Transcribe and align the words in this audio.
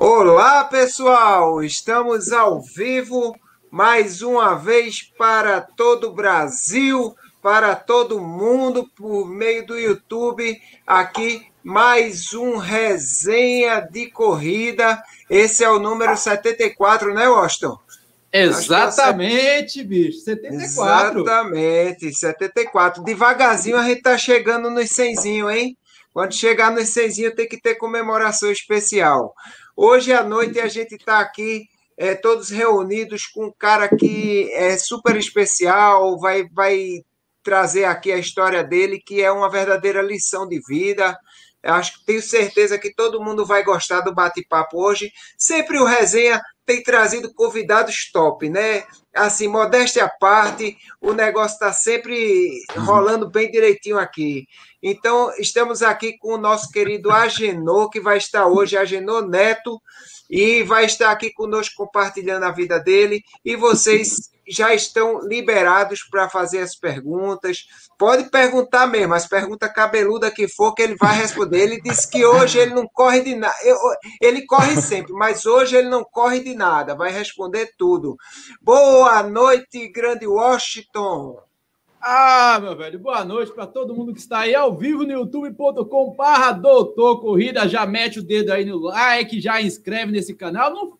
Olá, 0.00 0.62
pessoal! 0.62 1.60
Estamos 1.60 2.32
ao 2.32 2.62
vivo 2.62 3.34
mais 3.68 4.22
uma 4.22 4.54
vez 4.54 5.02
para 5.02 5.60
todo 5.60 6.04
o 6.06 6.12
Brasil, 6.12 7.16
para 7.42 7.74
todo 7.74 8.20
mundo, 8.20 8.88
por 8.94 9.28
meio 9.28 9.66
do 9.66 9.76
YouTube. 9.76 10.56
Aqui, 10.86 11.44
mais 11.64 12.32
um 12.32 12.58
resenha 12.58 13.80
de 13.80 14.08
corrida. 14.08 15.02
Esse 15.28 15.64
é 15.64 15.68
o 15.68 15.80
número 15.80 16.16
74, 16.16 17.12
né, 17.12 17.28
Washington? 17.28 17.76
Exatamente, 18.32 19.82
bicho. 19.82 20.20
74. 20.20 21.22
Exatamente, 21.22 22.14
74. 22.14 23.02
Devagarzinho 23.02 23.76
a 23.76 23.82
gente 23.82 24.02
tá 24.02 24.16
chegando 24.16 24.70
nos 24.70 24.90
100, 24.90 25.50
hein? 25.50 25.76
Quando 26.12 26.34
chegar 26.34 26.70
nos 26.70 26.88
100, 26.88 27.32
tem 27.34 27.48
que 27.48 27.60
ter 27.60 27.74
comemoração 27.74 28.50
especial. 28.50 29.34
Hoje 29.80 30.12
à 30.12 30.24
noite 30.24 30.58
a 30.58 30.66
gente 30.66 30.96
está 30.96 31.20
aqui 31.20 31.68
é, 31.96 32.12
todos 32.12 32.50
reunidos 32.50 33.26
com 33.26 33.46
um 33.46 33.52
cara 33.56 33.88
que 33.88 34.50
é 34.52 34.76
super 34.76 35.14
especial, 35.14 36.18
vai, 36.18 36.48
vai 36.48 37.04
trazer 37.44 37.84
aqui 37.84 38.10
a 38.10 38.18
história 38.18 38.64
dele, 38.64 38.98
que 38.98 39.22
é 39.22 39.30
uma 39.30 39.48
verdadeira 39.48 40.02
lição 40.02 40.48
de 40.48 40.60
vida. 40.66 41.16
Eu 41.62 41.74
acho 41.74 41.96
que 41.96 42.06
tenho 42.06 42.20
certeza 42.20 42.76
que 42.76 42.92
todo 42.92 43.22
mundo 43.22 43.46
vai 43.46 43.62
gostar 43.62 44.00
do 44.00 44.12
bate-papo 44.12 44.82
hoje. 44.82 45.12
Sempre 45.38 45.78
o 45.78 45.84
resenha 45.84 46.42
tem 46.66 46.82
trazido 46.82 47.32
convidados 47.32 48.10
top, 48.12 48.50
né? 48.50 48.82
Assim, 49.18 49.48
modéstia 49.48 50.04
à 50.04 50.08
parte, 50.08 50.76
o 51.00 51.12
negócio 51.12 51.54
está 51.54 51.72
sempre 51.72 52.62
rolando 52.76 53.28
bem 53.28 53.50
direitinho 53.50 53.98
aqui. 53.98 54.46
Então, 54.82 55.32
estamos 55.38 55.82
aqui 55.82 56.16
com 56.18 56.34
o 56.34 56.38
nosso 56.38 56.70
querido 56.70 57.10
Agenor, 57.10 57.90
que 57.90 58.00
vai 58.00 58.18
estar 58.18 58.46
hoje, 58.46 58.76
Agenor 58.76 59.28
Neto, 59.28 59.80
e 60.30 60.62
vai 60.62 60.84
estar 60.84 61.10
aqui 61.10 61.32
conosco 61.32 61.74
compartilhando 61.76 62.44
a 62.44 62.52
vida 62.52 62.78
dele. 62.78 63.22
E 63.44 63.56
vocês 63.56 64.30
já 64.48 64.74
estão 64.74 65.20
liberados 65.20 66.02
para 66.10 66.28
fazer 66.28 66.60
as 66.60 66.74
perguntas. 66.74 67.66
Pode 67.98 68.30
perguntar 68.30 68.86
mesmo, 68.86 69.14
as 69.14 69.26
perguntas 69.26 69.72
cabeludas 69.72 70.32
que 70.32 70.48
for, 70.48 70.74
que 70.74 70.82
ele 70.82 70.96
vai 70.96 71.16
responder. 71.16 71.60
Ele 71.60 71.80
disse 71.80 72.08
que 72.08 72.24
hoje 72.24 72.58
ele 72.58 72.74
não 72.74 72.86
corre 72.86 73.22
de 73.22 73.34
nada. 73.34 73.54
Ele 74.20 74.46
corre 74.46 74.80
sempre, 74.80 75.12
mas 75.12 75.46
hoje 75.46 75.76
ele 75.76 75.88
não 75.88 76.04
corre 76.04 76.40
de 76.40 76.54
nada. 76.54 76.94
Vai 76.94 77.10
responder 77.10 77.72
tudo. 77.76 78.16
Boa 78.60 79.22
noite, 79.22 79.88
grande 79.88 80.26
Washington. 80.26 81.48
Ah, 82.00 82.60
meu 82.60 82.76
velho, 82.76 82.98
boa 82.98 83.24
noite 83.24 83.52
para 83.52 83.66
todo 83.66 83.94
mundo 83.94 84.14
que 84.14 84.20
está 84.20 84.40
aí 84.40 84.54
ao 84.54 84.76
vivo 84.76 85.02
no 85.02 85.10
youtube.com 85.10 86.14
barra 86.14 86.52
doutor 86.52 87.20
corrida, 87.20 87.68
já 87.68 87.84
mete 87.84 88.20
o 88.20 88.22
dedo 88.22 88.52
aí 88.52 88.64
no 88.64 88.78
like, 88.78 89.40
já 89.40 89.60
inscreve 89.60 90.12
nesse 90.12 90.32
canal, 90.34 90.72
não, 90.72 90.97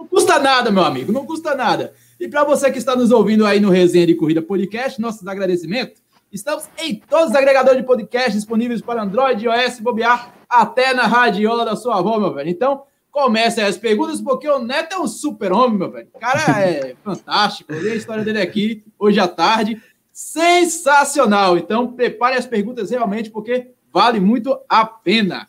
não 0.00 0.06
custa 0.06 0.38
nada, 0.38 0.70
meu 0.70 0.82
amigo, 0.82 1.12
não 1.12 1.26
custa 1.26 1.54
nada. 1.54 1.92
E 2.18 2.26
para 2.26 2.42
você 2.42 2.70
que 2.70 2.78
está 2.78 2.96
nos 2.96 3.10
ouvindo 3.10 3.44
aí 3.44 3.60
no 3.60 3.68
Resenha 3.68 4.06
de 4.06 4.14
Corrida 4.14 4.40
Podcast, 4.40 4.98
nossos 4.98 5.26
agradecimentos, 5.26 6.02
estamos 6.32 6.64
em 6.78 6.94
todos 6.94 7.30
os 7.30 7.34
agregadores 7.36 7.80
de 7.80 7.86
podcast 7.86 8.32
disponíveis 8.32 8.80
para 8.80 9.02
Android, 9.02 9.44
iOS, 9.44 9.78
bobear, 9.80 10.34
até 10.48 10.94
na 10.94 11.06
radiola 11.06 11.66
da 11.66 11.76
sua 11.76 11.98
avó, 11.98 12.18
meu 12.18 12.32
velho. 12.32 12.48
Então, 12.48 12.82
comecem 13.10 13.62
as 13.62 13.76
perguntas, 13.76 14.22
porque 14.22 14.48
o 14.48 14.58
Neto 14.58 14.94
é 14.94 14.98
um 14.98 15.06
super 15.06 15.52
homem, 15.52 15.78
meu 15.78 15.90
velho. 15.90 16.08
O 16.14 16.18
cara 16.18 16.62
é 16.62 16.96
fantástico, 17.04 17.70
eu 17.70 17.82
li 17.82 17.90
a 17.90 17.96
história 17.96 18.24
dele 18.24 18.40
aqui 18.40 18.82
hoje 18.98 19.20
à 19.20 19.28
tarde, 19.28 19.82
sensacional. 20.10 21.58
Então, 21.58 21.92
prepare 21.92 22.36
as 22.36 22.46
perguntas 22.46 22.90
realmente, 22.90 23.30
porque 23.30 23.72
vale 23.92 24.18
muito 24.18 24.58
a 24.66 24.86
pena. 24.86 25.46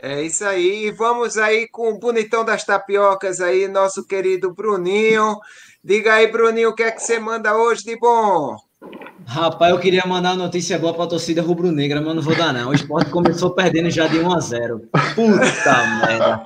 É 0.00 0.22
isso 0.22 0.44
aí. 0.44 0.86
E 0.86 0.90
vamos 0.92 1.36
aí 1.36 1.66
com 1.68 1.90
o 1.90 1.98
bonitão 1.98 2.44
das 2.44 2.64
tapiocas 2.64 3.40
aí, 3.40 3.66
nosso 3.66 4.06
querido 4.06 4.54
Bruninho. 4.54 5.38
Diga 5.82 6.14
aí, 6.14 6.26
Bruninho, 6.26 6.70
o 6.70 6.74
que 6.74 6.84
é 6.84 6.90
que 6.90 7.02
você 7.02 7.18
manda 7.18 7.56
hoje 7.56 7.82
de 7.82 7.98
bom? 7.98 8.56
Rapaz, 9.26 9.72
eu 9.72 9.80
queria 9.80 10.04
mandar 10.06 10.30
uma 10.30 10.44
notícia 10.44 10.78
boa 10.78 10.94
para 10.94 11.04
a 11.04 11.08
torcida 11.08 11.42
rubro-negra, 11.42 12.00
mas 12.00 12.14
não 12.14 12.22
vou 12.22 12.34
dar 12.34 12.52
não. 12.52 12.70
O 12.70 12.74
esporte 12.74 13.10
começou 13.10 13.50
perdendo 13.50 13.90
já 13.90 14.06
de 14.06 14.18
1 14.18 14.32
a 14.32 14.40
0. 14.40 14.80
Puta 15.14 15.86
merda. 16.06 16.42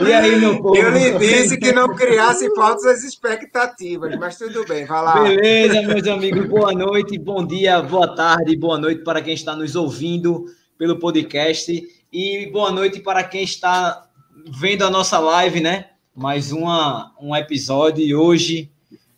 E 0.00 0.12
aí, 0.12 0.40
meu 0.40 0.60
povo? 0.60 0.76
Eu 0.76 0.90
lhe 0.90 1.18
disse 1.18 1.58
que 1.58 1.72
não 1.72 1.94
criasse 1.94 2.52
falsas 2.54 3.04
expectativas, 3.04 4.16
mas 4.18 4.36
tudo 4.38 4.64
bem, 4.66 4.84
vai 4.84 5.02
lá. 5.02 5.22
Beleza, 5.22 5.82
meus 5.82 6.08
amigos. 6.08 6.48
Boa 6.48 6.72
noite, 6.72 7.18
bom 7.18 7.46
dia, 7.46 7.82
boa 7.82 8.16
tarde, 8.16 8.56
boa 8.56 8.78
noite 8.78 9.04
para 9.04 9.20
quem 9.20 9.34
está 9.34 9.54
nos 9.54 9.76
ouvindo 9.76 10.46
pelo 10.78 10.98
podcast 10.98 11.70
e 12.12 12.50
boa 12.52 12.70
noite 12.70 13.00
para 13.00 13.24
quem 13.24 13.42
está 13.42 14.08
vendo 14.48 14.84
a 14.84 14.90
nossa 14.90 15.18
live, 15.18 15.60
né? 15.60 15.90
Mais 16.14 16.52
uma, 16.52 17.14
um 17.20 17.34
episódio 17.34 18.04
e 18.04 18.14
hoje, 18.14 18.70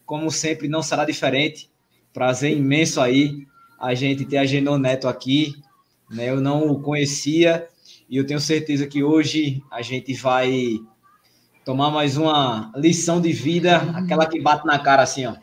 como 0.04 0.30
sempre, 0.30 0.68
não 0.68 0.82
será 0.82 1.04
diferente 1.04 1.70
Prazer 2.18 2.56
imenso 2.56 3.00
aí 3.00 3.46
a 3.78 3.94
gente 3.94 4.24
ter 4.24 4.38
a 4.38 4.44
Genon 4.44 4.76
Neto 4.76 5.06
aqui. 5.06 5.54
Né? 6.10 6.28
Eu 6.28 6.40
não 6.40 6.68
o 6.68 6.80
conhecia 6.80 7.68
e 8.10 8.16
eu 8.16 8.26
tenho 8.26 8.40
certeza 8.40 8.88
que 8.88 9.04
hoje 9.04 9.62
a 9.70 9.82
gente 9.82 10.12
vai 10.14 10.80
tomar 11.64 11.92
mais 11.92 12.16
uma 12.16 12.72
lição 12.74 13.20
de 13.20 13.32
vida, 13.32 13.76
aquela 13.94 14.26
que 14.26 14.40
bate 14.40 14.66
na 14.66 14.80
cara 14.80 15.02
assim, 15.02 15.26
ó. 15.26 15.34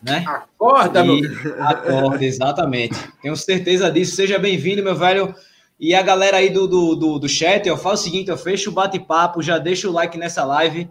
Né? 0.00 0.24
Acorda, 0.26 1.04
e 1.04 1.20
meu 1.22 1.56
Acorda, 1.60 2.24
exatamente. 2.24 2.96
Tenho 3.20 3.34
certeza 3.34 3.90
disso. 3.90 4.14
Seja 4.14 4.38
bem-vindo, 4.38 4.84
meu 4.84 4.94
velho. 4.94 5.34
E 5.80 5.94
a 5.94 6.02
galera 6.02 6.36
aí 6.36 6.50
do, 6.50 6.66
do, 6.66 6.94
do, 6.94 7.18
do 7.18 7.28
chat, 7.28 7.66
eu 7.66 7.74
falo 7.74 7.94
o 7.94 7.98
seguinte, 7.98 8.28
eu 8.28 8.36
fecho 8.36 8.68
o 8.68 8.72
bate-papo, 8.72 9.40
já 9.40 9.56
deixa 9.56 9.88
o 9.88 9.92
like 9.92 10.18
nessa 10.18 10.44
live 10.44 10.90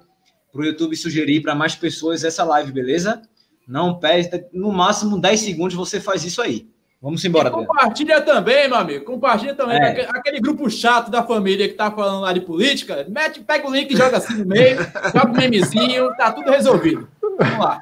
para 0.52 0.62
o 0.62 0.66
YouTube 0.66 0.96
sugerir 0.96 1.42
para 1.42 1.54
mais 1.54 1.76
pessoas 1.76 2.24
essa 2.24 2.44
live, 2.44 2.72
beleza? 2.72 3.22
Não 3.68 4.00
perde, 4.00 4.46
no 4.52 4.72
máximo 4.72 5.22
10 5.22 5.40
segundos 5.42 5.76
você 5.76 6.02
faz 6.02 6.26
isso 6.26 6.42
aí. 6.42 6.68
Vamos 7.00 7.24
embora. 7.24 7.50
E 7.50 7.52
compartilha 7.52 8.20
também, 8.20 8.68
meu 8.68 8.78
amigo. 8.78 9.06
Compartilha 9.06 9.54
também. 9.54 9.78
É. 9.78 10.10
Aquele 10.10 10.40
grupo 10.40 10.68
chato 10.72 11.12
da 11.12 11.24
família 11.24 11.70
que 11.70 11.76
tá 11.76 11.92
falando 11.92 12.22
lá 12.22 12.34
de 12.34 12.42
política. 12.42 13.06
Mete, 13.08 13.42
pega 13.42 13.68
o 13.68 13.72
link 13.72 13.92
e 13.92 13.96
joga 13.96 14.18
assim 14.18 14.34
no 14.34 14.46
meio. 14.46 14.80
joga 15.16 15.32
o 15.32 15.38
memezinho. 15.38 16.14
Tá 16.18 16.32
tudo 16.32 16.50
resolvido. 16.50 17.08
Vamos 17.22 17.60
lá. 17.60 17.82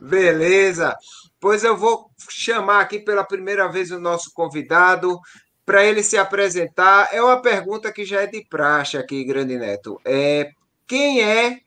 Beleza. 0.00 0.96
Pois 1.38 1.62
eu 1.62 1.76
vou 1.76 2.10
chamar 2.30 2.80
aqui 2.80 3.00
pela 3.00 3.22
primeira 3.22 3.68
vez 3.68 3.90
o 3.90 4.00
nosso 4.00 4.32
convidado 4.32 5.20
para 5.68 5.84
ele 5.84 6.02
se 6.02 6.16
apresentar. 6.16 7.10
É 7.12 7.22
uma 7.22 7.42
pergunta 7.42 7.92
que 7.92 8.02
já 8.02 8.22
é 8.22 8.26
de 8.26 8.42
praxe 8.48 8.96
aqui, 8.96 9.22
Grande 9.22 9.58
Neto. 9.58 10.00
É, 10.02 10.50
quem 10.86 11.22
é 11.22 11.58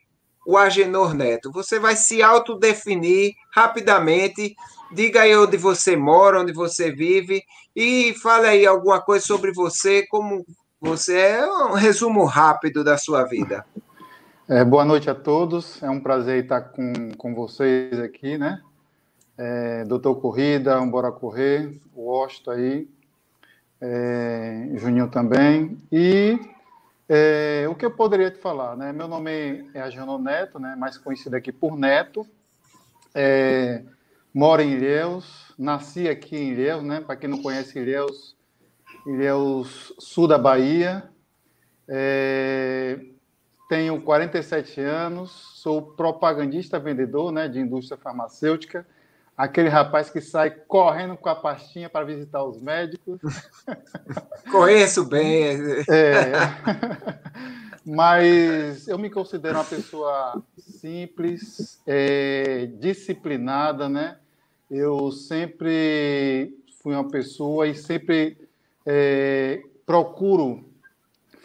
o 0.44 0.58
Agenor 0.58 1.14
Neto. 1.14 1.52
Você 1.52 1.78
vai 1.78 1.96
se 1.96 2.24
autodefinir 2.24 3.36
rapidamente. 3.54 4.56
Diga 4.92 5.22
aí 5.22 5.38
onde 5.38 5.56
você 5.56 5.96
mora, 5.96 6.42
onde 6.42 6.52
você 6.52 6.92
vive 6.92 7.44
e 7.76 8.16
fale 8.16 8.48
aí 8.48 8.66
alguma 8.66 9.00
coisa 9.00 9.24
sobre 9.24 9.54
você, 9.54 10.04
como 10.08 10.44
você 10.82 11.20
é, 11.20 11.46
um 11.46 11.74
resumo 11.74 12.26
rápido 12.26 12.84
da 12.84 12.98
sua 12.98 13.24
vida. 13.26 13.64
É, 14.50 14.66
boa 14.66 14.84
noite 14.84 15.12
a 15.12 15.16
todos, 15.16 15.82
é 15.84 15.90
um 15.92 16.00
prazer 16.00 16.42
estar 16.44 16.60
com, 16.62 17.12
com 17.16 17.36
vocês 17.36 18.00
aqui, 18.00 18.36
né? 18.36 18.64
É, 19.38 19.86
Doutor 19.86 20.16
Corrida, 20.16 20.82
Bora 20.82 21.12
Correr, 21.12 21.80
o 21.96 22.12
Osto 22.12 22.50
aí, 22.50 22.90
é, 23.82 24.70
Juninho 24.76 25.10
também, 25.10 25.78
e 25.92 26.40
é, 27.10 27.66
o 27.68 27.76
que 27.76 27.86
eu 27.86 27.92
poderia 27.92 28.30
te 28.30 28.38
falar, 28.38 28.78
né? 28.78 28.94
Meu 28.94 29.08
nome 29.08 29.68
é 29.74 29.82
Ageno 29.82 30.18
Neto, 30.20 30.60
né? 30.60 30.76
Mais 30.78 30.98
conhecido 30.98 31.36
aqui 31.36 31.52
por 31.52 31.76
Neto. 31.76 32.26
É, 33.14 33.84
moro 34.34 34.62
em 34.62 34.72
Ilhéus, 34.74 35.54
nasci 35.58 36.08
aqui 36.08 36.38
em 36.38 36.52
Ilhéus, 36.52 36.84
né? 36.84 37.02
Para 37.02 37.16
quem 37.16 37.30
não 37.30 37.42
conhece 37.42 37.80
Ilhéus, 37.80 38.38
Ilhéus, 39.06 39.94
sul 40.00 40.28
da 40.28 40.38
Bahia. 40.38 41.10
É, 41.88 43.00
tenho 43.68 44.02
47 44.02 44.80
anos, 44.80 45.32
sou 45.56 45.82
propagandista 45.82 46.80
vendedor, 46.80 47.32
né? 47.32 47.48
De 47.48 47.60
indústria 47.60 47.98
farmacêutica 47.98 48.86
aquele 49.38 49.70
rapaz 49.70 50.10
que 50.10 50.22
sai 50.22 50.52
correndo 50.52 51.18
com 51.18 51.30
a 51.30 51.36
pastinha 51.36 51.90
para 51.90 52.06
visitar 52.06 52.44
os 52.44 52.62
médicos. 52.62 53.20
Conheço 54.52 55.06
bem. 55.06 55.58
É. 55.90 56.32
Mas 57.86 58.88
eu 58.88 58.98
me 58.98 59.10
considero 59.10 59.56
uma 59.56 59.64
pessoa 59.64 60.42
simples, 60.58 61.82
é, 61.86 62.68
disciplinada, 62.80 63.90
né? 63.90 64.18
Eu 64.70 65.12
sempre 65.12 66.56
fui 66.82 66.94
uma 66.94 67.10
pessoa 67.10 67.68
e 67.68 67.76
sempre 67.76 68.38
é, 68.86 69.62
procuro 69.86 70.64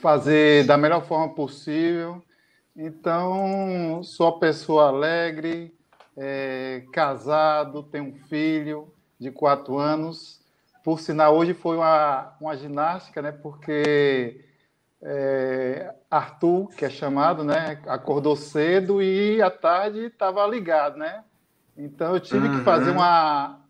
fazer 0.01 0.65
da 0.65 0.77
melhor 0.77 1.05
forma 1.07 1.35
possível. 1.35 2.23
Então, 2.77 4.03
sou 4.03 4.27
uma 4.27 4.39
pessoa 4.39 4.89
alegre, 4.89 5.75
é, 6.17 6.85
casado, 6.93 7.83
tem 7.83 8.01
um 8.01 8.15
filho 8.15 8.93
de 9.19 9.31
quatro 9.31 9.79
anos. 9.79 10.41
Por 10.83 11.01
sinal, 11.01 11.37
hoje 11.37 11.53
foi 11.53 11.77
uma, 11.77 12.35
uma 12.41 12.57
ginástica, 12.57 13.21
né? 13.21 13.33
Porque 13.33 14.45
é, 15.03 15.95
Arthur, 16.11 16.69
que 16.69 16.85
é 16.85 16.91
chamado, 16.91 17.45
né? 17.45 17.81
Acordou 17.87 18.37
cedo 18.37 19.03
e 19.03 19.43
à 19.43 19.51
tarde 19.51 20.07
estava 20.07 20.47
ligado, 20.47 20.97
né? 20.97 21.23
Então 21.77 22.15
eu 22.15 22.21
tive 22.21 22.49
uhum. 22.49 22.59
que 22.59 22.65
fazer 22.65 22.91
uhum. 22.91 22.97
uma, 22.97 23.61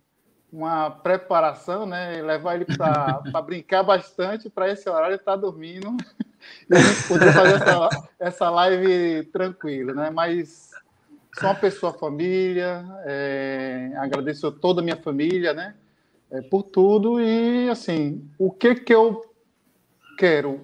uma 0.53 0.91
preparação, 0.91 1.87
né? 1.87 2.23
Levar 2.23 2.55
ele 2.55 2.67
para 2.67 3.21
brincar 3.43 3.83
bastante 3.83 4.49
para 4.49 4.71
esse 4.71 4.89
horário 4.89 5.17
estar 5.17 5.33
tá 5.33 5.37
dormindo 5.37 5.97
e 6.71 6.77
a 6.77 6.79
gente 6.79 7.09
poder 7.09 7.33
fazer 7.33 7.55
essa, 7.55 7.89
essa 8.21 8.51
live 8.51 9.25
tranquilo, 9.25 9.95
né? 9.95 10.11
Mas 10.11 10.71
sou 11.39 11.49
uma 11.51 11.55
pessoa 11.55 11.93
família, 11.93 12.85
é, 13.05 13.93
agradeço 13.97 14.47
a 14.47 14.53
toda 14.53 14.81
a 14.81 14.85
minha 14.85 14.97
família, 14.97 15.53
né? 15.53 15.75
É, 16.31 16.41
por 16.41 16.63
tudo 16.63 17.21
e 17.21 17.69
assim, 17.69 18.29
o 18.39 18.51
que 18.51 18.75
que 18.75 18.95
eu 18.95 19.23
quero 20.19 20.61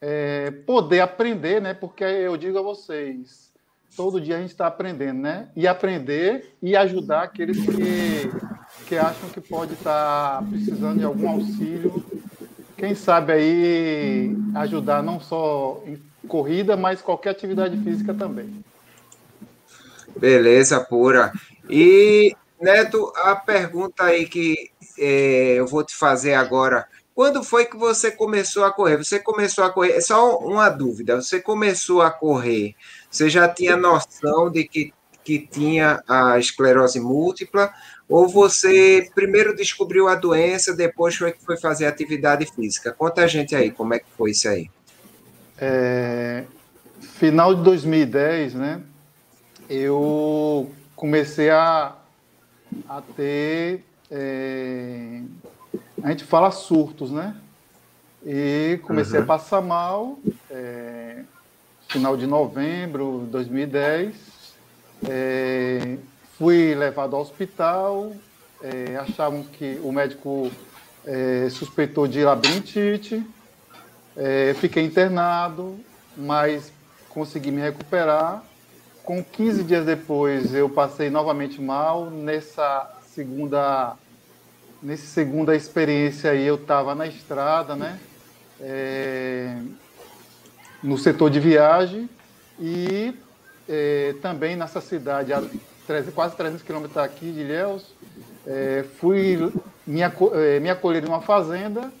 é, 0.00 0.50
poder 0.50 1.00
aprender, 1.00 1.60
né? 1.60 1.74
Porque 1.74 2.02
eu 2.02 2.36
digo 2.36 2.58
a 2.58 2.62
vocês, 2.62 3.52
todo 3.94 4.20
dia 4.20 4.36
a 4.36 4.40
gente 4.40 4.50
está 4.50 4.66
aprendendo, 4.66 5.20
né? 5.20 5.48
E 5.54 5.68
aprender 5.68 6.54
e 6.62 6.74
ajudar 6.74 7.22
aqueles 7.22 7.58
que, 7.64 8.86
que 8.86 8.96
acham 8.96 9.28
que 9.28 9.40
pode 9.40 9.74
estar 9.74 10.38
tá 10.40 10.46
precisando 10.48 10.98
de 10.98 11.04
algum 11.04 11.28
auxílio. 11.28 12.02
Quem 12.76 12.94
sabe 12.94 13.32
aí 13.32 14.36
ajudar 14.54 15.02
não 15.02 15.20
só 15.20 15.82
em 15.86 16.00
corrida, 16.26 16.76
mas 16.76 17.02
qualquer 17.02 17.30
atividade 17.30 17.76
física 17.82 18.12
também. 18.12 18.64
Beleza, 20.16 20.80
pura. 20.80 21.32
E, 21.68 22.34
Neto, 22.60 23.12
a 23.16 23.34
pergunta 23.36 24.04
aí 24.04 24.26
que 24.26 24.70
é, 24.98 25.54
eu 25.56 25.66
vou 25.66 25.84
te 25.84 25.94
fazer 25.94 26.34
agora 26.34 26.86
quando 27.14 27.44
foi 27.44 27.64
que 27.64 27.76
você 27.76 28.10
começou 28.10 28.64
a 28.64 28.72
correr? 28.72 28.96
Você 28.96 29.20
começou 29.20 29.62
a 29.62 29.70
correr, 29.70 30.00
só 30.00 30.36
uma 30.38 30.68
dúvida, 30.68 31.14
você 31.14 31.40
começou 31.40 32.02
a 32.02 32.10
correr, 32.10 32.74
você 33.08 33.30
já 33.30 33.48
tinha 33.48 33.76
noção 33.76 34.50
de 34.50 34.64
que, 34.64 34.92
que 35.22 35.38
tinha 35.38 36.02
a 36.08 36.38
esclerose 36.38 36.98
múltipla, 36.98 37.72
ou 38.08 38.28
você 38.28 39.08
primeiro 39.14 39.54
descobriu 39.54 40.08
a 40.08 40.16
doença, 40.16 40.74
depois 40.74 41.14
foi 41.14 41.32
que 41.32 41.44
foi 41.44 41.56
fazer 41.56 41.86
atividade 41.86 42.46
física? 42.52 42.92
Conta 42.92 43.22
a 43.22 43.26
gente 43.28 43.54
aí, 43.54 43.70
como 43.70 43.94
é 43.94 44.00
que 44.00 44.06
foi 44.18 44.32
isso 44.32 44.48
aí? 44.48 44.68
É, 45.56 46.42
final 47.00 47.54
de 47.54 47.62
2010, 47.62 48.54
né, 48.54 48.82
eu 49.68 50.70
comecei 50.96 51.50
a, 51.50 51.94
a 52.88 53.02
ter... 53.16 53.84
É, 54.10 55.20
a 56.02 56.10
gente 56.10 56.24
fala 56.24 56.50
surtos, 56.50 57.10
né? 57.10 57.34
E 58.24 58.78
comecei 58.82 59.18
uhum. 59.18 59.24
a 59.24 59.26
passar 59.26 59.60
mal, 59.60 60.18
é, 60.50 61.22
final 61.88 62.16
de 62.16 62.26
novembro 62.26 63.22
de 63.24 63.30
2010. 63.30 64.14
É, 65.08 65.96
fui 66.38 66.74
levado 66.74 67.16
ao 67.16 67.22
hospital, 67.22 68.12
é, 68.62 68.96
achavam 68.96 69.42
que 69.42 69.78
o 69.82 69.92
médico 69.92 70.50
é, 71.04 71.48
suspeitou 71.50 72.08
de 72.08 72.24
labirintite, 72.24 73.24
é, 74.16 74.54
fiquei 74.54 74.84
internado, 74.84 75.78
mas 76.16 76.72
consegui 77.10 77.50
me 77.50 77.60
recuperar. 77.60 78.42
Com 79.04 79.22
15 79.22 79.62
dias 79.64 79.84
depois, 79.84 80.54
eu 80.54 80.66
passei 80.66 81.10
novamente 81.10 81.60
mal. 81.60 82.08
Nessa 82.08 82.90
segunda 83.06 83.96
nesse 84.82 85.06
segunda 85.06 85.54
experiência 85.54 86.30
aí 86.30 86.46
eu 86.46 86.54
estava 86.54 86.94
na 86.94 87.06
estrada, 87.06 87.76
né? 87.76 87.98
É, 88.58 89.58
no 90.82 90.96
setor 90.96 91.28
de 91.28 91.38
viagem 91.38 92.08
e 92.58 93.14
é, 93.68 94.14
também 94.22 94.56
nessa 94.56 94.80
cidade, 94.80 95.34
a 95.34 95.42
300, 95.86 96.14
quase 96.14 96.36
300 96.36 96.62
quilômetros 96.62 96.96
aqui 96.96 97.30
de 97.30 97.40
Ilhéus, 97.40 97.94
é, 98.46 98.86
fui 98.98 99.52
me, 99.86 100.00
é, 100.00 100.60
me 100.60 100.70
acolher 100.70 101.04
em 101.04 101.08
uma 101.08 101.20
fazenda 101.20 101.92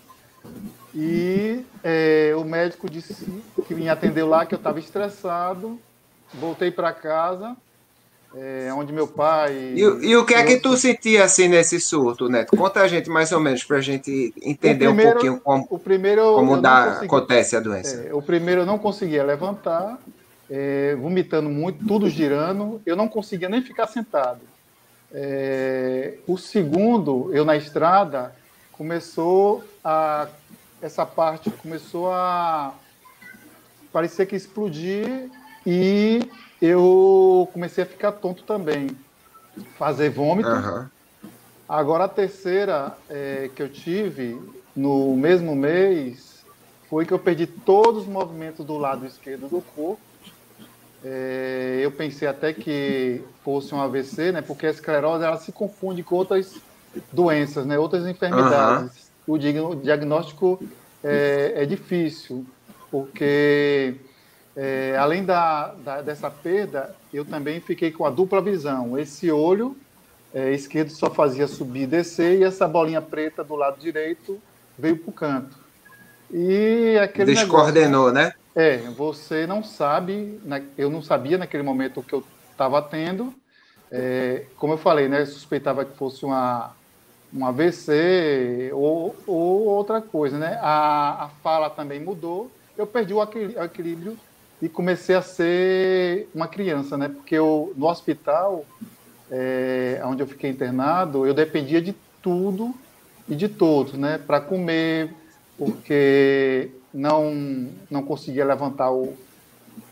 e 0.94 1.64
é, 1.82 2.32
o 2.34 2.44
médico 2.44 2.88
disse 2.88 3.26
que 3.66 3.74
me 3.74 3.90
atendeu 3.90 4.26
lá 4.26 4.46
que 4.46 4.54
eu 4.54 4.58
estava 4.58 4.78
estressado, 4.78 5.78
voltei 6.32 6.70
para 6.70 6.92
casa 6.92 7.56
é, 8.36 8.72
onde 8.74 8.92
meu 8.92 9.06
pai. 9.06 9.54
E, 9.54 9.80
e 9.80 10.16
o 10.16 10.26
que 10.26 10.34
é 10.34 10.44
que 10.44 10.58
tu 10.58 10.76
sentia 10.76 11.24
assim 11.24 11.48
nesse 11.48 11.80
surto, 11.80 12.28
Neto? 12.28 12.56
Conta 12.56 12.80
a 12.80 12.88
gente 12.88 13.08
mais 13.08 13.30
ou 13.32 13.40
menos 13.40 13.62
para 13.64 13.76
a 13.76 13.80
gente 13.80 14.34
entender 14.42 14.86
primeiro, 14.86 15.10
um 15.10 15.12
pouquinho 15.12 15.40
como, 15.40 15.66
o 15.70 15.78
primeiro 15.78 16.34
como 16.34 16.60
dá, 16.60 17.00
acontece 17.00 17.56
a 17.56 17.60
doença. 17.60 18.08
É, 18.08 18.14
o 18.14 18.20
primeiro 18.20 18.62
eu 18.62 18.66
não 18.66 18.78
conseguia 18.78 19.22
levantar, 19.22 19.98
é, 20.50 20.96
vomitando 20.96 21.48
muito, 21.48 21.86
tudo 21.86 22.08
girando, 22.08 22.80
eu 22.84 22.96
não 22.96 23.08
conseguia 23.08 23.48
nem 23.48 23.62
ficar 23.62 23.86
sentado. 23.86 24.40
É, 25.12 26.14
o 26.26 26.36
segundo, 26.36 27.30
eu 27.32 27.44
na 27.44 27.56
estrada, 27.56 28.34
começou 28.72 29.62
a. 29.84 30.26
Essa 30.82 31.06
parte 31.06 31.50
começou 31.50 32.12
a 32.12 32.74
parecer 33.90 34.26
que 34.26 34.36
explodir 34.36 35.30
e 35.66 36.20
eu 36.60 37.48
comecei 37.52 37.84
a 37.84 37.86
ficar 37.86 38.12
tonto 38.12 38.42
também, 38.42 38.88
fazer 39.76 40.10
vômito. 40.10 40.48
Uhum. 40.48 40.86
Agora 41.68 42.04
a 42.04 42.08
terceira 42.08 42.96
é, 43.08 43.50
que 43.54 43.62
eu 43.62 43.68
tive 43.68 44.38
no 44.76 45.16
mesmo 45.16 45.54
mês 45.54 46.44
foi 46.88 47.06
que 47.06 47.12
eu 47.12 47.18
perdi 47.18 47.46
todos 47.46 48.02
os 48.02 48.08
movimentos 48.08 48.64
do 48.64 48.76
lado 48.76 49.06
esquerdo 49.06 49.48
do 49.48 49.60
corpo. 49.60 50.00
É, 51.02 51.80
eu 51.82 51.90
pensei 51.90 52.26
até 52.28 52.52
que 52.52 53.22
fosse 53.42 53.74
um 53.74 53.80
AVC, 53.80 54.32
né? 54.32 54.42
Porque 54.42 54.66
a 54.66 54.70
esclerose 54.70 55.24
ela 55.24 55.38
se 55.38 55.52
confunde 55.52 56.02
com 56.02 56.14
outras 56.14 56.56
doenças, 57.12 57.66
né? 57.66 57.78
Outras 57.78 58.06
enfermidades. 58.06 59.10
Uhum. 59.26 59.34
O 59.34 59.74
diagnóstico 59.76 60.62
é, 61.02 61.52
é 61.56 61.66
difícil, 61.66 62.46
porque 62.90 63.96
é, 64.56 64.96
além 64.96 65.24
da, 65.24 65.74
da, 65.74 66.00
dessa 66.00 66.30
perda, 66.30 66.94
eu 67.12 67.24
também 67.24 67.60
fiquei 67.60 67.90
com 67.90 68.06
a 68.06 68.10
dupla 68.10 68.40
visão. 68.40 68.96
Esse 68.98 69.30
olho 69.30 69.76
é, 70.32 70.52
esquerdo 70.52 70.90
só 70.90 71.10
fazia 71.10 71.46
subir 71.48 71.82
e 71.82 71.86
descer, 71.86 72.38
e 72.38 72.44
essa 72.44 72.68
bolinha 72.68 73.02
preta 73.02 73.42
do 73.42 73.56
lado 73.56 73.80
direito 73.80 74.40
veio 74.78 74.96
para 74.96 75.10
o 75.10 75.12
canto. 75.12 75.58
E 76.30 76.98
aquele 77.02 77.34
Descoordenou, 77.34 78.12
negócio, 78.12 78.12
né? 78.12 78.32
É, 78.54 78.76
você 78.96 79.46
não 79.46 79.64
sabe, 79.64 80.40
eu 80.78 80.88
não 80.88 81.02
sabia 81.02 81.36
naquele 81.36 81.62
momento 81.62 82.00
o 82.00 82.02
que 82.02 82.12
eu 82.12 82.24
estava 82.52 82.80
tendo. 82.80 83.34
É, 83.90 84.44
como 84.56 84.74
eu 84.74 84.78
falei, 84.78 85.08
né, 85.08 85.22
eu 85.22 85.26
suspeitava 85.26 85.84
que 85.84 85.96
fosse 85.96 86.24
uma, 86.24 86.72
um 87.32 87.44
AVC 87.44 88.70
ou, 88.72 89.14
ou 89.26 89.64
outra 89.66 90.00
coisa, 90.00 90.38
né? 90.38 90.58
A, 90.62 91.24
a 91.24 91.28
fala 91.42 91.68
também 91.68 92.00
mudou, 92.00 92.50
eu 92.78 92.86
perdi 92.86 93.12
o 93.12 93.22
equilíbrio 93.22 94.16
e 94.64 94.68
comecei 94.70 95.14
a 95.14 95.20
ser 95.20 96.26
uma 96.34 96.48
criança, 96.48 96.96
né? 96.96 97.06
Porque 97.08 97.34
eu, 97.34 97.74
no 97.76 97.86
hospital, 97.86 98.64
é, 99.30 100.00
onde 100.06 100.22
eu 100.22 100.26
fiquei 100.26 100.48
internado, 100.48 101.26
eu 101.26 101.34
dependia 101.34 101.82
de 101.82 101.94
tudo 102.22 102.74
e 103.28 103.34
de 103.34 103.46
todos, 103.46 103.92
né? 103.92 104.16
Para 104.16 104.40
comer, 104.40 105.12
porque 105.58 106.70
não 106.94 107.68
não 107.90 108.02
conseguia 108.02 108.42
levantar 108.42 108.90
o, 108.90 109.12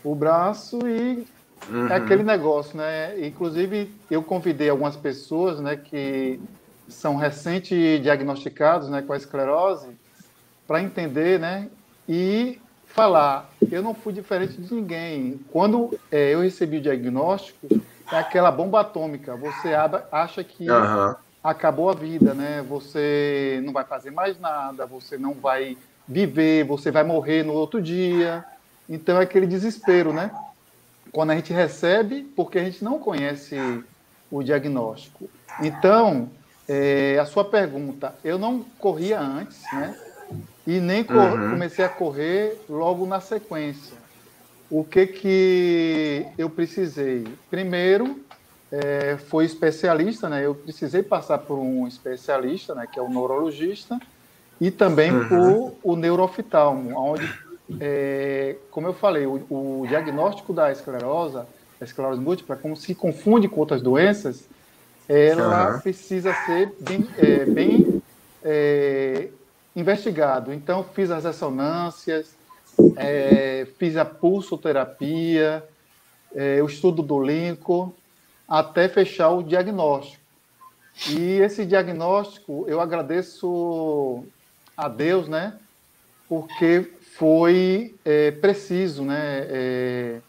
o 0.03 0.15
braço 0.15 0.79
e 0.87 1.23
uhum. 1.69 1.89
é 1.89 1.95
aquele 1.97 2.23
negócio, 2.23 2.75
né? 2.75 3.27
Inclusive 3.27 3.93
eu 4.09 4.23
convidei 4.23 4.69
algumas 4.71 4.95
pessoas, 4.95 5.59
né, 5.59 5.75
que 5.75 6.39
são 6.87 7.15
recente 7.15 7.99
diagnosticados, 7.99 8.89
né, 8.89 9.03
com 9.03 9.13
a 9.13 9.17
esclerose, 9.17 9.89
para 10.65 10.81
entender, 10.81 11.39
né? 11.39 11.69
E 12.09 12.59
falar, 12.93 13.49
eu 13.71 13.81
não 13.81 13.93
fui 13.93 14.13
diferente 14.13 14.53
de 14.53 14.73
ninguém. 14.73 15.39
Quando 15.51 15.99
é, 16.11 16.33
eu 16.33 16.41
recebi 16.41 16.77
o 16.77 16.81
diagnóstico, 16.81 17.67
é 18.11 18.17
aquela 18.17 18.51
bomba 18.51 18.81
atômica. 18.81 19.35
Você 19.35 19.73
acha 20.11 20.43
que 20.43 20.69
uhum. 20.69 21.15
acabou 21.43 21.89
a 21.89 21.93
vida, 21.93 22.33
né? 22.33 22.63
Você 22.69 23.61
não 23.65 23.73
vai 23.73 23.83
fazer 23.83 24.11
mais 24.11 24.39
nada, 24.39 24.85
você 24.85 25.17
não 25.17 25.33
vai 25.33 25.75
viver, 26.07 26.65
você 26.65 26.91
vai 26.91 27.03
morrer 27.03 27.43
no 27.43 27.53
outro 27.53 27.81
dia. 27.81 28.45
Então 28.87 29.19
é 29.19 29.23
aquele 29.23 29.47
desespero, 29.47 30.13
né? 30.13 30.31
Quando 31.11 31.31
a 31.31 31.35
gente 31.35 31.51
recebe, 31.51 32.23
porque 32.35 32.59
a 32.59 32.63
gente 32.63 32.83
não 32.83 32.99
conhece 32.99 33.55
o 34.29 34.43
diagnóstico. 34.43 35.29
Então, 35.61 36.29
é, 36.67 37.17
a 37.19 37.25
sua 37.25 37.45
pergunta, 37.45 38.15
eu 38.23 38.37
não 38.37 38.63
corria 38.79 39.19
antes, 39.19 39.61
né? 39.71 39.95
E 40.65 40.79
nem 40.79 41.01
uhum. 41.01 41.51
comecei 41.51 41.83
a 41.83 41.89
correr 41.89 42.59
logo 42.69 43.05
na 43.05 43.19
sequência. 43.19 43.93
O 44.69 44.83
que 44.83 45.05
que 45.05 46.25
eu 46.37 46.49
precisei? 46.49 47.27
Primeiro, 47.49 48.19
é, 48.71 49.17
foi 49.27 49.45
especialista, 49.45 50.29
né? 50.29 50.45
Eu 50.45 50.55
precisei 50.55 51.03
passar 51.03 51.37
por 51.39 51.59
um 51.59 51.87
especialista, 51.87 52.73
né? 52.73 52.87
Que 52.91 52.97
é 52.97 53.01
o 53.01 53.09
neurologista 53.09 53.99
e 54.59 54.71
também 54.71 55.11
uhum. 55.11 55.27
por 55.27 55.75
o 55.83 55.95
neurooftalmo, 55.95 56.97
onde 56.97 57.29
é, 57.79 58.55
como 58.71 58.87
eu 58.87 58.93
falei, 58.93 59.25
o, 59.25 59.35
o, 59.49 59.85
diagnóstico 59.87 60.53
da 60.53 60.71
esclerose, 60.71 61.35
da 61.35 61.85
esclerose 61.85 62.21
múltipla, 62.21 62.55
como 62.55 62.75
se 62.75 62.93
confunde 62.93 63.47
com 63.47 63.59
outras 63.59 63.81
doenças, 63.81 64.47
ela 65.07 65.73
uhum. 65.73 65.79
precisa 65.79 66.33
ser 66.45 66.73
bem, 66.79 67.07
é, 67.17 67.45
bem 67.45 68.01
é, 68.43 69.29
investigado. 69.75 70.53
Então, 70.53 70.83
fiz 70.83 71.09
as 71.11 71.23
ressonâncias, 71.23 72.35
é, 72.95 73.67
fiz 73.77 73.97
a 73.97 74.05
pulsoterapia, 74.05 75.63
é, 76.35 76.61
o 76.61 76.65
estudo 76.65 77.01
do 77.01 77.21
Lincoln, 77.21 77.91
até 78.47 78.87
fechar 78.87 79.29
o 79.29 79.43
diagnóstico. 79.43 80.21
E 81.09 81.39
esse 81.39 81.65
diagnóstico, 81.65 82.65
eu 82.67 82.79
agradeço 82.79 84.23
a 84.77 84.87
Deus, 84.87 85.27
né? 85.27 85.57
Porque 86.29 86.91
foi 87.17 87.95
é, 88.05 88.31
preciso, 88.31 89.03
né? 89.03 89.45
É, 89.49 90.19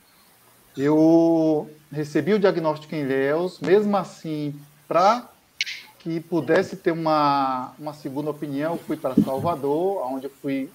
eu 0.76 1.70
recebi 1.92 2.34
o 2.34 2.38
diagnóstico 2.38 2.94
em 2.94 3.02
Ilhéus, 3.02 3.60
mesmo 3.60 3.96
assim, 3.96 4.58
para 4.88 5.28
que 6.04 6.20
pudesse 6.20 6.76
ter 6.76 6.92
uma, 6.92 7.72
uma 7.78 7.94
segunda 7.94 8.28
opinião, 8.28 8.76
fui 8.76 8.94
para 8.94 9.14
Salvador, 9.14 10.06
onde 10.12 10.28
fui 10.28 10.70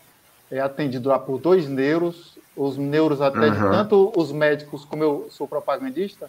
é, 0.50 0.60
atendido 0.60 1.08
lá 1.08 1.20
por 1.20 1.38
dois 1.38 1.70
neuros, 1.70 2.36
os 2.58 2.78
neuros 2.78 3.22
até, 3.22 3.48
uhum. 3.50 3.70
tanto 3.70 4.12
os 4.16 4.32
médicos, 4.32 4.84
como 4.84 5.04
eu 5.04 5.28
sou 5.30 5.48
propagandista, 5.48 6.28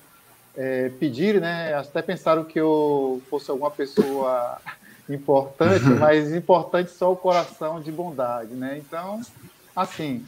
é, 0.54 0.90
pedirem, 0.90 1.40
né, 1.40 1.72
até 1.72 2.02
pensaram 2.02 2.44
que 2.44 2.60
eu 2.60 3.22
fosse 3.30 3.50
alguma 3.50 3.70
pessoa 3.70 4.58
importante, 5.08 5.86
uhum. 5.86 5.98
mas 5.98 6.30
importante 6.34 6.90
só 6.90 7.10
o 7.10 7.16
coração 7.16 7.80
de 7.80 7.90
bondade, 7.90 8.52
né? 8.52 8.76
Então, 8.76 9.22
assim, 9.74 10.26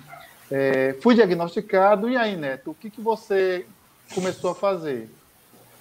é, 0.50 0.97
fui 1.02 1.14
diagnosticado, 1.14 2.09
e 2.09 2.17
aí, 2.17 2.37
Neto, 2.37 2.71
o 2.71 2.75
que, 2.75 2.88
que 2.88 3.02
você 3.02 3.67
começou 4.14 4.52
a 4.52 4.55
fazer? 4.55 5.11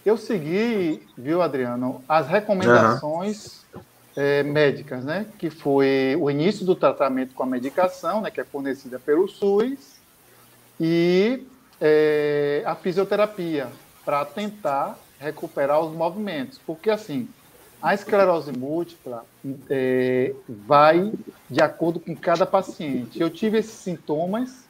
Eu 0.05 0.17
segui, 0.17 1.05
viu, 1.15 1.41
Adriano, 1.41 2.03
as 2.09 2.27
recomendações 2.27 3.63
uhum. 3.73 3.81
é, 4.15 4.43
médicas, 4.43 5.03
né? 5.05 5.27
Que 5.37 5.49
foi 5.49 6.17
o 6.19 6.29
início 6.29 6.65
do 6.65 6.75
tratamento 6.75 7.33
com 7.33 7.43
a 7.43 7.45
medicação, 7.45 8.21
né? 8.21 8.31
Que 8.31 8.41
é 8.41 8.43
fornecida 8.43 8.97
pelo 8.97 9.27
SUS, 9.27 9.97
e 10.79 11.45
é, 11.79 12.63
a 12.65 12.75
fisioterapia, 12.75 13.67
para 14.03 14.25
tentar 14.25 14.97
recuperar 15.19 15.79
os 15.79 15.93
movimentos. 15.93 16.59
Porque, 16.65 16.89
assim, 16.89 17.29
a 17.81 17.93
esclerose 17.93 18.51
múltipla 18.51 19.23
é, 19.69 20.33
vai 20.49 21.13
de 21.47 21.61
acordo 21.61 21.99
com 21.99 22.15
cada 22.15 22.45
paciente. 22.45 23.21
Eu 23.21 23.29
tive 23.29 23.59
esses 23.59 23.73
sintomas, 23.73 24.65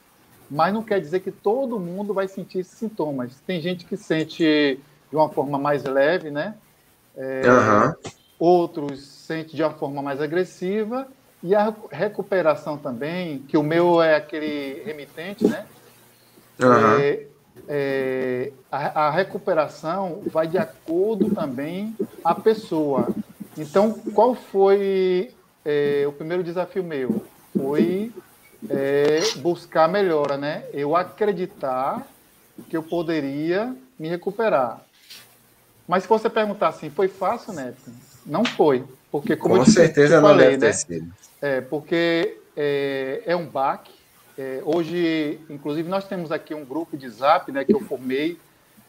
mas 0.50 0.73
não 0.73 0.83
quer 0.83 1.00
dizer 1.00 1.21
que 1.21 1.31
todo 1.31 1.79
mundo 1.79 2.13
vai 2.13 2.27
sentir 2.27 2.59
esses 2.59 2.77
sintomas. 2.77 3.31
Tem 3.47 3.61
gente 3.61 3.85
que 3.85 3.95
sente 3.95 4.77
de 5.12 5.15
uma 5.18 5.30
forma 5.30 5.60
mais 5.60 5.84
leve, 5.84 6.32
né? 6.32 6.56
É, 7.15 7.41
uhum. 7.46 8.12
Outros 8.39 9.01
sente 9.01 9.56
de 9.56 9.62
uma 9.62 9.74
forma 9.74 10.01
mais 10.01 10.22
agressiva. 10.22 11.08
E 11.44 11.53
a 11.53 11.74
recuperação 11.91 12.77
também, 12.77 13.39
que 13.39 13.58
o 13.58 13.63
meu 13.63 14.01
é 14.01 14.15
aquele 14.15 14.82
remitente, 14.86 15.46
né? 15.46 15.65
Uhum. 16.60 17.00
É, 17.00 17.25
é, 17.68 18.51
a, 18.72 19.08
a, 19.08 19.12
recuperação 19.12 20.22
vai 20.27 20.48
de 20.48 20.58
acordo 20.58 21.34
também 21.34 21.96
a 22.24 22.34
pessoa. 22.36 23.10
Então, 23.58 23.91
qual 24.13 24.36
foi 24.36 25.32
é, 25.65 26.06
o 26.08 26.12
primeiro 26.12 26.44
desafio 26.44 26.84
meu? 26.84 27.25
Foi 27.58 28.12
é, 28.70 29.20
buscar 29.38 29.89
melhora, 29.89 30.38
né? 30.38 30.63
Eu 30.72 30.96
acreditar 30.96 32.08
que 32.70 32.77
eu 32.77 32.84
poderia 32.84 33.75
me 33.98 34.08
recuperar. 34.08 34.82
Mas 35.91 36.03
se 36.03 36.10
você 36.10 36.29
perguntar 36.29 36.69
assim, 36.69 36.89
foi 36.89 37.10
fácil, 37.10 37.51
Neto? 37.51 37.91
Não 38.25 38.45
foi. 38.45 38.81
Porque, 39.12 39.36
como 39.36 39.57
Com 39.57 39.65
te, 39.65 39.71
certeza 39.71 40.19
te 40.19 40.21
falei, 40.21 40.31
não 40.31 40.38
deve 40.38 40.57
né? 40.57 40.67
ter 40.67 40.74
sido. 40.74 41.13
É, 41.41 41.60
porque 41.60 42.38
é, 42.55 43.24
é 43.25 43.36
um 43.36 43.45
baque, 43.45 43.91
é, 44.38 44.62
hoje, 44.63 45.38
inclusive, 45.50 45.89
nós 45.89 46.07
temos 46.07 46.31
aqui 46.31 46.53
um 46.55 46.63
grupo 46.63 46.95
de 46.95 47.10
Zap, 47.10 47.51
né, 47.51 47.65
que 47.65 47.74
eu 47.74 47.81
formei, 47.81 48.39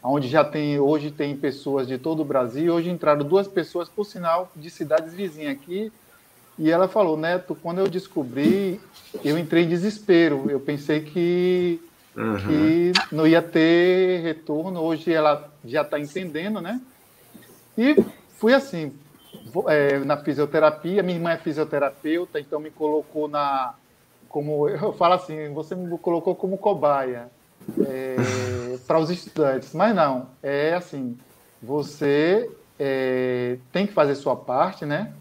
onde 0.01 0.29
já 0.29 0.45
tem 0.45 0.79
hoje 0.79 1.11
tem 1.11 1.35
pessoas 1.35 1.89
de 1.89 1.97
todo 1.97 2.21
o 2.21 2.25
Brasil. 2.25 2.73
Hoje 2.73 2.89
entraram 2.89 3.25
duas 3.25 3.49
pessoas, 3.49 3.89
por 3.89 4.05
sinal, 4.05 4.49
de 4.55 4.69
cidades 4.69 5.13
vizinhas 5.13 5.57
aqui. 5.57 5.91
E 6.57 6.71
ela 6.71 6.87
falou, 6.87 7.17
Neto, 7.17 7.53
quando 7.53 7.79
eu 7.79 7.89
descobri, 7.89 8.79
eu 9.25 9.37
entrei 9.37 9.65
em 9.65 9.67
desespero. 9.67 10.49
Eu 10.49 10.61
pensei 10.61 11.01
que, 11.01 11.81
uhum. 12.15 12.37
que 12.37 12.91
não 13.11 13.27
ia 13.27 13.41
ter 13.41 14.21
retorno. 14.21 14.79
Hoje 14.79 15.11
ela 15.11 15.51
já 15.65 15.81
está 15.81 15.99
entendendo, 15.99 16.61
né? 16.61 16.79
E 17.77 17.95
fui 18.37 18.53
assim, 18.53 18.93
é, 19.67 19.99
na 19.99 20.17
fisioterapia. 20.17 21.03
Minha 21.03 21.17
irmã 21.17 21.31
é 21.31 21.37
fisioterapeuta, 21.37 22.39
então 22.39 22.59
me 22.59 22.69
colocou 22.69 23.27
na, 23.27 23.75
como 24.33 24.67
eu 24.69 24.93
falo 24.93 25.13
assim, 25.13 25.53
você 25.53 25.75
me 25.75 25.97
colocou 25.99 26.35
como 26.35 26.57
cobaia 26.57 27.29
é, 27.87 28.15
para 28.87 28.99
os 28.99 29.09
estudantes, 29.09 29.73
mas 29.73 29.95
não, 29.95 30.27
é 30.41 30.73
assim, 30.73 31.17
você 31.61 32.49
é, 32.79 33.57
tem 33.71 33.87
que 33.87 33.93
fazer 33.93 34.15
sua 34.15 34.35
parte, 34.35 34.85
né? 34.85 35.13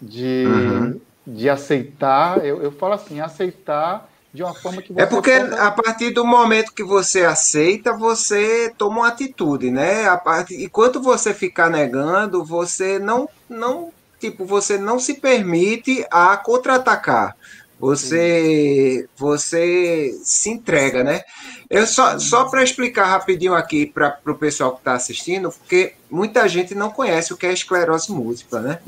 De, 0.00 0.44
uhum. 0.46 1.00
de 1.26 1.50
aceitar, 1.50 2.44
eu, 2.44 2.62
eu 2.62 2.70
falo 2.70 2.92
assim, 2.92 3.20
aceitar 3.20 4.08
de 4.38 4.44
uma 4.44 4.54
forma 4.54 4.80
que 4.80 4.92
você. 4.92 5.02
É 5.02 5.06
porque 5.06 5.32
a 5.32 5.70
partir 5.72 6.10
do 6.10 6.24
momento 6.24 6.72
que 6.72 6.84
você 6.84 7.24
aceita, 7.24 7.92
você 7.92 8.72
toma 8.78 9.00
uma 9.00 9.08
atitude, 9.08 9.68
né? 9.68 10.08
A 10.08 10.16
part... 10.16 10.54
Enquanto 10.54 11.02
você 11.02 11.34
ficar 11.34 11.68
negando, 11.68 12.44
você 12.44 13.00
não, 13.00 13.28
não, 13.48 13.92
tipo, 14.20 14.44
você 14.44 14.78
não 14.78 15.00
se 15.00 15.14
permite 15.14 16.06
a 16.08 16.36
contra-atacar. 16.36 17.36
Você, 17.80 19.08
você 19.16 20.16
se 20.22 20.50
entrega, 20.50 21.02
né? 21.02 21.22
Eu 21.68 21.86
só, 21.86 22.18
só 22.18 22.44
para 22.44 22.62
explicar 22.62 23.06
rapidinho 23.06 23.54
aqui 23.54 23.86
para 23.86 24.18
o 24.24 24.34
pessoal 24.34 24.72
que 24.72 24.78
está 24.78 24.94
assistindo, 24.94 25.50
porque 25.50 25.94
muita 26.08 26.48
gente 26.48 26.76
não 26.76 26.90
conhece 26.90 27.32
o 27.32 27.36
que 27.36 27.46
é 27.46 27.52
esclerose 27.52 28.10
múltipla, 28.12 28.60
né? 28.60 28.78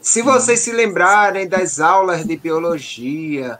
Se 0.00 0.22
vocês 0.22 0.60
se 0.60 0.70
lembrarem 0.72 1.48
das 1.48 1.80
aulas 1.80 2.24
de 2.24 2.36
biologia, 2.36 3.58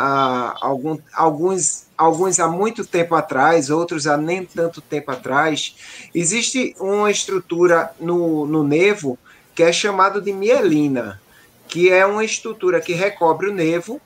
ah, 0.00 0.54
algum, 0.60 0.96
alguns, 1.12 1.86
alguns 1.96 2.38
há 2.38 2.46
muito 2.46 2.86
tempo 2.86 3.16
atrás, 3.16 3.68
outros 3.68 4.06
há 4.06 4.16
nem 4.16 4.44
tanto 4.44 4.80
tempo 4.80 5.10
atrás, 5.10 5.74
existe 6.14 6.76
uma 6.78 7.10
estrutura 7.10 7.90
no, 7.98 8.46
no 8.46 8.62
nevo 8.62 9.18
que 9.54 9.62
é 9.62 9.72
chamada 9.72 10.20
de 10.20 10.32
mielina 10.32 11.20
que 11.68 11.90
é 11.90 12.04
uma 12.06 12.24
estrutura 12.24 12.80
que 12.80 12.94
recobre 12.94 13.48
o 13.48 13.52
nevo, 13.52 14.00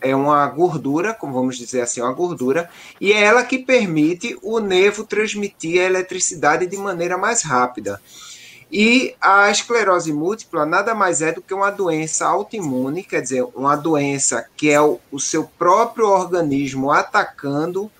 é 0.00 0.14
uma 0.14 0.46
gordura, 0.46 1.14
como 1.14 1.32
vamos 1.32 1.56
dizer 1.56 1.80
assim, 1.80 2.02
uma 2.02 2.12
gordura, 2.12 2.68
e 3.00 3.12
é 3.12 3.22
ela 3.22 3.42
que 3.42 3.58
permite 3.58 4.38
o 4.42 4.60
nevo 4.60 5.04
transmitir 5.04 5.80
a 5.80 5.84
eletricidade 5.84 6.66
de 6.66 6.76
maneira 6.76 7.16
mais 7.16 7.42
rápida. 7.42 8.00
E 8.70 9.14
a 9.20 9.50
esclerose 9.50 10.12
múltipla 10.12 10.66
nada 10.66 10.94
mais 10.94 11.22
é 11.22 11.32
do 11.32 11.40
que 11.40 11.54
uma 11.54 11.70
doença 11.70 12.26
autoimune, 12.26 13.04
quer 13.04 13.22
dizer, 13.22 13.46
uma 13.54 13.76
doença 13.76 14.46
que 14.56 14.70
é 14.70 14.80
o, 14.80 14.98
o 15.10 15.20
seu 15.20 15.44
próprio 15.44 16.08
organismo 16.08 16.90
atacando 16.90 17.90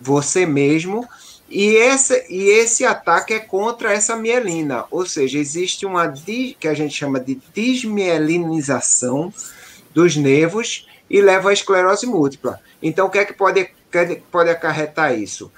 você 0.00 0.44
mesmo 0.44 1.08
e 1.48 1.76
esse, 1.76 2.26
e 2.28 2.48
esse 2.50 2.84
ataque 2.84 3.32
é 3.34 3.38
contra 3.38 3.92
essa 3.92 4.16
mielina, 4.16 4.84
ou 4.90 5.06
seja, 5.06 5.38
existe 5.38 5.86
uma 5.86 6.12
que 6.58 6.66
a 6.66 6.74
gente 6.74 6.92
chama 6.92 7.20
de 7.20 7.40
desmielinização 7.54 9.32
dos 9.94 10.16
nervos 10.16 10.88
e 11.08 11.20
leva 11.20 11.50
à 11.50 11.52
esclerose 11.52 12.04
múltipla. 12.04 12.60
Então, 12.82 13.06
o 13.06 13.10
que 13.10 13.18
é 13.18 13.24
que 13.24 13.32
pode, 13.32 13.70
que 13.90 14.22
pode 14.30 14.50
acarretar 14.50 15.16
isso? 15.16 15.52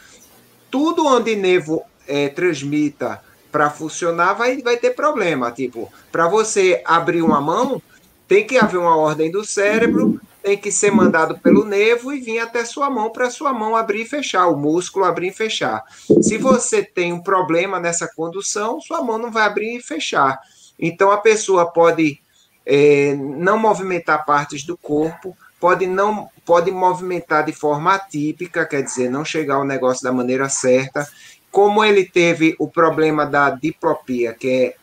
Tudo 0.70 1.06
onde 1.06 1.34
nervo 1.34 1.82
é, 2.06 2.28
transmita 2.28 3.22
para 3.50 3.70
funcionar 3.70 4.34
vai, 4.34 4.60
vai 4.62 4.76
ter 4.76 4.90
problema. 4.90 5.50
Tipo, 5.50 5.92
para 6.12 6.28
você 6.28 6.82
abrir 6.84 7.22
uma 7.22 7.40
mão, 7.40 7.82
tem 8.26 8.46
que 8.46 8.58
haver 8.58 8.78
uma 8.78 8.96
ordem 8.96 9.30
do 9.30 9.44
cérebro 9.44 10.20
tem 10.48 10.56
que 10.56 10.72
ser 10.72 10.90
mandado 10.90 11.38
pelo 11.38 11.62
nervo 11.62 12.10
e 12.10 12.20
vir 12.20 12.38
até 12.38 12.64
sua 12.64 12.88
mão 12.88 13.10
para 13.10 13.30
sua 13.30 13.52
mão 13.52 13.76
abrir 13.76 14.02
e 14.02 14.08
fechar, 14.08 14.46
o 14.46 14.56
músculo 14.56 15.04
abrir 15.04 15.28
e 15.28 15.32
fechar. 15.32 15.84
Se 16.22 16.38
você 16.38 16.82
tem 16.82 17.12
um 17.12 17.20
problema 17.20 17.78
nessa 17.78 18.08
condução, 18.14 18.80
sua 18.80 19.02
mão 19.02 19.18
não 19.18 19.30
vai 19.30 19.44
abrir 19.44 19.76
e 19.76 19.82
fechar. 19.82 20.38
Então 20.78 21.10
a 21.10 21.18
pessoa 21.18 21.70
pode 21.70 22.20
é, 22.64 23.14
não 23.14 23.58
movimentar 23.58 24.24
partes 24.24 24.64
do 24.64 24.76
corpo, 24.76 25.36
pode 25.60 25.86
não 25.86 26.30
pode 26.46 26.70
movimentar 26.70 27.44
de 27.44 27.52
forma 27.52 27.94
atípica, 27.94 28.64
quer 28.64 28.82
dizer, 28.82 29.10
não 29.10 29.26
chegar 29.26 29.56
ao 29.56 29.66
negócio 29.66 30.02
da 30.02 30.12
maneira 30.12 30.48
certa. 30.48 31.06
Como 31.50 31.84
ele 31.84 32.04
teve 32.04 32.54
o 32.58 32.68
problema 32.68 33.24
da 33.24 33.50
diplopia, 33.50 34.34
que 34.34 34.48
é 34.48 34.76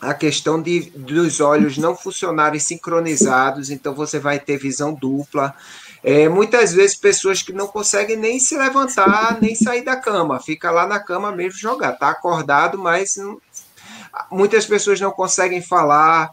a 0.00 0.14
questão 0.14 0.60
de, 0.60 0.90
dos 0.90 1.40
olhos 1.40 1.78
não 1.78 1.96
funcionarem 1.96 2.60
sincronizados, 2.60 3.70
então 3.70 3.94
você 3.94 4.18
vai 4.18 4.38
ter 4.38 4.58
visão 4.58 4.94
dupla. 4.94 5.54
É, 6.02 6.28
muitas 6.28 6.72
vezes 6.72 6.96
pessoas 6.96 7.42
que 7.42 7.52
não 7.52 7.66
conseguem 7.66 8.16
nem 8.16 8.38
se 8.38 8.56
levantar, 8.56 9.40
nem 9.40 9.54
sair 9.54 9.82
da 9.82 9.96
cama, 9.96 10.38
fica 10.38 10.70
lá 10.70 10.86
na 10.86 11.00
cama 11.00 11.32
mesmo 11.32 11.58
jogar, 11.58 11.92
tá 11.92 12.10
acordado, 12.10 12.78
mas 12.78 13.16
não, 13.16 13.40
muitas 14.30 14.66
pessoas 14.66 15.00
não 15.00 15.10
conseguem 15.10 15.62
falar. 15.62 16.30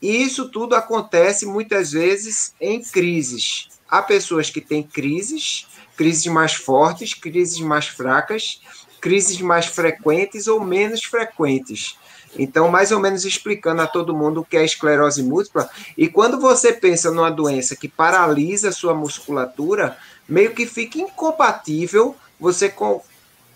E 0.00 0.22
isso 0.22 0.50
tudo 0.50 0.74
acontece 0.76 1.46
muitas 1.46 1.92
vezes 1.92 2.54
em 2.60 2.82
crises. 2.82 3.68
Há 3.88 4.02
pessoas 4.02 4.50
que 4.50 4.60
têm 4.60 4.82
crises, 4.82 5.66
crises 5.96 6.26
mais 6.26 6.54
fortes, 6.54 7.14
crises 7.14 7.58
mais 7.60 7.88
fracas, 7.88 8.60
crises 9.00 9.40
mais 9.40 9.66
frequentes 9.66 10.46
ou 10.46 10.62
menos 10.62 11.04
frequentes. 11.04 11.96
Então, 12.36 12.68
mais 12.68 12.92
ou 12.92 13.00
menos 13.00 13.24
explicando 13.24 13.82
a 13.82 13.86
todo 13.86 14.16
mundo 14.16 14.40
o 14.40 14.44
que 14.44 14.56
é 14.56 14.64
esclerose 14.64 15.22
múltipla. 15.22 15.68
E 15.96 16.08
quando 16.08 16.38
você 16.38 16.72
pensa 16.72 17.10
numa 17.10 17.30
doença 17.30 17.76
que 17.76 17.88
paralisa 17.88 18.68
a 18.68 18.72
sua 18.72 18.94
musculatura, 18.94 19.96
meio 20.28 20.52
que 20.52 20.66
fica 20.66 20.98
incompatível 20.98 22.14
você 22.38 22.72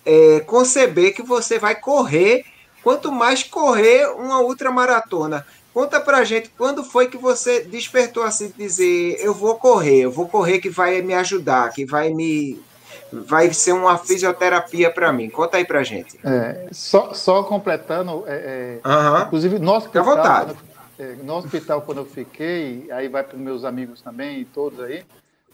é, 0.04 0.40
conceber 0.40 1.14
que 1.14 1.22
você 1.22 1.58
vai 1.58 1.75
correr, 1.75 2.44
quanto 2.82 3.12
mais 3.12 3.42
correr 3.42 4.06
uma 4.16 4.40
ultramaratona. 4.40 5.46
Conta 5.72 6.00
pra 6.00 6.25
gente 6.25 6.50
quando 6.56 6.84
foi 6.84 7.08
que 7.08 7.16
você 7.16 7.61
despertou 7.61 8.22
assim, 8.22 8.52
dizer 8.56 9.16
eu 9.20 9.32
vou 9.32 9.56
correr, 9.56 10.00
eu 10.00 10.11
vou 10.11 10.28
correr 10.28 10.58
que 10.58 10.68
vai 10.68 11.00
me 11.00 11.14
ajudar, 11.14 11.70
que 11.70 11.87
vai 11.87 12.11
me 12.11 12.61
vai 13.12 13.52
ser 13.52 13.73
uma 13.73 13.99
fisioterapia 13.99 14.90
para 14.90 15.12
mim. 15.12 15.28
Conta 15.28 15.59
aí 15.59 15.64
pra 15.64 15.83
gente. 15.83 16.19
É, 16.25 16.69
só, 16.73 17.12
só 17.12 17.42
completando, 17.42 18.25
é, 18.26 18.81
é, 18.85 18.88
uhum. 18.88 19.23
inclusive 19.23 19.59
no 19.59 19.73
hospital, 19.73 20.04
quando, 20.04 20.57
é, 20.99 21.14
no 21.23 21.37
hospital 21.37 21.83
quando 21.83 21.99
eu 21.99 22.07
fiquei, 22.07 22.88
aí 22.90 23.09
vai 23.09 23.23
para 23.23 23.37
meus 23.37 23.64
amigos 23.64 24.00
também, 24.00 24.45
todos 24.45 24.81
aí, 24.81 25.04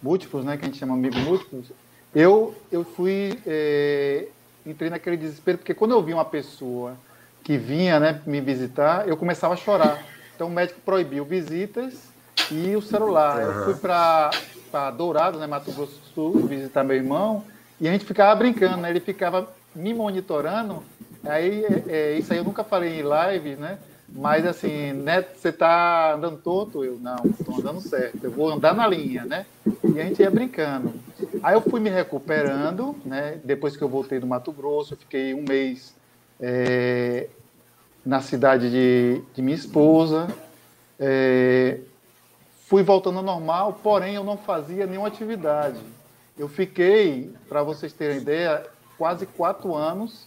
múltiplos, 0.03 0.45
né, 0.45 0.57
que 0.57 0.65
a 0.65 0.69
gente 0.69 0.79
chama 0.79 0.95
amigos 0.95 1.19
múltiplos, 1.19 1.67
eu, 2.15 2.55
eu 2.71 2.85
fui, 2.85 3.38
é, 3.47 4.29
entrei 4.65 4.88
naquele 4.88 5.17
desespero, 5.17 5.59
porque 5.59 5.75
quando 5.75 5.93
eu 5.93 6.03
vi 6.03 6.15
uma 6.15 6.25
pessoa 6.25 6.97
que 7.43 7.57
vinha 7.57 7.99
né, 7.99 8.21
me 8.27 8.41
visitar, 8.41 9.09
eu 9.09 9.17
começava 9.17 9.55
a 9.55 9.57
chorar. 9.57 10.05
Então 10.35 10.47
o 10.47 10.50
médico 10.50 10.81
proibiu 10.85 11.25
visitas 11.25 11.95
e 12.50 12.77
o 12.77 12.83
celular. 12.83 13.41
Eu 13.41 13.65
fui 13.65 13.75
para 13.75 14.31
para 14.71 14.91
Dourado, 14.91 15.39
né, 15.39 15.47
Mato 15.47 15.73
Grosso 15.73 15.93
do 15.93 16.07
Sul, 16.15 16.47
visitar 16.47 16.85
meu 16.85 16.97
irmão, 16.97 17.45
e 17.81 17.89
a 17.89 17.93
gente 17.93 18.05
ficava 18.05 18.35
brincando, 18.35 18.79
né? 18.79 18.91
Ele 18.91 19.01
ficava 19.01 19.49
me 19.75 19.95
monitorando. 19.95 20.83
Aí, 21.25 21.65
é, 21.65 21.85
é, 21.89 22.19
isso 22.19 22.33
aí 22.33 22.39
eu 22.39 22.45
nunca 22.45 22.65
falei 22.65 23.01
em 23.01 23.03
live, 23.03 23.57
né? 23.57 23.79
Mas 24.09 24.47
assim, 24.47 24.93
né, 24.93 25.23
você 25.23 25.53
tá 25.53 26.15
andando 26.15 26.39
torto? 26.39 26.85
Eu, 26.85 26.99
não, 26.99 27.17
estou 27.27 27.59
andando 27.59 27.81
certo, 27.81 28.19
eu 28.23 28.31
vou 28.31 28.49
andar 28.49 28.75
na 28.75 28.87
linha, 28.87 29.25
né? 29.25 29.45
E 29.85 30.01
a 30.01 30.05
gente 30.05 30.23
ia 30.23 30.31
brincando. 30.31 30.95
Aí 31.43 31.55
eu 31.55 31.61
fui 31.61 31.79
me 31.79 31.91
recuperando, 31.91 32.97
né? 33.05 33.39
Depois 33.45 33.77
que 33.77 33.83
eu 33.83 33.89
voltei 33.89 34.19
do 34.19 34.27
Mato 34.27 34.51
Grosso, 34.51 34.95
eu 34.95 34.99
fiquei 34.99 35.35
um 35.35 35.45
mês 35.47 35.95
é, 36.41 37.29
na 38.05 38.21
cidade 38.21 38.71
de, 38.71 39.23
de 39.35 39.43
minha 39.43 39.57
esposa. 39.57 40.29
É, 40.99 41.79
fui 42.69 42.83
voltando 42.83 43.19
ao 43.19 43.25
normal, 43.25 43.81
porém 43.83 44.15
eu 44.15 44.23
não 44.23 44.37
fazia 44.37 44.87
nenhuma 44.87 45.09
atividade. 45.09 45.81
Eu 46.39 46.49
fiquei, 46.49 47.33
para 47.49 47.63
vocês 47.63 47.93
terem 47.95 48.19
ideia, 48.19 48.65
quase 48.99 49.25
quatro 49.27 49.75
anos 49.75 50.27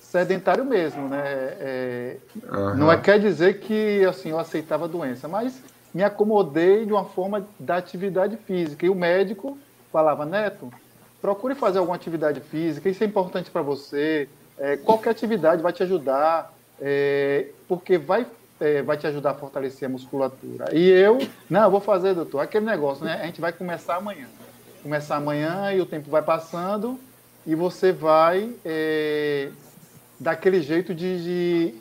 sedentário 0.00 0.64
mesmo, 0.64 1.08
né? 1.08 1.22
É, 1.24 2.16
uhum. 2.50 2.74
Não 2.74 2.92
é 2.92 2.96
quer 2.96 3.20
dizer 3.20 3.60
que 3.60 4.04
assim 4.04 4.30
eu 4.30 4.38
aceitava 4.38 4.86
a 4.86 4.88
doença, 4.88 5.28
mas 5.28 5.62
me 5.94 6.02
acomodei 6.02 6.84
de 6.84 6.92
uma 6.92 7.04
forma 7.04 7.46
da 7.58 7.76
atividade 7.76 8.36
física. 8.36 8.84
E 8.84 8.88
o 8.88 8.94
médico 8.94 9.56
falava, 9.92 10.26
Neto, 10.26 10.72
procure 11.20 11.54
fazer 11.54 11.78
alguma 11.78 11.96
atividade 11.96 12.40
física, 12.40 12.88
isso 12.88 13.04
é 13.04 13.06
importante 13.06 13.50
para 13.50 13.62
você. 13.62 14.28
É, 14.58 14.76
qualquer 14.76 15.10
atividade 15.10 15.62
vai 15.62 15.72
te 15.72 15.82
ajudar, 15.82 16.52
é, 16.80 17.46
porque 17.68 17.96
vai 17.96 18.26
é, 18.60 18.82
vai 18.82 18.96
te 18.96 19.06
ajudar 19.06 19.30
a 19.30 19.34
fortalecer 19.34 19.88
a 19.88 19.92
musculatura. 19.92 20.74
E 20.74 20.88
eu, 20.88 21.18
não, 21.48 21.64
eu 21.64 21.70
vou 21.70 21.80
fazer, 21.80 22.14
doutor, 22.14 22.40
aquele 22.40 22.64
negócio, 22.64 23.04
né? 23.04 23.20
A 23.22 23.26
gente 23.26 23.40
vai 23.40 23.52
começar 23.52 23.96
amanhã. 23.96 24.26
Começar 24.82 25.16
amanhã 25.16 25.72
e 25.72 25.80
o 25.80 25.86
tempo 25.86 26.10
vai 26.10 26.22
passando 26.22 26.98
e 27.46 27.54
você 27.54 27.92
vai 27.92 28.52
é, 28.64 29.50
daquele 30.18 30.60
jeito 30.60 30.94
de, 30.94 31.22
de, 31.22 31.74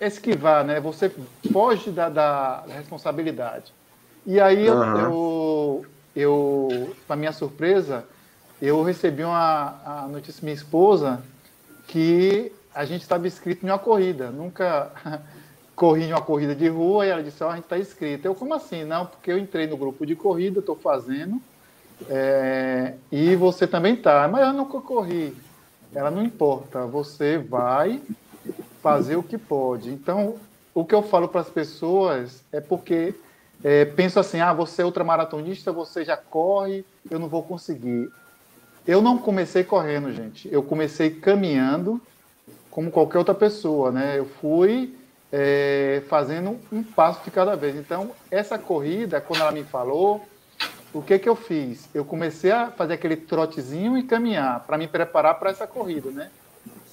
esquivar, 0.00 0.64
né? 0.64 0.80
Você 0.80 1.10
foge 1.52 1.90
da, 1.90 2.08
da 2.08 2.64
responsabilidade. 2.68 3.72
E 4.26 4.38
aí 4.38 4.66
eu, 4.66 4.76
uhum. 4.76 4.98
eu, 4.98 5.86
eu 6.14 6.96
para 7.06 7.16
minha 7.16 7.32
surpresa, 7.32 8.04
eu 8.60 8.82
recebi 8.82 9.24
uma 9.24 9.80
a 9.84 10.08
notícia 10.08 10.42
minha 10.42 10.54
esposa 10.54 11.22
que 11.88 12.52
a 12.74 12.84
gente 12.84 13.02
estava 13.02 13.26
inscrito 13.26 13.66
em 13.66 13.70
uma 13.70 13.78
corrida. 13.78 14.30
Nunca 14.30 14.90
corri 15.80 16.04
em 16.04 16.12
uma 16.12 16.20
corrida 16.20 16.54
de 16.54 16.68
rua 16.68 17.06
e 17.06 17.08
ela 17.08 17.22
disse, 17.22 17.42
ó, 17.42 17.46
oh, 17.46 17.50
a 17.52 17.54
gente 17.54 17.64
está 17.64 17.78
inscrito. 17.78 18.28
Eu, 18.28 18.34
como 18.34 18.52
assim? 18.52 18.84
Não, 18.84 19.06
porque 19.06 19.32
eu 19.32 19.38
entrei 19.38 19.66
no 19.66 19.78
grupo 19.78 20.04
de 20.04 20.14
corrida, 20.14 20.60
estou 20.60 20.76
fazendo, 20.76 21.40
é, 22.06 22.96
e 23.10 23.34
você 23.34 23.66
também 23.66 23.94
está. 23.94 24.28
Mas 24.28 24.46
eu 24.46 24.52
nunca 24.52 24.78
corri. 24.82 25.34
Ela 25.94 26.10
não 26.10 26.22
importa, 26.22 26.84
você 26.84 27.38
vai 27.38 27.98
fazer 28.82 29.16
o 29.16 29.22
que 29.22 29.38
pode. 29.38 29.88
Então, 29.88 30.34
o 30.74 30.84
que 30.84 30.94
eu 30.94 31.02
falo 31.02 31.28
para 31.28 31.40
as 31.40 31.48
pessoas 31.48 32.44
é 32.52 32.60
porque 32.60 33.14
é, 33.64 33.86
penso 33.86 34.20
assim, 34.20 34.38
ah, 34.38 34.52
você 34.52 34.82
é 34.82 34.84
ultramaratonista, 34.84 35.72
você 35.72 36.04
já 36.04 36.16
corre, 36.18 36.84
eu 37.10 37.18
não 37.18 37.26
vou 37.26 37.42
conseguir. 37.42 38.12
Eu 38.86 39.00
não 39.00 39.16
comecei 39.16 39.64
correndo, 39.64 40.12
gente. 40.12 40.46
Eu 40.52 40.62
comecei 40.62 41.08
caminhando 41.08 41.98
como 42.70 42.90
qualquer 42.90 43.16
outra 43.16 43.34
pessoa, 43.34 43.90
né? 43.90 44.18
Eu 44.18 44.26
fui 44.26 44.99
é, 45.32 46.02
fazendo 46.08 46.58
um 46.72 46.82
passo 46.82 47.22
de 47.24 47.30
cada 47.30 47.54
vez. 47.54 47.76
Então, 47.76 48.10
essa 48.30 48.58
corrida, 48.58 49.20
quando 49.20 49.40
ela 49.40 49.52
me 49.52 49.64
falou, 49.64 50.26
o 50.92 51.00
que, 51.00 51.18
que 51.18 51.28
eu 51.28 51.36
fiz? 51.36 51.88
Eu 51.94 52.04
comecei 52.04 52.50
a 52.50 52.70
fazer 52.70 52.94
aquele 52.94 53.16
trotezinho 53.16 53.96
e 53.96 54.02
caminhar 54.02 54.60
para 54.66 54.76
me 54.76 54.88
preparar 54.88 55.38
para 55.38 55.50
essa 55.50 55.66
corrida, 55.66 56.10
né? 56.10 56.30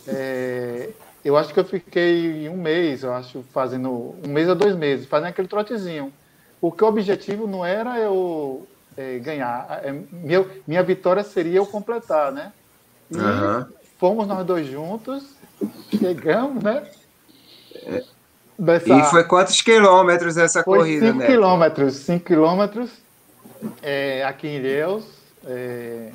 É, 0.08 0.89
eu 1.26 1.36
acho 1.36 1.54
que 1.54 1.60
eu 1.60 1.65
fiquei 1.65 2.47
um 2.47 2.58
mês, 2.58 3.04
eu 3.04 3.13
acho, 3.13 3.43
fazendo 3.52 4.15
um 4.23 4.30
mês 4.30 4.47
ou 4.47 4.56
dois 4.56 4.76
meses, 4.76 5.08
fazendo 5.08 5.30
aquele 5.30 5.47
trotezinho. 5.47 6.13
Porque 6.62 6.84
o 6.84 6.88
objetivo 6.88 7.47
não 7.47 7.65
era 7.65 8.00
eu 8.00 8.67
é, 8.95 9.19
ganhar, 9.19 9.82
é, 9.84 9.91
meu, 10.12 10.50
minha 10.65 10.82
vitória 10.84 11.23
seria 11.23 11.58
eu 11.58 11.65
completar, 11.65 12.32
né? 12.32 12.54
E 13.12 13.17
uhum. 13.17 13.65
fomos 14.00 14.28
nós 14.28 14.45
dois 14.45 14.67
juntos, 14.67 15.23
chegamos, 16.00 16.63
né? 16.63 16.89
Dessa... 18.58 18.93
E 18.93 19.04
foi 19.06 19.24
quantos 19.24 19.62
quilômetros 19.62 20.36
essa 20.38 20.63
foi 20.63 20.80
corrida, 20.80 21.08
cinco 21.08 21.20
né? 21.20 21.28
quilômetros, 21.28 21.96
5 21.96 22.26
quilômetros 22.26 22.89
é, 23.82 24.24
aqui 24.24 24.48
em 24.48 24.56
Ilhéus. 24.58 25.06
É, 25.46 26.10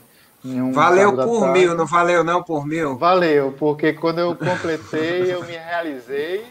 um 0.45 0.73
valeu 0.73 1.15
por 1.15 1.49
mil, 1.53 1.75
não 1.77 1.87
valeu 1.87 2.25
não 2.25 2.43
por 2.43 2.67
mil? 2.67 2.97
Valeu, 2.97 3.55
porque 3.59 3.93
quando 3.93 4.19
eu 4.19 4.35
completei, 4.35 5.33
eu 5.33 5.45
me 5.45 5.53
realizei. 5.53 6.45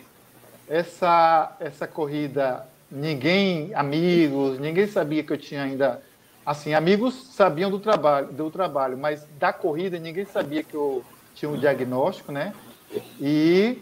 Essa, 0.70 1.58
essa 1.60 1.86
corrida, 1.86 2.66
ninguém, 2.90 3.74
amigos, 3.76 4.58
ninguém 4.58 4.88
sabia 4.88 5.22
que 5.22 5.34
eu 5.34 5.38
tinha 5.38 5.64
ainda. 5.64 6.02
Assim, 6.46 6.74
amigos 6.74 7.34
sabiam 7.36 7.70
do 7.70 7.78
trabalho, 7.78 8.28
do 8.28 8.50
trabalho, 8.50 8.98
mas 8.98 9.28
da 9.38 9.52
corrida 9.52 10.00
ninguém 10.00 10.26
sabia 10.26 10.64
que 10.64 10.74
eu 10.74 11.04
tinha 11.36 11.52
um 11.52 11.58
diagnóstico, 11.58 12.32
né? 12.32 12.54
E 13.20 13.82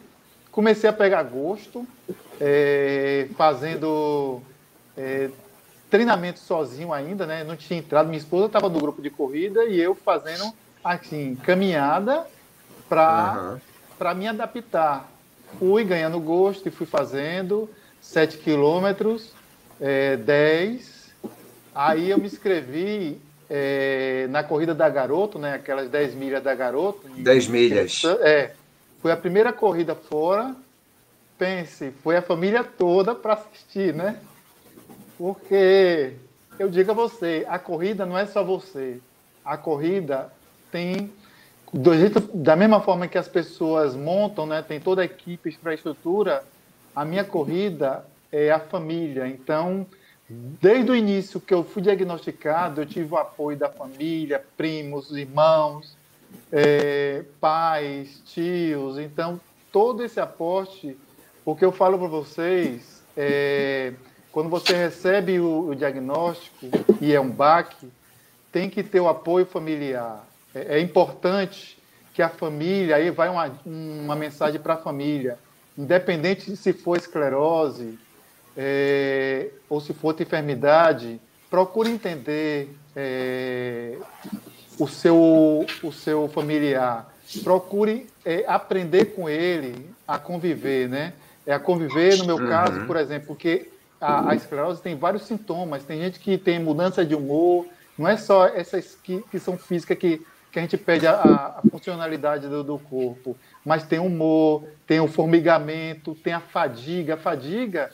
comecei 0.60 0.90
a 0.90 0.94
pegar 0.94 1.24
gosto, 1.24 1.88
é, 2.38 3.30
fazendo 3.38 4.42
é, 4.98 5.30
treinamento 5.90 6.38
sozinho 6.40 6.92
ainda, 6.92 7.26
né? 7.26 7.46
Não 7.46 7.56
tinha 7.56 7.80
entrado. 7.80 8.08
Minha 8.08 8.18
esposa 8.18 8.48
estava 8.48 8.68
no 8.68 8.78
grupo 8.78 9.02
de 9.02 9.10
corrida 9.10 9.64
e 9.64 9.80
eu 9.80 9.96
fazendo 9.96 10.54
assim 10.84 11.38
caminhada 11.44 12.28
para 12.90 13.54
uhum. 13.54 13.60
para 13.98 14.14
me 14.14 14.28
adaptar. 14.28 15.10
Fui 15.58 15.86
ganhando 15.86 16.20
gosto 16.20 16.68
e 16.68 16.72
fui 16.72 16.86
fazendo 16.86 17.70
7 18.02 18.40
quilômetros, 18.40 19.32
é, 19.80 20.18
10. 20.18 21.14
Aí 21.74 22.10
eu 22.10 22.18
me 22.18 22.26
inscrevi 22.26 23.18
é, 23.50 24.28
na 24.30 24.44
corrida 24.44 24.76
da 24.76 24.90
Garoto, 24.90 25.40
né? 25.40 25.54
Aquelas 25.54 25.88
10 25.90 26.16
milhas 26.16 26.44
da 26.44 26.54
Garoto. 26.54 27.08
10 27.16 27.48
milhas. 27.48 28.02
É, 28.20 28.52
foi 29.02 29.12
a 29.12 29.18
primeira 29.18 29.52
corrida 29.52 29.96
fora. 29.96 30.56
Pense, 31.38 31.92
foi 32.04 32.18
a 32.18 32.22
família 32.22 32.64
toda 32.64 33.16
para 33.16 33.34
assistir, 33.34 33.94
né? 33.94 34.20
Porque 35.18 36.14
eu 36.58 36.70
digo 36.70 36.92
a 36.92 36.94
você, 36.94 37.46
a 37.48 37.58
corrida 37.58 38.06
não 38.06 38.18
é 38.18 38.26
só 38.26 38.44
você. 38.44 39.00
A 39.44 39.58
corrida 39.58 40.32
tem 40.72 41.12
do 41.72 41.96
jeito, 41.96 42.20
da 42.34 42.56
mesma 42.56 42.82
forma 42.82 43.08
que 43.08 43.18
as 43.18 43.28
pessoas 43.28 43.96
montam, 43.96 44.46
né? 44.46 44.62
Tem 44.62 44.80
toda 44.80 45.02
a 45.02 45.06
equipe, 45.06 45.50
infraestrutura. 45.50 46.44
A 46.96 47.06
minha 47.06 47.24
corrida 47.24 48.06
é 48.32 48.52
a 48.52 48.60
família. 48.60 49.28
Então 49.28 49.86
Desde 50.30 50.92
o 50.92 50.96
início 50.96 51.42
que 51.42 51.52
eu 51.52 51.64
fui 51.64 51.82
diagnosticado, 51.82 52.82
eu 52.82 52.86
tive 52.86 53.12
o 53.12 53.18
apoio 53.18 53.58
da 53.58 53.68
família, 53.68 54.46
primos, 54.56 55.10
irmãos, 55.12 55.98
é, 56.52 57.24
pais, 57.40 58.22
tios. 58.26 58.98
Então, 58.98 59.40
todo 59.72 60.04
esse 60.04 60.20
aporte, 60.20 60.98
o 61.46 61.56
que 61.56 61.64
eu 61.64 61.72
falo 61.72 61.98
para 61.98 62.08
vocês, 62.08 63.04
é, 63.16 63.94
quando 64.32 64.50
você 64.50 64.74
recebe 64.74 65.40
o, 65.40 65.70
o, 65.70 65.76
diagnóstico 65.76 66.68
e 67.02 67.14
é 67.14 67.20
um 67.20 67.30
baque, 67.30 67.90
tem 68.52 68.70
que 68.70 68.84
ter 68.84 69.00
o 69.00 69.08
apoio 69.08 69.46
familiar. 69.46 70.26
É, 70.54 70.78
é 70.78 70.80
importante 70.80 71.78
que 72.14 72.22
a 72.22 72.30
família, 72.30 72.96
aí 72.96 73.10
vai 73.12 73.30
uma, 73.30 73.52
uma 73.66 74.16
mensagem 74.16 74.60
para 74.60 74.74
a 74.74 74.78
família, 74.78 75.38
independente 75.78 76.56
se 76.56 76.74
for 76.74 76.98
esclerose 76.98 77.98
é, 78.58 79.50
ou 79.70 79.80
se 79.80 79.94
for 79.94 80.10
outra 80.10 80.24
enfermidade, 80.24 81.22
procure 81.50 81.90
entender 81.90 82.76
é, 82.96 83.98
o, 84.80 84.88
seu, 84.88 85.66
o 85.84 85.92
seu 85.92 86.28
familiar. 86.30 87.14
Procure 87.44 88.08
é, 88.26 88.44
aprender 88.48 89.14
com 89.14 89.30
ele 89.30 89.94
a 90.08 90.18
conviver, 90.18 90.90
né? 90.90 91.14
É 91.46 91.54
a 91.54 91.60
conviver, 91.60 92.18
no 92.18 92.26
meu 92.26 92.38
uhum. 92.38 92.48
caso, 92.48 92.86
por 92.86 92.96
exemplo, 92.96 93.28
porque 93.28 93.70
a, 94.00 94.32
a, 94.32 94.36
esclerose 94.36 94.82
tem 94.82 94.96
vários 94.96 95.24
sintomas. 95.24 95.84
Tem 95.84 96.00
gente 96.00 96.20
que 96.20 96.38
tem 96.38 96.60
mudança 96.60 97.06
de 97.06 97.14
humor, 97.14 97.68
não 97.98 98.08
é 98.08 98.18
só 98.18 98.48
essas 98.48 98.96
que, 99.04 99.24
que 99.30 99.40
são 99.40 99.58
físicas 99.58 99.98
que, 99.98 100.26
que 100.52 100.60
a 100.60 100.62
gente 100.62 100.78
perde 100.78 101.06
a, 101.06 101.14
a 101.14 101.62
funcionalidade 101.70 102.48
do, 102.48 102.64
do, 102.64 102.80
corpo, 102.80 103.36
mas 103.66 103.84
tem 103.84 104.00
humor, 104.00 104.64
tem 104.88 105.00
o 105.00 105.08
formigamento, 105.08 106.16
tem 106.16 106.34
a 106.34 106.40
fadiga. 106.40 107.16
A 107.16 107.18
fadiga 107.18 107.92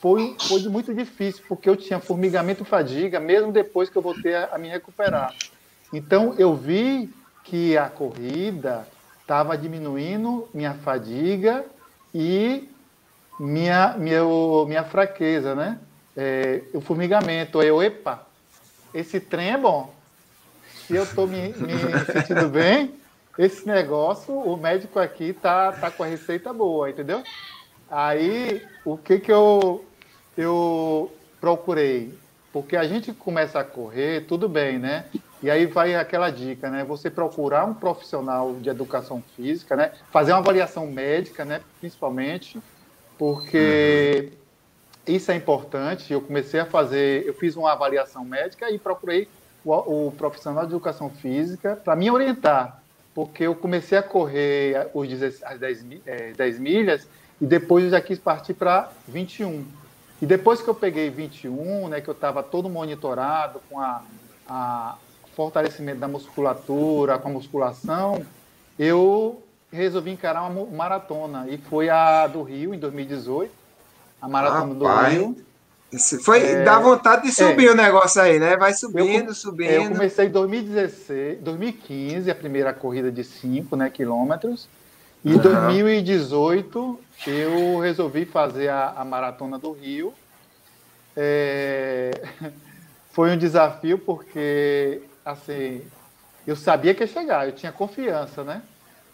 foi, 0.00 0.36
foi 0.40 0.62
muito 0.62 0.92
difícil, 0.92 1.44
porque 1.48 1.68
eu 1.68 1.76
tinha 1.76 2.00
formigamento 2.00 2.62
e 2.62 2.66
fadiga, 2.66 3.20
mesmo 3.20 3.52
depois 3.52 3.88
que 3.88 3.96
eu 3.96 4.02
voltei 4.02 4.34
a, 4.34 4.50
a 4.52 4.58
me 4.58 4.68
recuperar. 4.68 5.32
Então, 5.92 6.34
eu 6.38 6.54
vi 6.54 7.12
que 7.44 7.76
a 7.76 7.88
corrida 7.88 8.86
estava 9.20 9.56
diminuindo 9.56 10.48
minha 10.52 10.74
fadiga 10.74 11.64
e 12.14 12.68
minha, 13.38 13.96
minha, 13.98 14.22
minha 14.66 14.84
fraqueza, 14.84 15.54
né? 15.54 15.78
É, 16.16 16.62
o 16.72 16.80
formigamento. 16.80 17.62
Eu, 17.62 17.82
epa, 17.82 18.26
esse 18.94 19.20
trem 19.20 19.52
é 19.52 19.58
bom. 19.58 19.94
Se 20.86 20.94
eu 20.94 21.04
estou 21.04 21.26
me, 21.26 21.48
me 21.48 22.04
sentindo 22.12 22.48
bem, 22.50 22.94
esse 23.38 23.66
negócio, 23.66 24.34
o 24.34 24.56
médico 24.56 24.98
aqui 24.98 25.32
tá, 25.32 25.72
tá 25.72 25.90
com 25.90 26.02
a 26.02 26.06
receita 26.06 26.52
boa, 26.52 26.88
entendeu? 26.88 27.22
Aí, 27.90 28.62
o 28.84 28.96
que 28.96 29.18
que 29.18 29.32
eu, 29.32 29.84
eu 30.36 31.12
procurei? 31.40 32.18
Porque 32.52 32.76
a 32.76 32.84
gente 32.84 33.12
começa 33.12 33.60
a 33.60 33.64
correr, 33.64 34.26
tudo 34.26 34.48
bem, 34.48 34.78
né? 34.78 35.06
E 35.42 35.50
aí 35.50 35.66
vai 35.66 35.94
aquela 35.94 36.30
dica, 36.30 36.70
né? 36.70 36.84
Você 36.84 37.10
procurar 37.10 37.64
um 37.64 37.74
profissional 37.74 38.54
de 38.54 38.68
educação 38.68 39.22
física, 39.34 39.76
né? 39.76 39.92
Fazer 40.10 40.32
uma 40.32 40.38
avaliação 40.38 40.86
médica, 40.86 41.44
né? 41.44 41.60
Principalmente, 41.78 42.60
porque 43.18 44.32
uhum. 45.06 45.14
isso 45.14 45.30
é 45.30 45.34
importante. 45.34 46.12
Eu 46.12 46.20
comecei 46.20 46.60
a 46.60 46.66
fazer, 46.66 47.26
eu 47.26 47.34
fiz 47.34 47.54
uma 47.56 47.72
avaliação 47.72 48.24
médica 48.24 48.70
e 48.70 48.78
procurei 48.78 49.28
o, 49.64 50.06
o 50.06 50.12
profissional 50.12 50.64
de 50.64 50.72
educação 50.72 51.10
física 51.10 51.76
para 51.76 51.94
me 51.96 52.10
orientar, 52.10 52.80
porque 53.14 53.44
eu 53.44 53.54
comecei 53.54 53.98
a 53.98 54.02
correr 54.02 54.88
os 54.94 55.08
10, 55.08 55.42
as 55.42 55.58
10, 55.58 55.86
é, 56.06 56.32
10 56.32 56.58
milhas 56.58 57.06
e 57.40 57.44
depois 57.44 57.84
eu 57.84 57.90
já 57.90 58.00
quis 58.00 58.18
partir 58.18 58.54
para 58.54 58.90
21. 59.08 59.64
E 60.22 60.24
depois 60.24 60.62
que 60.62 60.68
eu 60.68 60.74
peguei 60.74 61.10
21, 61.10 61.88
né, 61.88 62.00
que 62.00 62.08
eu 62.08 62.14
estava 62.14 62.42
todo 62.42 62.70
monitorado 62.70 63.60
com 63.68 63.78
a, 63.78 64.02
a, 64.48 64.96
fortalecimento 65.36 66.00
da 66.00 66.08
musculatura, 66.08 67.18
com 67.18 67.28
a 67.28 67.32
musculação, 67.32 68.24
eu 68.78 69.42
resolvi 69.70 70.10
encarar 70.10 70.42
uma 70.44 70.64
maratona. 70.64 71.46
E 71.48 71.58
foi 71.58 71.90
a 71.90 72.26
do 72.26 72.42
Rio, 72.42 72.74
em 72.74 72.78
2018. 72.78 73.52
A 74.20 74.28
maratona 74.28 74.72
Rapaz, 74.88 75.18
do 75.18 75.24
Rio. 75.24 75.36
Foi, 76.24 76.42
é, 76.42 76.64
dá 76.64 76.80
vontade 76.80 77.22
de 77.22 77.32
subir 77.32 77.68
é, 77.68 77.70
o 77.70 77.74
negócio 77.74 78.20
aí, 78.20 78.38
né? 78.38 78.56
Vai 78.56 78.72
subindo, 78.72 79.28
eu, 79.28 79.34
subindo. 79.34 79.70
Eu 79.70 79.88
comecei 79.88 80.26
em 80.26 80.30
2016, 80.30 81.38
2015, 81.40 82.30
a 82.30 82.34
primeira 82.34 82.72
corrida 82.72 83.12
de 83.12 83.22
5 83.22 83.76
né, 83.76 83.90
quilômetros. 83.90 84.68
E 85.24 85.30
em 85.30 85.34
uhum. 85.34 85.42
2018 85.42 87.00
eu 87.26 87.78
resolvi 87.78 88.24
fazer 88.24 88.68
a, 88.68 88.94
a 88.96 89.04
maratona 89.04 89.58
do 89.58 89.72
Rio. 89.72 90.12
É, 91.16 92.10
foi 93.12 93.30
um 93.30 93.38
desafio 93.38 93.98
porque 93.98 95.02
assim, 95.26 95.82
eu 96.46 96.54
sabia 96.54 96.94
que 96.94 97.02
ia 97.02 97.08
chegar, 97.08 97.46
eu 97.46 97.52
tinha 97.52 97.72
confiança, 97.72 98.44
né? 98.44 98.62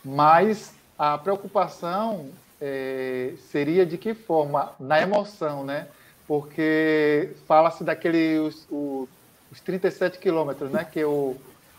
Mas 0.05 0.75
a 0.99 1.17
preocupação 1.17 2.29
é, 2.61 3.33
seria 3.51 3.87
de 3.87 3.97
que 3.97 4.13
forma? 4.13 4.73
Na 4.79 5.01
emoção, 5.01 5.65
né? 5.65 5.89
Porque 6.29 7.31
fala-se 7.49 7.83
daqueles 7.83 8.67
os, 8.71 9.09
os 9.51 9.61
37 9.61 10.19
quilômetros, 10.19 10.71
né? 10.71 10.85
Que 10.85 11.01
é 11.01 11.07
o, 11.07 11.37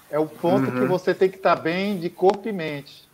é 0.09 0.17
o 0.17 0.25
ponto 0.25 0.71
uhum. 0.71 0.81
que 0.81 0.85
você 0.85 1.13
tem 1.13 1.29
que 1.29 1.37
estar 1.37 1.55
bem 1.55 1.99
de 1.99 2.09
corpo 2.09 2.49
e 2.49 2.51
mente. 2.51 3.07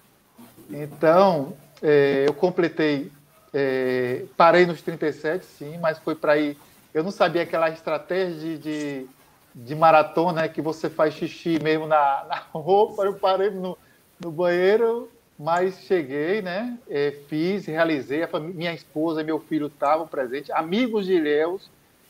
Então, 0.69 1.53
é, 1.81 2.25
eu 2.27 2.33
completei, 2.33 3.11
é, 3.53 4.23
parei 4.37 4.65
nos 4.65 4.81
37, 4.81 5.45
sim, 5.45 5.77
mas 5.79 5.97
foi 5.99 6.15
para 6.15 6.37
ir. 6.37 6.57
Eu 6.93 7.03
não 7.03 7.11
sabia 7.11 7.43
aquela 7.43 7.69
estratégia 7.69 8.39
de, 8.39 8.57
de 8.57 9.07
de 9.53 9.75
maratona, 9.75 10.43
né, 10.43 10.47
que 10.47 10.61
você 10.61 10.89
faz 10.89 11.13
xixi 11.13 11.59
mesmo 11.61 11.87
na, 11.87 12.25
na 12.27 12.43
roupa, 12.53 13.03
eu 13.03 13.13
parei 13.13 13.49
no, 13.49 13.77
no 14.19 14.31
banheiro, 14.31 15.09
mas 15.37 15.79
cheguei, 15.81 16.41
né, 16.41 16.77
é, 16.89 17.11
fiz, 17.27 17.65
realizei, 17.65 18.25
família, 18.27 18.55
minha 18.55 18.73
esposa 18.73 19.21
e 19.21 19.23
meu 19.23 19.39
filho 19.39 19.67
estavam 19.67 20.07
presentes, 20.07 20.51
amigos 20.51 21.05
de 21.05 21.13
Ilhéus 21.13 21.69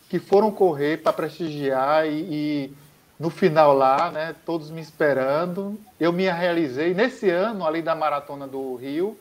que 0.09 0.17
foram 0.17 0.51
correr 0.51 1.01
para 1.01 1.13
prestigiar 1.13 2.07
e, 2.07 2.11
e, 2.11 2.73
no 3.19 3.29
final 3.29 3.75
lá, 3.75 4.09
né, 4.09 4.35
todos 4.45 4.71
me 4.71 4.81
esperando, 4.81 5.79
eu 5.99 6.11
me 6.11 6.23
realizei, 6.29 6.93
nesse 6.93 7.29
ano, 7.29 7.65
além 7.65 7.83
da 7.83 7.93
maratona 7.93 8.47
do 8.47 8.75
Rio, 8.75 9.17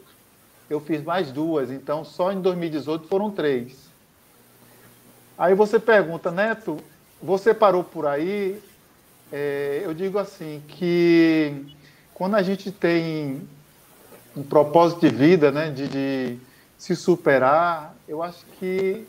eu 0.71 0.81
fiz 0.81 1.03
mais 1.03 1.33
duas, 1.33 1.71
então 1.71 2.05
só 2.05 2.33
em 2.33 2.41
2018 2.41 3.07
foram 3.09 3.31
três. 3.31 3.89
Aí 5.37 5.55
você 5.55 5.79
pergunta, 5.79 6.31
Neto, 6.31 6.79
você 7.23 7.53
parou 7.53 7.83
por 7.83 8.07
aí, 8.07 8.61
é, 9.33 9.83
eu 9.85 9.93
digo 9.93 10.19
assim, 10.19 10.63
que 10.69 11.67
quando 12.15 12.37
a 12.37 12.43
gente 12.43 12.71
tem 12.71 13.43
um 14.37 14.43
propósito 14.43 15.01
de 15.01 15.09
vida, 15.09 15.51
né, 15.51 15.71
de, 15.71 15.89
de 15.89 16.39
se 16.77 16.95
superar, 16.95 17.95
eu 18.07 18.23
acho 18.23 18.45
que 18.59 19.05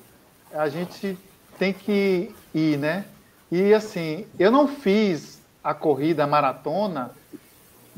a 0.51 0.67
gente 0.67 1.17
tem 1.57 1.71
que 1.71 2.33
ir, 2.53 2.77
né? 2.77 3.05
E 3.51 3.73
assim, 3.73 4.25
eu 4.37 4.51
não 4.51 4.67
fiz 4.67 5.39
a 5.63 5.73
corrida, 5.73 6.23
a 6.23 6.27
maratona, 6.27 7.11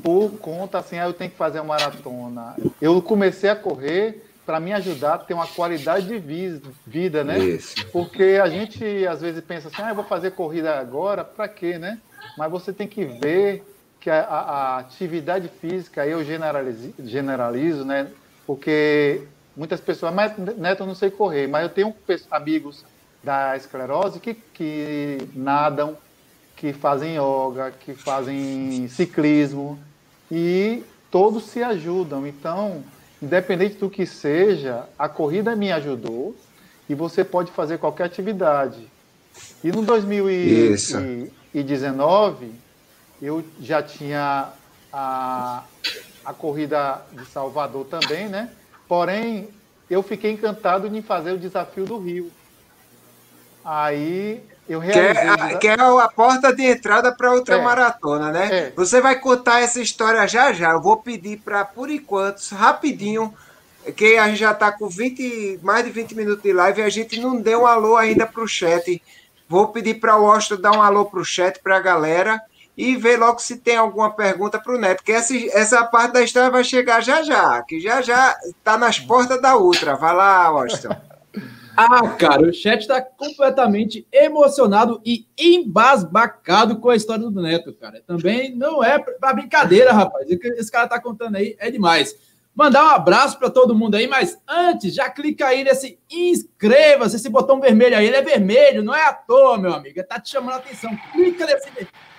por 0.03 0.31
conta 0.39 0.79
assim, 0.79 0.97
ah, 0.97 1.05
eu 1.05 1.13
tenho 1.13 1.29
que 1.29 1.37
fazer 1.37 1.59
uma 1.59 1.75
maratona. 1.75 2.55
Eu 2.81 3.01
comecei 3.01 3.49
a 3.49 3.55
correr 3.55 4.30
para 4.51 4.59
me 4.59 4.73
ajudar 4.73 5.13
a 5.13 5.17
ter 5.17 5.33
uma 5.33 5.47
qualidade 5.47 6.07
de 6.07 6.17
vida, 6.85 7.23
né? 7.23 7.39
Isso. 7.39 7.87
Porque 7.89 8.37
a 8.43 8.49
gente 8.49 9.07
às 9.07 9.21
vezes 9.21 9.41
pensa 9.41 9.69
assim, 9.69 9.81
ah, 9.81 9.91
eu 9.91 9.95
vou 9.95 10.03
fazer 10.03 10.31
corrida 10.31 10.77
agora, 10.77 11.23
para 11.23 11.47
quê, 11.47 11.77
né? 11.77 11.99
Mas 12.37 12.51
você 12.51 12.73
tem 12.73 12.85
que 12.85 13.05
ver 13.05 13.63
que 13.97 14.09
a, 14.09 14.23
a, 14.23 14.77
atividade 14.79 15.47
física, 15.47 16.05
eu 16.05 16.21
generalizo, 16.25 16.93
generalizo, 16.99 17.85
né? 17.85 18.09
Porque 18.45 19.21
muitas 19.55 19.79
pessoas, 19.79 20.13
mas 20.13 20.37
Neto, 20.37 20.83
eu 20.83 20.87
não 20.87 20.95
sei 20.95 21.09
correr, 21.09 21.47
mas 21.47 21.63
eu 21.63 21.69
tenho 21.69 21.95
amigos 22.29 22.83
da 23.23 23.55
esclerose 23.55 24.19
que, 24.19 24.33
que 24.33 25.29
nadam, 25.33 25.95
que 26.57 26.73
fazem 26.73 27.15
yoga, 27.15 27.71
que 27.71 27.93
fazem 27.93 28.85
ciclismo 28.89 29.79
e 30.29 30.83
todos 31.09 31.45
se 31.45 31.63
ajudam. 31.63 32.27
Então, 32.27 32.83
independente 33.21 33.75
do 33.75 33.89
que 33.89 34.05
seja, 34.05 34.89
a 34.97 35.07
corrida 35.07 35.55
me 35.55 35.71
ajudou 35.71 36.35
e 36.89 36.95
você 36.95 37.23
pode 37.23 37.51
fazer 37.51 37.77
qualquer 37.77 38.05
atividade. 38.05 38.91
E 39.63 39.71
no 39.71 39.83
2019, 39.83 42.51
eu 43.21 43.43
já 43.59 43.83
tinha 43.83 44.51
a, 44.91 45.63
a 46.25 46.33
corrida 46.33 46.99
de 47.11 47.23
Salvador 47.25 47.85
também, 47.85 48.27
né? 48.27 48.49
Porém, 48.87 49.49
eu 49.89 50.01
fiquei 50.01 50.31
encantado 50.31 50.87
em 50.87 51.01
fazer 51.01 51.31
o 51.31 51.37
desafio 51.37 51.85
do 51.85 51.99
Rio. 51.99 52.31
Aí 53.63 54.43
realizei. 54.79 55.23
Que 55.23 55.53
é, 55.53 55.57
que 55.57 55.67
é 55.67 55.73
a 55.73 56.07
porta 56.07 56.53
de 56.53 56.63
entrada 56.63 57.11
para 57.11 57.31
outra 57.31 57.55
é, 57.55 57.61
maratona, 57.61 58.31
né? 58.31 58.49
É. 58.51 58.73
Você 58.75 59.01
vai 59.01 59.19
contar 59.19 59.61
essa 59.61 59.81
história 59.81 60.27
já 60.27 60.53
já. 60.53 60.71
Eu 60.71 60.81
vou 60.81 60.97
pedir 60.97 61.37
para, 61.37 61.65
por 61.65 61.89
enquanto, 61.89 62.41
rapidinho, 62.51 63.33
que 63.95 64.17
a 64.17 64.27
gente 64.27 64.39
já 64.39 64.51
está 64.51 64.71
com 64.71 64.87
20, 64.87 65.59
mais 65.63 65.83
de 65.83 65.91
20 65.91 66.15
minutos 66.15 66.43
de 66.43 66.53
live 66.53 66.81
e 66.81 66.83
a 66.83 66.89
gente 66.89 67.19
não 67.19 67.41
deu 67.41 67.61
um 67.61 67.67
alô 67.67 67.97
ainda 67.97 68.25
para 68.25 68.43
o 68.43 68.47
chat. 68.47 69.01
Vou 69.49 69.67
pedir 69.69 69.95
para 69.95 70.17
o 70.17 70.31
Austin 70.31 70.55
dar 70.55 70.71
um 70.71 70.81
alô 70.81 71.05
para 71.05 71.19
o 71.19 71.25
chat, 71.25 71.59
para 71.59 71.77
a 71.77 71.81
galera, 71.81 72.41
e 72.77 72.95
ver 72.95 73.17
logo 73.17 73.39
se 73.39 73.57
tem 73.57 73.75
alguma 73.75 74.11
pergunta 74.11 74.59
para 74.59 74.73
o 74.73 74.77
Neto, 74.77 75.03
que 75.03 75.11
essa, 75.11 75.33
essa 75.51 75.83
parte 75.83 76.13
da 76.13 76.21
história 76.21 76.49
vai 76.49 76.63
chegar 76.63 77.01
já 77.01 77.21
já, 77.21 77.61
que 77.63 77.79
já 77.79 78.01
já 78.01 78.37
está 78.45 78.77
nas 78.77 78.99
portas 78.99 79.41
da 79.41 79.57
Ultra. 79.57 79.95
Vai 79.95 80.15
lá, 80.15 80.45
Austin. 80.45 80.89
Ah, 81.75 82.09
cara, 82.09 82.43
o 82.43 82.53
chat 82.53 82.81
está 82.81 83.01
completamente 83.01 84.05
emocionado 84.11 85.01
e 85.05 85.25
embasbacado 85.37 86.79
com 86.79 86.89
a 86.89 86.95
história 86.95 87.23
do 87.23 87.41
Neto, 87.41 87.73
cara. 87.73 88.01
Também 88.05 88.55
não 88.55 88.83
é 88.83 88.99
para 88.99 89.33
brincadeira, 89.33 89.93
rapaz. 89.93 90.29
O 90.29 90.37
que 90.37 90.47
esse 90.49 90.71
cara 90.71 90.87
tá 90.87 90.99
contando 90.99 91.35
aí 91.35 91.55
é 91.59 91.71
demais. 91.71 92.15
Mandar 92.53 92.83
um 92.83 92.89
abraço 92.89 93.39
para 93.39 93.49
todo 93.49 93.73
mundo 93.73 93.95
aí, 93.95 94.07
mas 94.07 94.37
antes, 94.47 94.93
já 94.93 95.09
clica 95.09 95.47
aí 95.47 95.63
nesse 95.63 95.97
inscreva-se, 96.11 97.15
esse 97.15 97.29
botão 97.29 97.61
vermelho 97.61 97.97
aí. 97.97 98.05
Ele 98.05 98.17
é 98.17 98.21
vermelho, 98.21 98.83
não 98.83 98.93
é 98.93 99.05
à 99.05 99.13
toa, 99.13 99.57
meu 99.57 99.73
amigo. 99.73 100.03
Tá 100.03 100.19
te 100.19 100.29
chamando 100.29 100.55
a 100.55 100.57
atenção. 100.57 100.91
Clica 101.13 101.45
nesse, 101.45 101.69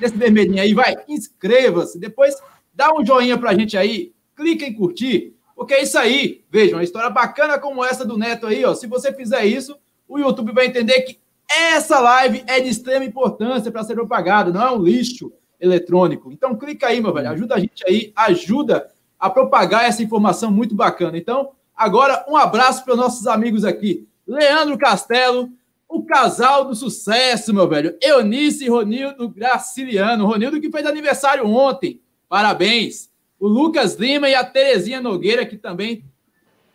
nesse 0.00 0.16
vermelhinho 0.16 0.62
aí, 0.62 0.72
vai, 0.72 0.96
inscreva-se. 1.06 1.98
Depois 1.98 2.34
dá 2.72 2.90
um 2.94 3.04
joinha 3.04 3.36
pra 3.36 3.54
gente 3.54 3.76
aí, 3.76 4.14
clica 4.34 4.64
em 4.64 4.72
curtir 4.72 5.36
porque 5.54 5.74
é 5.74 5.82
isso 5.82 5.98
aí. 5.98 6.44
Veja, 6.50 6.76
uma 6.76 6.84
história 6.84 7.10
bacana 7.10 7.58
como 7.58 7.84
essa 7.84 8.04
do 8.04 8.18
Neto 8.18 8.46
aí, 8.46 8.64
ó. 8.64 8.74
Se 8.74 8.86
você 8.86 9.12
fizer 9.12 9.44
isso, 9.44 9.76
o 10.08 10.18
YouTube 10.18 10.52
vai 10.52 10.66
entender 10.66 11.02
que 11.02 11.20
essa 11.50 11.98
live 12.00 12.42
é 12.46 12.60
de 12.60 12.68
extrema 12.68 13.04
importância 13.04 13.70
para 13.70 13.84
ser 13.84 13.94
propagada, 13.94 14.50
não 14.50 14.62
é 14.62 14.70
um 14.70 14.82
lixo 14.82 15.32
eletrônico. 15.60 16.32
Então 16.32 16.56
clica 16.56 16.88
aí, 16.88 17.00
meu 17.00 17.12
velho, 17.12 17.30
ajuda 17.30 17.54
a 17.54 17.58
gente 17.58 17.84
aí, 17.86 18.12
ajuda 18.16 18.90
a 19.18 19.30
propagar 19.30 19.84
essa 19.84 20.02
informação 20.02 20.50
muito 20.50 20.74
bacana. 20.74 21.16
Então, 21.16 21.52
agora 21.76 22.24
um 22.28 22.36
abraço 22.36 22.84
para 22.84 22.94
os 22.94 22.98
nossos 22.98 23.26
amigos 23.26 23.64
aqui. 23.64 24.08
Leandro 24.26 24.76
Castelo, 24.78 25.50
o 25.88 26.04
casal 26.04 26.64
do 26.64 26.74
sucesso, 26.74 27.52
meu 27.52 27.68
velho. 27.68 27.96
Eunice 28.00 28.64
e 28.64 28.68
Ronildo 28.68 29.28
Graciliano. 29.28 30.26
Ronildo 30.26 30.60
que 30.60 30.70
fez 30.70 30.86
aniversário 30.86 31.46
ontem. 31.46 32.00
Parabéns 32.28 33.11
o 33.42 33.48
Lucas 33.48 33.96
Lima 33.96 34.28
e 34.28 34.36
a 34.36 34.44
Terezinha 34.44 35.00
Nogueira, 35.00 35.44
que 35.44 35.56
também 35.56 36.04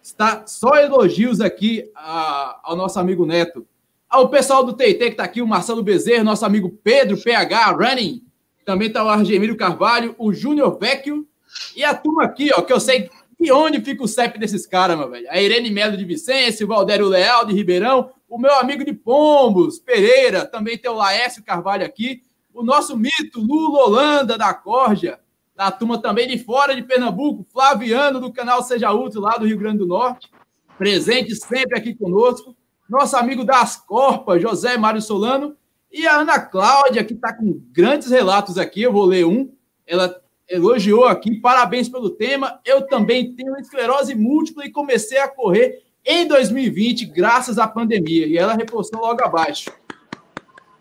está 0.04 0.46
só 0.46 0.76
elogios 0.76 1.40
aqui 1.40 1.90
a, 1.96 2.60
ao 2.62 2.76
nosso 2.76 3.00
amigo 3.00 3.26
Neto. 3.26 3.66
Ao 4.10 4.28
pessoal 4.28 4.66
do 4.66 4.74
TT 4.74 4.98
que 4.98 5.06
está 5.06 5.24
aqui, 5.24 5.42
o 5.42 5.48
Marcelo 5.48 5.82
Bezerra, 5.82 6.26
nosso 6.26 6.46
amigo 6.46 6.70
Pedro, 6.84 7.18
PH 7.24 7.72
Running. 7.72 8.22
Também 8.66 8.90
está 8.90 9.02
o 9.02 9.08
Argemiro 9.08 9.56
Carvalho, 9.56 10.14
o 10.18 10.34
Júnior 10.34 10.78
Vecchio 10.78 11.26
e 11.74 11.86
a 11.86 11.96
turma 11.96 12.26
aqui, 12.26 12.52
ó, 12.54 12.62
que 12.62 12.74
eu 12.74 12.82
sei 12.82 13.10
de 13.40 13.50
onde 13.50 13.80
fica 13.80 14.04
o 14.04 14.08
CEP 14.08 14.38
desses 14.38 14.68
caras, 14.68 14.98
meu 14.98 15.10
velho. 15.10 15.26
A 15.30 15.40
Irene 15.40 15.72
Melo 15.72 15.96
de 15.96 16.04
Vicência, 16.04 16.66
o 16.66 16.70
Valdério 16.70 17.08
Leal 17.08 17.46
de 17.46 17.54
Ribeirão, 17.54 18.12
o 18.28 18.38
meu 18.38 18.54
amigo 18.56 18.84
de 18.84 18.92
Pombos, 18.92 19.80
Pereira, 19.80 20.46
também 20.46 20.78
tem 20.78 20.92
o 20.92 20.96
Laércio 20.96 21.42
Carvalho 21.46 21.86
aqui, 21.86 22.24
o 22.54 22.62
nosso 22.62 22.98
mito, 22.98 23.40
Lula 23.40 23.86
Holanda 23.86 24.38
da 24.38 24.54
Corja, 24.54 25.18
da 25.58 25.72
turma 25.72 26.00
também 26.00 26.28
de 26.28 26.38
fora 26.38 26.76
de 26.76 26.84
Pernambuco, 26.84 27.44
Flaviano, 27.52 28.20
do 28.20 28.32
canal 28.32 28.62
Seja 28.62 28.92
Útil, 28.94 29.22
lá 29.22 29.38
do 29.38 29.48
Rio 29.48 29.58
Grande 29.58 29.80
do 29.80 29.88
Norte, 29.88 30.30
presente 30.78 31.36
sempre 31.36 31.76
aqui 31.76 31.96
conosco. 31.96 32.56
Nosso 32.88 33.18
amigo 33.18 33.44
das 33.44 33.76
Corpas, 33.76 34.40
José 34.40 34.78
Mário 34.78 35.02
Solano, 35.02 35.58
e 35.92 36.06
a 36.06 36.18
Ana 36.20 36.40
Cláudia, 36.40 37.04
que 37.04 37.16
está 37.16 37.34
com 37.34 37.60
grandes 37.72 38.12
relatos 38.12 38.60
aqui, 38.60 38.84
eu 38.84 38.94
vou 38.94 39.06
ler 39.06 39.26
um. 39.26 39.52
Ela 39.88 40.22
elogiou 40.48 41.06
aqui, 41.06 41.36
parabéns 41.42 41.90
pelo 41.90 42.12
tema. 42.12 42.60
Eu 42.64 42.84
também 42.84 43.34
tenho 43.34 43.58
esclerose 43.58 44.14
múltipla 44.14 44.64
e 44.64 44.72
comecei 44.72 45.18
a 45.18 45.28
correr 45.28 45.82
em 46.06 46.28
2020, 46.28 47.06
graças 47.08 47.58
à 47.58 47.68
pandemia. 47.68 48.28
E 48.28 48.38
ela 48.38 48.54
reforçou 48.54 49.00
logo 49.00 49.24
abaixo. 49.24 49.72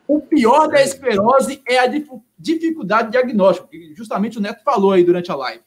O 0.09 0.21
pior 0.21 0.69
da 0.69 0.83
esclerose 0.83 1.61
é 1.67 1.79
a 1.79 1.87
dificuldade 2.39 3.11
diagnóstica, 3.11 3.67
que 3.67 3.95
justamente 3.95 4.39
o 4.39 4.41
Neto 4.41 4.63
falou 4.63 4.93
aí 4.93 5.03
durante 5.03 5.33
a 5.33 5.37
live. 5.37 5.63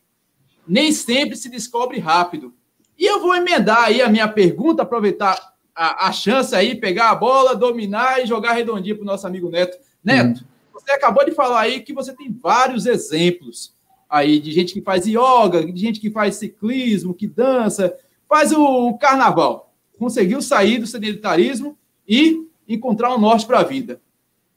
Nem 0.67 0.91
sempre 0.91 1.35
se 1.35 1.49
descobre 1.49 1.99
rápido. 1.99 2.53
E 2.97 3.05
eu 3.05 3.19
vou 3.19 3.35
emendar 3.35 3.85
aí 3.85 4.01
a 4.01 4.09
minha 4.09 4.27
pergunta, 4.27 4.83
aproveitar 4.83 5.37
a, 5.75 6.07
a 6.07 6.11
chance 6.11 6.53
aí, 6.55 6.75
pegar 6.75 7.09
a 7.09 7.15
bola, 7.15 7.55
dominar 7.55 8.21
e 8.21 8.27
jogar 8.27 8.53
redondinho 8.53 8.97
para 8.97 9.03
o 9.03 9.05
nosso 9.05 9.25
amigo 9.25 9.49
Neto. 9.49 9.77
Neto, 10.03 10.41
hum. 10.41 10.47
você 10.73 10.91
acabou 10.91 11.25
de 11.25 11.31
falar 11.31 11.61
aí 11.61 11.81
que 11.81 11.93
você 11.93 12.13
tem 12.13 12.31
vários 12.31 12.85
exemplos 12.85 13.73
aí 14.09 14.39
de 14.39 14.51
gente 14.51 14.73
que 14.73 14.81
faz 14.81 15.05
yoga, 15.05 15.65
de 15.65 15.79
gente 15.79 15.99
que 15.99 16.09
faz 16.09 16.35
ciclismo, 16.35 17.13
que 17.13 17.27
dança, 17.27 17.95
faz 18.27 18.51
o 18.51 18.97
carnaval. 18.97 19.73
Conseguiu 19.97 20.41
sair 20.41 20.79
do 20.79 20.87
sedentarismo 20.87 21.77
e 22.07 22.47
encontrar 22.67 23.13
um 23.13 23.19
norte 23.19 23.45
para 23.45 23.59
a 23.59 23.63
vida. 23.63 24.01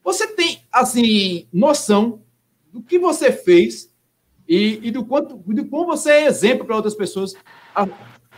Você 0.02 0.26
tem, 0.28 0.62
assim, 0.70 1.46
noção 1.52 2.22
do 2.72 2.82
que 2.82 2.98
você 2.98 3.30
fez 3.30 3.92
e, 4.48 4.80
e 4.82 4.90
do 4.90 5.04
quanto, 5.04 5.36
do 5.36 5.64
como 5.66 5.86
você 5.86 6.10
é 6.10 6.26
exemplo 6.26 6.66
para 6.66 6.76
outras 6.76 6.94
pessoas. 6.94 7.34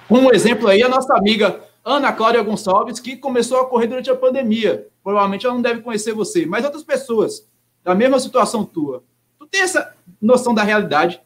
Como 0.09 0.35
exemplo 0.35 0.69
aí, 0.69 0.83
a 0.83 0.89
nossa 0.89 1.15
amiga 1.15 1.63
Ana 1.85 2.13
Cláudia 2.13 2.43
Gonçalves, 2.43 3.01
que 3.01 3.17
começou 3.17 3.61
a 3.61 3.67
correr 3.67 3.87
durante 3.87 4.11
a 4.11 4.17
pandemia. 4.17 4.89
Provavelmente 5.03 5.45
ela 5.45 5.55
não 5.55 5.63
deve 5.63 5.83
conhecer 5.83 6.13
você, 6.13 6.47
mas 6.47 6.65
outras 6.65 6.83
pessoas 6.83 7.49
da 7.83 7.95
mesma 7.95 8.19
situação 8.19 8.65
tua. 8.65 9.05
Tu 9.39 9.47
tem 9.47 9.61
essa 9.61 9.95
noção 10.21 10.55
da 10.55 10.63
realidade, 10.63 11.21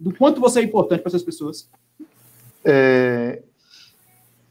do 0.00 0.14
quanto 0.14 0.40
você 0.40 0.60
é 0.60 0.62
importante 0.64 1.00
para 1.00 1.10
essas 1.10 1.22
pessoas? 1.22 1.68
É... 2.64 3.42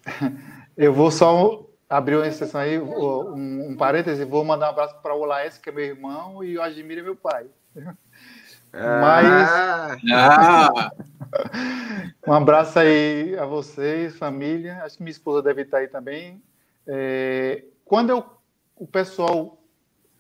Eu 0.75 0.91
vou 0.91 1.12
só 1.12 1.65
abriu 1.93 2.19
uma 2.19 2.27
exceção 2.27 2.60
aí, 2.62 2.79
um, 2.79 3.71
um 3.71 3.75
parêntese, 3.77 4.25
vou 4.25 4.43
mandar 4.43 4.67
um 4.67 4.69
abraço 4.69 4.95
para 5.01 5.13
o 5.13 5.25
Laes, 5.25 5.58
que 5.58 5.69
é 5.69 5.71
meu 5.71 5.86
irmão, 5.86 6.43
e 6.43 6.58
o 6.58 6.62
Admir 6.62 6.97
é 6.97 7.01
meu 7.01 7.15
pai. 7.15 7.45
Mas. 8.73 9.49
Ah. 10.12 10.91
um 12.27 12.34
abraço 12.34 12.79
aí 12.79 13.38
a 13.38 13.45
vocês, 13.45 14.15
família. 14.17 14.84
Acho 14.84 14.97
que 14.97 15.03
minha 15.03 15.12
esposa 15.12 15.43
deve 15.43 15.62
estar 15.62 15.77
aí 15.77 15.88
também. 15.88 16.41
É, 16.88 17.63
quando 17.86 18.10
eu, 18.10 18.25
o 18.75 18.88
pessoal 18.88 19.62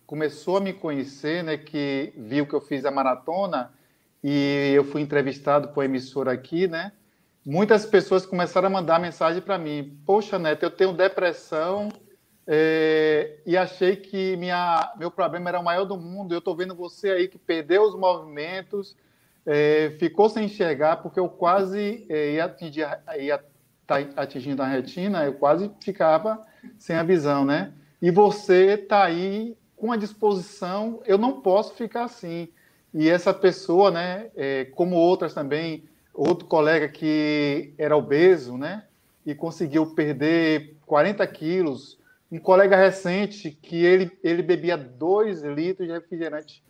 começou 0.05 0.57
a 0.57 0.61
me 0.61 0.73
conhecer, 0.73 1.43
né, 1.43 1.57
que 1.57 2.13
viu 2.15 2.45
que 2.45 2.53
eu 2.53 2.61
fiz 2.61 2.85
a 2.85 2.91
maratona 2.91 3.73
e 4.23 4.71
eu 4.75 4.83
fui 4.85 5.01
entrevistado 5.01 5.69
por 5.69 5.83
emissora 5.83 6.31
aqui, 6.31 6.67
né? 6.67 6.91
Muitas 7.45 7.85
pessoas 7.85 8.25
começaram 8.25 8.67
a 8.67 8.71
mandar 8.71 8.99
mensagem 8.99 9.41
para 9.41 9.57
mim: 9.57 9.97
Poxa, 10.05 10.39
Neto, 10.39 10.63
eu 10.63 10.71
tenho 10.71 10.93
depressão 10.93 11.89
é, 12.45 13.37
e 13.45 13.55
achei 13.55 13.95
que 13.95 14.35
minha, 14.37 14.93
meu 14.97 15.09
problema 15.09 15.49
era 15.49 15.59
o 15.59 15.63
maior 15.63 15.85
do 15.85 15.97
mundo. 15.97 16.33
Eu 16.33 16.39
estou 16.39 16.55
vendo 16.55 16.75
você 16.75 17.11
aí 17.11 17.27
que 17.27 17.37
perdeu 17.37 17.83
os 17.83 17.95
movimentos, 17.95 18.95
é, 19.45 19.95
ficou 19.99 20.29
sem 20.29 20.45
enxergar, 20.45 20.97
porque 20.97 21.19
eu 21.19 21.29
quase 21.29 22.05
é, 22.09 22.33
ia, 22.33 22.45
atingir, 22.45 22.87
ia 23.19 23.43
tá 23.85 23.97
atingindo 24.15 24.61
a 24.61 24.67
retina, 24.67 25.25
eu 25.25 25.33
quase 25.33 25.69
ficava 25.81 26.45
sem 26.77 26.95
a 26.95 27.03
visão, 27.03 27.43
né? 27.45 27.73
E 28.01 28.11
você 28.11 28.73
está 28.73 29.03
aí 29.03 29.57
com 29.75 29.91
a 29.91 29.97
disposição, 29.97 31.01
eu 31.05 31.17
não 31.17 31.41
posso 31.41 31.73
ficar 31.73 32.05
assim. 32.05 32.47
E 32.93 33.09
essa 33.09 33.33
pessoa, 33.33 33.91
né, 33.91 34.29
é, 34.35 34.65
como 34.65 34.95
outras 34.95 35.33
também, 35.33 35.83
outro 36.13 36.45
colega 36.45 36.87
que 36.87 37.73
era 37.77 37.97
obeso, 37.97 38.57
né? 38.57 38.85
E 39.25 39.33
conseguiu 39.33 39.87
perder 39.95 40.75
40 40.85 41.25
quilos. 41.27 41.97
Um 42.31 42.39
colega 42.39 42.75
recente 42.75 43.51
que 43.51 43.83
ele, 43.83 44.11
ele 44.23 44.41
bebia 44.41 44.77
2 44.77 45.41
litros 45.43 45.87
de 45.87 45.93
refrigerante 45.93 46.63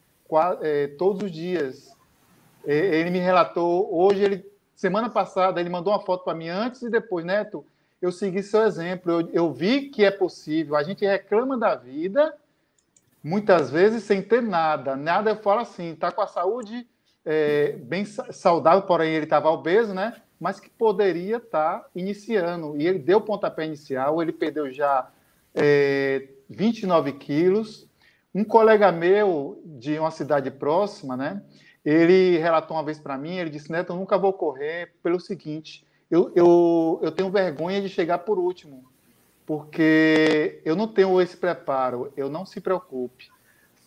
é, 0.61 0.87
todos 0.97 1.23
os 1.23 1.31
dias. 1.31 1.95
Ele 2.65 3.09
me 3.09 3.19
relatou, 3.19 3.93
hoje, 3.93 4.23
ele, 4.23 4.45
semana 4.75 5.09
passada, 5.09 5.59
ele 5.59 5.69
mandou 5.69 5.91
uma 5.91 5.99
foto 5.99 6.23
para 6.23 6.33
mim 6.33 6.47
antes 6.47 6.81
e 6.81 6.89
depois, 6.89 7.25
Neto, 7.25 7.65
eu 8.01 8.11
segui 8.11 8.41
seu 8.41 8.63
exemplo, 8.63 9.11
eu, 9.11 9.29
eu 9.31 9.53
vi 9.53 9.89
que 9.89 10.03
é 10.03 10.11
possível. 10.11 10.75
A 10.75 10.83
gente 10.83 11.05
reclama 11.05 11.57
da 11.57 11.75
vida, 11.75 12.33
muitas 13.23 13.69
vezes 13.69 14.03
sem 14.03 14.21
ter 14.21 14.41
nada. 14.41 14.95
Nada 14.95 15.31
eu 15.31 15.35
falo 15.37 15.61
assim, 15.61 15.95
tá 15.95 16.11
com 16.11 16.21
a 16.21 16.27
saúde 16.27 16.87
é, 17.25 17.73
bem 17.73 18.05
saudável, 18.05 18.83
porém 18.83 19.13
ele 19.13 19.25
estava 19.25 19.49
obeso, 19.49 19.93
né? 19.93 20.15
Mas 20.39 20.59
que 20.59 20.69
poderia 20.69 21.37
estar 21.37 21.79
tá 21.79 21.89
iniciando. 21.95 22.75
E 22.77 22.87
ele 22.87 22.99
deu 22.99 23.19
o 23.19 23.21
pontapé 23.21 23.65
inicial, 23.65 24.21
ele 24.21 24.31
perdeu 24.31 24.71
já 24.71 25.09
é, 25.55 26.27
29 26.49 27.13
quilos. 27.13 27.87
Um 28.35 28.43
colega 28.43 28.91
meu 28.91 29.61
de 29.63 29.97
uma 29.99 30.11
cidade 30.11 30.49
próxima, 30.51 31.15
né? 31.15 31.41
Ele 31.85 32.37
relatou 32.37 32.75
uma 32.75 32.83
vez 32.83 32.99
para 32.99 33.17
mim, 33.17 33.37
ele 33.37 33.49
disse, 33.49 33.71
Neto, 33.71 33.93
eu 33.93 33.97
nunca 33.97 34.17
vou 34.17 34.33
correr 34.33 34.93
pelo 35.03 35.19
seguinte, 35.19 35.85
eu, 36.09 36.31
eu, 36.33 36.99
eu 37.03 37.11
tenho 37.11 37.29
vergonha 37.29 37.81
de 37.81 37.89
chegar 37.89 38.19
por 38.19 38.39
último, 38.39 38.85
porque 39.45 40.61
eu 40.63 40.77
não 40.77 40.87
tenho 40.87 41.19
esse 41.21 41.35
preparo, 41.35 42.13
eu 42.15 42.29
não 42.29 42.45
se 42.45 42.61
preocupe 42.61 43.32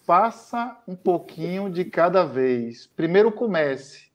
faça 0.07 0.81
um 0.87 0.97
pouquinho 0.97 1.69
de 1.69 1.85
cada 1.85 2.25
vez. 2.25 2.87
Primeiro 2.87 3.31
comece 3.31 4.07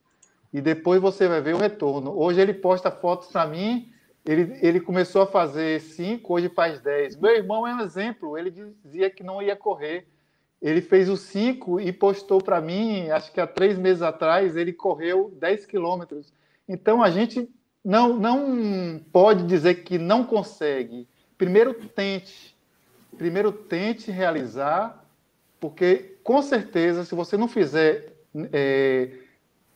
e 0.51 0.61
depois 0.61 0.99
você 0.99 1.27
vai 1.27 1.41
ver 1.41 1.53
o 1.53 1.59
retorno. 1.59 2.17
Hoje 2.17 2.41
ele 2.41 2.53
posta 2.53 2.89
fotos 2.89 3.27
para 3.27 3.45
mim 3.45 3.91
ele, 4.25 4.57
ele 4.61 4.79
começou 4.79 5.23
a 5.23 5.27
fazer 5.27 5.81
5, 5.81 6.31
hoje 6.31 6.49
faz 6.49 6.79
10. 6.79 7.17
Meu 7.17 7.35
irmão 7.35 7.67
é 7.67 7.73
um 7.73 7.81
exemplo, 7.81 8.37
ele 8.37 8.51
dizia 8.83 9.09
que 9.09 9.23
não 9.23 9.41
ia 9.41 9.55
correr. 9.55 10.07
Ele 10.61 10.79
fez 10.79 11.09
o 11.09 11.17
5 11.17 11.79
e 11.79 11.91
postou 11.91 12.39
para 12.39 12.61
mim, 12.61 13.09
acho 13.09 13.31
que 13.31 13.41
há 13.41 13.47
três 13.47 13.79
meses 13.79 14.03
atrás, 14.03 14.55
ele 14.55 14.71
correu 14.71 15.35
10 15.39 15.65
quilômetros. 15.65 16.31
Então 16.69 17.01
a 17.01 17.09
gente 17.09 17.49
não, 17.83 18.15
não 18.19 19.01
pode 19.11 19.43
dizer 19.47 19.83
que 19.83 19.97
não 19.97 20.23
consegue. 20.23 21.07
Primeiro 21.35 21.73
tente, 21.73 22.55
primeiro 23.17 23.51
tente 23.51 24.11
realizar, 24.11 25.00
porque 25.61 26.17
com 26.23 26.41
certeza, 26.41 27.05
se 27.05 27.13
você 27.13 27.37
não 27.37 27.47
fizer 27.47 28.11
é, 28.51 29.11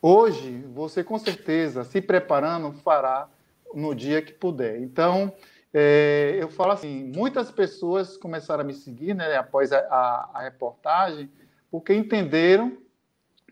hoje, 0.02 0.66
você 0.74 1.04
com 1.04 1.20
certeza, 1.20 1.84
se 1.84 2.02
preparando, 2.02 2.74
fará 2.74 3.30
no 3.72 3.94
dia 3.94 4.20
que 4.20 4.34
puder. 4.34 4.82
Então, 4.82 5.32
é, 5.72 6.38
eu 6.40 6.50
falo 6.50 6.72
assim, 6.72 7.12
muitas 7.16 7.52
pessoas 7.52 8.18
começaram 8.18 8.62
a 8.62 8.64
me 8.64 8.74
seguir, 8.74 9.14
né, 9.14 9.38
após 9.38 9.72
a, 9.72 9.78
a, 9.78 10.30
a 10.34 10.42
reportagem, 10.42 11.30
porque 11.70 11.94
entenderam 11.94 12.78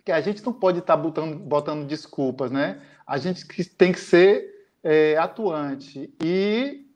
que 0.04 0.12
a 0.12 0.20
gente 0.20 0.44
não 0.44 0.54
pode 0.54 0.80
estar 0.80 0.98
botando, 0.98 1.38
botando 1.38 1.86
desculpas, 1.86 2.50
né? 2.50 2.82
A 3.06 3.18
gente 3.18 3.46
tem 3.66 3.92
que 3.92 4.00
ser 4.00 4.70
é, 4.84 5.16
atuante 5.18 6.12
e 6.22 6.88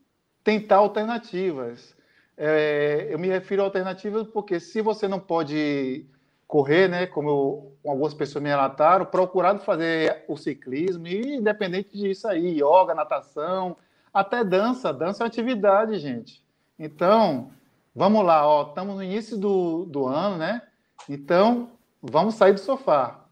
tentar 0.42 0.76
alternativas. 0.76 1.96
É, 2.40 3.08
eu 3.10 3.18
me 3.18 3.26
refiro 3.26 3.62
a 3.62 3.64
alternativas 3.64 4.26
porque 4.28 4.60
se 4.60 4.80
você 4.80 5.08
não 5.08 5.18
pode 5.18 6.06
correr, 6.46 6.88
né, 6.88 7.06
como 7.06 7.28
eu, 7.28 7.76
algumas 7.90 8.14
pessoas 8.14 8.42
me 8.42 8.48
relataram, 8.48 9.04
procurado 9.04 9.60
fazer 9.60 10.24
o 10.28 10.36
ciclismo, 10.36 11.06
e 11.06 11.34
independente 11.34 11.98
disso 11.98 12.28
aí, 12.28 12.60
yoga, 12.62 12.94
natação, 12.94 13.76
até 14.14 14.42
dança. 14.42 14.92
Dança 14.92 15.22
é 15.22 15.24
uma 15.24 15.28
atividade, 15.28 15.98
gente. 15.98 16.42
Então, 16.78 17.50
vamos 17.94 18.24
lá, 18.24 18.46
ó, 18.46 18.68
estamos 18.68 18.94
no 18.94 19.02
início 19.02 19.36
do, 19.36 19.84
do 19.84 20.06
ano, 20.06 20.38
né? 20.38 20.62
Então, 21.08 21.72
vamos 22.00 22.36
sair 22.36 22.52
do 22.52 22.60
sofá. 22.60 23.24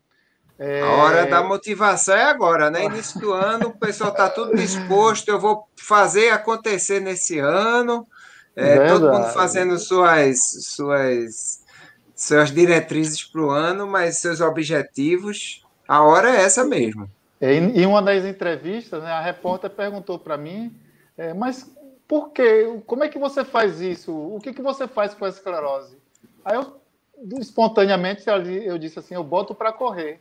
É... 0.59 0.83
A 0.83 0.91
hora 0.97 1.27
da 1.27 1.43
motivação 1.43 2.15
é 2.15 2.25
agora, 2.25 2.71
né? 2.71 2.85
Início 2.85 3.21
do 3.21 3.33
ano, 3.33 3.69
o 3.69 3.79
pessoal 3.79 4.11
está 4.11 4.29
tudo 4.29 4.57
disposto, 4.57 5.29
eu 5.29 5.39
vou 5.39 5.69
fazer 5.79 6.31
acontecer 6.31 7.01
nesse 7.01 7.39
ano. 7.39 8.07
É, 8.57 8.89
todo 8.89 9.13
mundo 9.13 9.27
fazendo 9.27 9.79
suas, 9.79 10.39
suas 10.63 11.61
suas 12.17 12.51
diretrizes 12.51 13.23
para 13.23 13.43
o 13.43 13.51
ano, 13.51 13.87
mas 13.87 14.19
seus 14.19 14.41
objetivos, 14.41 15.63
a 15.87 16.03
hora 16.03 16.31
é 16.31 16.43
essa 16.43 16.65
mesmo. 16.65 17.09
É, 17.39 17.53
em 17.53 17.85
uma 17.85 18.01
das 18.01 18.25
entrevistas, 18.25 19.03
né, 19.03 19.11
a 19.11 19.21
repórter 19.21 19.69
perguntou 19.69 20.19
para 20.19 20.39
mim, 20.39 20.75
é, 21.19 21.35
mas 21.35 21.71
por 22.09 22.31
quê? 22.31 22.81
Como 22.87 23.05
é 23.05 23.09
que 23.09 23.19
você 23.19 23.45
faz 23.45 23.83
isso? 23.83 24.13
O 24.13 24.41
que, 24.41 24.55
que 24.55 24.63
você 24.63 24.89
faz 24.89 25.13
com 25.13 25.27
a 25.27 25.29
esclerose? 25.29 25.99
Aí 26.43 26.57
eu, 26.57 26.81
espontaneamente, 27.39 28.25
eu 28.65 28.79
disse 28.79 28.99
assim, 28.99 29.15
eu 29.15 29.23
boto 29.23 29.55
para 29.55 29.71
correr. 29.71 30.19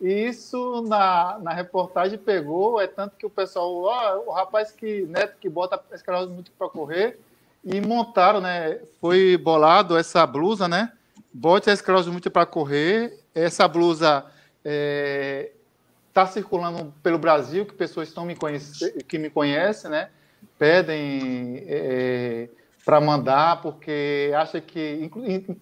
E 0.00 0.08
isso 0.08 0.82
na, 0.82 1.38
na 1.40 1.52
reportagem 1.52 2.18
pegou, 2.18 2.80
é 2.80 2.86
tanto 2.88 3.16
que 3.16 3.26
o 3.26 3.30
pessoal, 3.30 3.70
oh, 3.70 4.30
o 4.30 4.32
rapaz 4.32 4.72
que, 4.72 5.02
neto 5.02 5.36
que 5.38 5.48
bota 5.48 5.80
a 5.90 5.94
esclerose 5.94 6.32
muito 6.32 6.50
para 6.52 6.68
correr, 6.68 7.20
e 7.70 7.80
montaram, 7.80 8.40
né, 8.40 8.80
foi 9.00 9.36
bolado 9.36 9.96
essa 9.96 10.26
blusa, 10.26 10.66
né, 10.66 10.92
bote 11.32 11.70
a 11.70 11.72
esclerose 11.72 12.10
múltipla 12.10 12.44
para 12.44 12.46
correr. 12.46 13.20
Essa 13.34 13.68
blusa 13.68 14.24
está 14.58 14.64
é, 14.64 15.52
tá 16.12 16.26
circulando 16.26 16.92
pelo 17.02 17.18
Brasil, 17.18 17.64
que 17.64 17.74
pessoas 17.74 18.08
estão 18.08 18.24
me 18.24 18.36
que 19.06 19.18
me 19.18 19.30
conhecem, 19.30 19.90
né? 19.90 20.10
Pedem 20.58 21.62
é, 21.66 22.48
para 22.84 23.00
mandar, 23.00 23.62
porque 23.62 24.32
acha 24.34 24.60
que, 24.60 25.10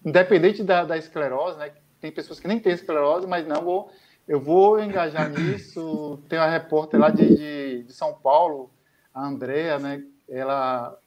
independente 0.03 0.63
da, 0.63 0.83
da, 0.83 0.97
esclerose, 0.97 1.59
né? 1.59 1.71
Tem 1.99 2.11
pessoas 2.11 2.39
que 2.39 2.47
nem 2.47 2.59
têm 2.59 2.73
esclerose, 2.73 3.27
mas 3.27 3.45
não 3.47 3.61
vou. 3.61 3.91
Eu 4.27 4.39
vou 4.41 4.81
engajar 4.81 5.29
nisso. 5.29 6.19
Tem 6.27 6.37
uma 6.37 6.49
repórter 6.49 6.99
lá 6.99 7.09
de, 7.09 7.35
de, 7.35 7.83
de 7.83 7.93
São 7.93 8.13
Paulo, 8.13 8.69
a 9.13 9.25
Andrea, 9.25 9.79
né? 9.79 10.03
Ela 10.27 10.97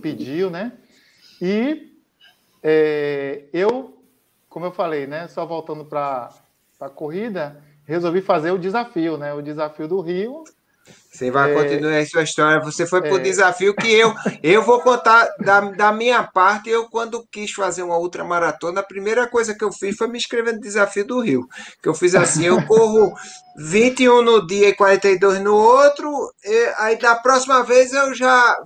pediu, 0.00 0.50
né? 0.50 0.72
E 1.40 1.92
é, 2.62 3.44
eu 3.52 4.00
como 4.50 4.66
eu 4.66 4.72
falei, 4.72 5.06
né? 5.06 5.28
Só 5.28 5.46
voltando 5.46 5.84
para 5.84 6.28
a 6.80 6.88
corrida, 6.88 7.62
resolvi 7.86 8.20
fazer 8.20 8.50
o 8.50 8.58
desafio, 8.58 9.16
né? 9.16 9.32
O 9.32 9.40
desafio 9.40 9.86
do 9.86 10.00
Rio. 10.00 10.42
Você 11.12 11.30
vai 11.30 11.52
é, 11.52 11.54
continuar 11.54 11.98
a 11.98 12.06
sua 12.06 12.22
história. 12.24 12.60
Você 12.64 12.84
foi 12.84 13.00
para 13.00 13.12
o 13.12 13.18
é, 13.18 13.22
desafio 13.22 13.74
que 13.74 13.92
eu 13.92 14.12
eu 14.42 14.62
vou 14.62 14.80
contar 14.80 15.28
da, 15.38 15.60
da 15.60 15.92
minha 15.92 16.24
parte. 16.24 16.68
Eu, 16.68 16.88
quando 16.88 17.24
quis 17.30 17.52
fazer 17.52 17.84
uma 17.84 17.96
outra 17.96 18.24
maratona, 18.24 18.80
a 18.80 18.84
primeira 18.84 19.28
coisa 19.28 19.54
que 19.54 19.62
eu 19.62 19.72
fiz 19.72 19.96
foi 19.96 20.08
me 20.08 20.18
inscrever 20.18 20.54
no 20.54 20.60
desafio 20.60 21.06
do 21.06 21.20
Rio. 21.20 21.48
Que 21.80 21.88
eu 21.88 21.94
fiz 21.94 22.16
assim: 22.16 22.46
eu 22.46 22.64
corro 22.66 23.14
21 23.56 24.22
no 24.22 24.46
dia 24.46 24.70
e 24.70 24.74
42 24.74 25.40
no 25.40 25.54
outro. 25.54 26.10
E, 26.44 26.72
aí 26.78 26.98
da 26.98 27.14
próxima 27.14 27.62
vez 27.62 27.92
eu 27.92 28.12
já 28.14 28.58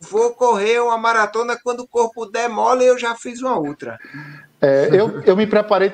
vou 0.00 0.32
correr 0.34 0.80
uma 0.80 0.96
maratona. 0.96 1.58
Quando 1.62 1.80
o 1.80 1.88
corpo 1.88 2.26
demole, 2.26 2.84
eu 2.84 2.98
já 2.98 3.14
fiz 3.14 3.40
uma 3.42 3.58
outra. 3.58 3.98
É, 4.60 4.88
eu, 4.92 5.20
eu 5.22 5.36
me 5.36 5.46
preparei, 5.46 5.92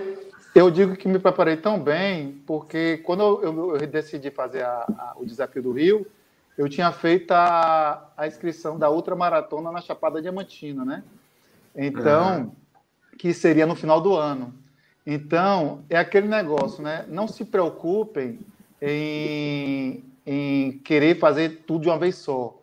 eu 0.55 0.71
digo 0.71 0.97
que 0.97 1.09
me 1.09 1.19
preparei 1.19 1.57
tão 1.57 1.79
bem, 1.79 2.43
porque 2.47 2.99
quando 2.99 3.23
eu, 3.43 3.77
eu, 3.77 3.87
decidi 3.87 4.31
fazer 4.31 4.63
a, 4.63 4.85
a, 4.99 5.15
o 5.17 5.27
desafio 5.27 5.63
do 5.63 5.73
Rio, 5.73 6.07
eu 6.57 6.69
tinha 6.69 6.93
feito 6.93 7.33
a, 7.33 8.11
a 8.17 8.27
inscrição 8.27 8.79
da 8.79 8.89
ultramaratona 8.89 9.73
na 9.73 9.81
Chapada 9.81 10.23
Diamantina, 10.23 10.85
né? 10.85 11.03
Então, 11.75 12.39
uhum. 12.39 12.53
que 13.19 13.35
seria 13.35 13.67
no 13.67 13.75
final 13.75 14.01
do 14.01 14.15
ano. 14.15 14.55
Então, 15.07 15.85
é 15.91 15.99
aquele 15.99 16.29
negócio, 16.29 16.83
né? 16.83 17.05
Não 17.09 17.27
se 17.27 17.45
preocupem 17.45 18.39
em, 18.81 20.05
em 20.25 20.79
querer 20.79 21.19
fazer 21.19 21.65
tudo 21.67 21.83
de 21.83 21.89
uma 21.89 21.99
vez 21.99 22.15
só. 22.17 22.57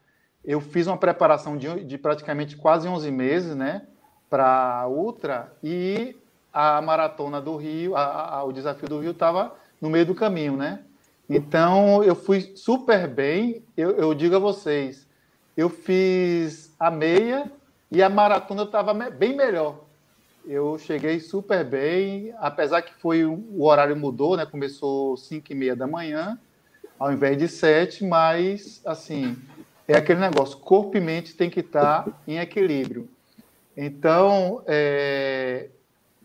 Eu 0.43 0.59
fiz 0.59 0.87
uma 0.87 0.97
preparação 0.97 1.55
de, 1.55 1.83
de 1.83 1.97
praticamente 1.97 2.57
quase 2.57 2.87
11 2.87 3.11
meses, 3.11 3.55
né? 3.55 3.83
para 4.31 4.79
a 4.79 4.87
Ultra 4.87 5.51
e 5.61 6.15
a 6.53 6.81
maratona 6.81 7.41
do 7.41 7.57
Rio, 7.57 7.97
a, 7.97 8.37
a, 8.37 8.43
o 8.45 8.53
desafio 8.53 8.87
do 8.87 8.99
Rio 9.01 9.11
estava 9.11 9.53
no 9.79 9.89
meio 9.89 10.05
do 10.05 10.15
caminho, 10.15 10.55
né? 10.55 10.79
Então 11.29 12.01
eu 12.01 12.15
fui 12.15 12.53
super 12.55 13.09
bem. 13.09 13.61
Eu, 13.75 13.91
eu 13.91 14.13
digo 14.13 14.37
a 14.37 14.39
vocês, 14.39 15.05
eu 15.55 15.69
fiz 15.69 16.73
a 16.79 16.89
meia 16.89 17.51
e 17.91 18.01
a 18.01 18.09
maratona 18.09 18.63
estava 18.63 18.93
bem 18.93 19.35
melhor. 19.35 19.83
Eu 20.45 20.77
cheguei 20.77 21.19
super 21.19 21.65
bem, 21.65 22.33
apesar 22.39 22.81
que 22.81 22.93
foi 23.01 23.25
o 23.25 23.63
horário 23.63 23.97
mudou, 23.97 24.37
né? 24.37 24.45
Começou 24.45 25.17
5 25.17 25.51
e 25.51 25.55
meia 25.55 25.75
da 25.75 25.85
manhã, 25.85 26.39
ao 26.97 27.11
invés 27.11 27.37
de 27.37 27.49
7, 27.49 28.05
mas 28.05 28.81
assim 28.85 29.37
é 29.91 29.97
aquele 29.97 30.19
negócio, 30.19 30.57
corpo 30.57 30.97
e 30.97 31.01
mente 31.01 31.35
tem 31.35 31.49
que 31.49 31.59
estar 31.59 32.07
em 32.27 32.37
equilíbrio. 32.39 33.09
Então, 33.75 34.63
é, 34.67 35.69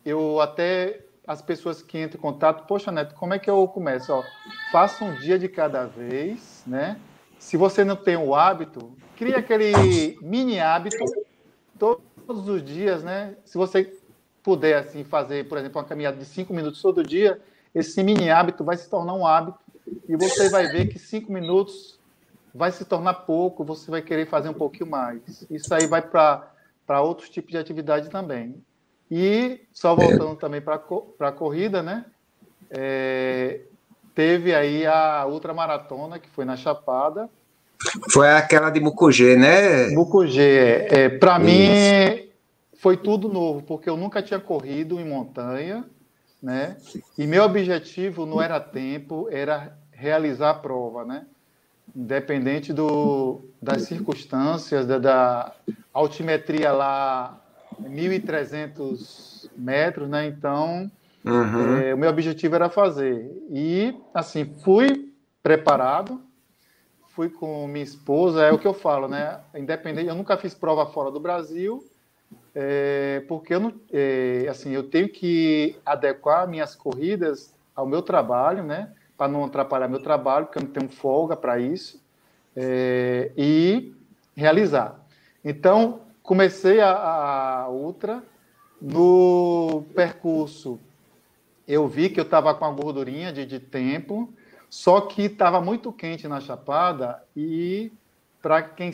eu 0.05 0.41
até 0.41 1.01
as 1.27 1.43
pessoas 1.43 1.83
que 1.83 1.99
entram 1.99 2.19
em 2.19 2.23
contato, 2.23 2.67
poxa, 2.67 2.93
Neto, 2.93 3.15
como 3.15 3.35
é 3.35 3.39
que 3.39 3.51
eu 3.51 3.67
começo? 3.67 4.13
Ó, 4.13 4.23
faça 4.71 5.05
um 5.05 5.15
dia 5.15 5.39
de 5.39 5.49
cada 5.49 5.85
vez, 5.85 6.63
né? 6.67 6.99
Se 7.39 7.57
você 7.57 7.85
não 7.85 7.97
tem 7.97 8.17
o 8.17 8.35
hábito, 8.35 8.97
crie 9.17 9.35
aquele 9.35 10.17
mini 10.23 10.61
hábito 10.61 11.05
todos 11.79 12.49
os 12.49 12.65
dias, 12.65 13.03
né? 13.03 13.35
Se 13.45 13.59
você 13.59 13.93
puder 14.43 14.77
assim 14.79 15.03
fazer, 15.03 15.49
por 15.49 15.59
exemplo, 15.59 15.81
uma 15.81 15.87
caminhada 15.87 16.17
de 16.17 16.25
cinco 16.25 16.55
minutos 16.55 16.81
todo 16.81 17.03
dia, 17.03 17.41
esse 17.75 18.03
mini 18.03 18.31
hábito 18.31 18.63
vai 18.63 18.77
se 18.77 18.89
tornar 18.89 19.15
um 19.15 19.27
hábito 19.27 19.59
e 20.09 20.17
você 20.17 20.49
vai 20.49 20.69
ver 20.69 20.87
que 20.87 20.99
cinco 20.99 21.33
minutos 21.33 21.99
vai 22.57 22.73
se 22.73 22.85
tornar 22.85 23.15
pouco, 23.15 23.65
você 23.65 23.91
vai 23.91 24.01
querer 24.01 24.27
fazer 24.27 24.49
um 24.49 24.55
pouquinho 24.55 24.91
mais. 24.91 25.47
Isso 25.51 25.73
aí 25.75 25.87
vai 25.87 26.03
para 26.03 27.01
outros 27.03 27.29
tipos 27.29 27.51
de 27.51 27.59
atividade 27.59 28.09
também. 28.09 28.57
E, 29.11 29.61
só 29.73 29.95
voltando 29.95 30.33
é. 30.33 30.37
também 30.37 30.61
para 30.61 30.75
a 30.75 31.33
corrida, 31.33 31.83
né? 31.83 32.07
É, 32.71 33.61
teve 34.15 34.55
aí 34.55 34.87
a 34.87 35.27
ultramaratona, 35.27 36.19
que 36.19 36.29
foi 36.31 36.45
na 36.45 36.57
Chapada. 36.57 37.29
Foi 38.11 38.29
aquela 38.31 38.71
de 38.71 38.81
Mucugê, 38.81 39.37
né? 39.37 39.89
Mucugê. 39.91 40.87
É, 40.91 41.09
para 41.11 41.39
mim, 41.39 42.29
foi 42.79 42.97
tudo 42.97 43.29
novo, 43.29 43.63
porque 43.63 43.89
eu 43.89 43.97
nunca 43.97 44.23
tinha 44.23 44.41
corrido 44.41 44.99
em 44.99 45.05
montanha, 45.05 45.85
né? 46.43 46.79
E 47.19 47.27
meu 47.27 47.45
objetivo 47.45 48.25
não 48.25 48.41
era 48.41 48.59
tempo, 48.59 49.29
era 49.31 49.77
realizar 49.93 50.51
a 50.51 50.55
prova, 50.55 51.05
né? 51.05 51.27
Independente 51.97 52.75
do, 52.75 53.41
das 53.61 53.85
circunstâncias, 53.85 54.87
da, 54.87 54.99
da 54.99 55.55
altimetria 55.95 56.71
lá, 56.71 57.41
1.300 57.83 59.51
metros, 59.57 60.07
né? 60.07 60.27
Então, 60.27 60.91
uhum. 61.25 61.77
é, 61.79 61.95
o 61.95 61.99
meu 61.99 62.11
objetivo 62.11 62.55
era 62.55 62.69
fazer. 62.69 63.31
E, 63.51 63.97
assim, 64.13 64.45
fui 64.63 65.11
preparado, 65.43 66.21
fui 67.09 67.31
com 67.31 67.67
minha 67.67 67.85
esposa, 67.85 68.45
é 68.45 68.53
o 68.53 68.59
que 68.59 68.67
eu 68.67 68.75
falo, 68.75 69.09
né? 69.09 69.41
Independente, 69.55 70.09
eu 70.09 70.15
nunca 70.15 70.37
fiz 70.37 70.53
prova 70.53 70.85
fora 70.85 71.11
do 71.11 71.19
Brasil, 71.19 71.83
é, 72.55 73.25
porque 73.27 73.55
eu 73.55 73.61
não, 73.61 73.73
é, 73.91 74.47
assim, 74.51 74.73
eu 74.73 74.83
tenho 74.83 75.09
que 75.09 75.77
adequar 75.85 76.47
minhas 76.47 76.75
corridas 76.75 77.55
ao 77.75 77.87
meu 77.87 78.03
trabalho, 78.03 78.63
né? 78.63 78.93
Para 79.17 79.29
não 79.29 79.45
atrapalhar 79.45 79.89
meu 79.89 80.01
trabalho, 80.01 80.47
porque 80.47 80.59
eu 80.59 80.63
não 80.63 80.71
tenho 80.71 80.89
folga 80.89 81.37
para 81.37 81.59
isso, 81.59 82.03
é, 82.55 83.33
e 83.37 83.95
realizar. 84.35 85.01
Então, 85.45 86.01
comecei 86.23 86.81
a, 86.81 86.91
a 86.93 87.69
ultra 87.69 88.23
no 88.81 89.85
percurso. 89.95 90.79
Eu 91.67 91.89
vi 91.89 92.11
que 92.11 92.21
eu 92.21 92.25
estava 92.25 92.55
com 92.55 92.65
a 92.65 92.71
gordurinha 92.71 93.33
de, 93.33 93.47
de 93.47 93.59
tempo, 93.59 94.33
só 94.69 95.01
que 95.01 95.23
estava 95.23 95.61
muito 95.61 95.93
quente 95.93 96.29
na 96.29 96.41
chapada 96.41 97.23
e 97.37 97.93
para 98.43 98.63
quem 98.63 98.93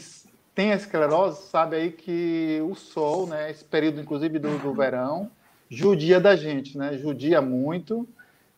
tem 0.55 0.70
esclerose 0.70 1.49
sabe 1.49 1.77
aí 1.77 1.91
que 1.91 2.61
o 2.68 2.75
sol, 2.75 3.27
né, 3.27 3.51
esse 3.51 3.64
período 3.64 4.01
inclusive 4.01 4.39
do, 4.39 4.59
do 4.59 4.75
verão, 4.75 5.31
judia 5.68 6.20
da 6.20 6.37
gente, 6.37 6.77
né? 6.77 6.99
Judia 6.99 7.41
muito. 7.41 8.07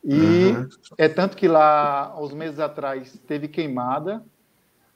E 0.05 0.53
uhum. 0.53 0.69
é 0.99 1.09
tanto 1.09 1.37
que 1.37 1.49
lá, 1.49 2.15
uns 2.21 2.35
meses 2.35 2.61
atrás, 2.61 3.19
teve 3.27 3.49
queimada 3.49 4.23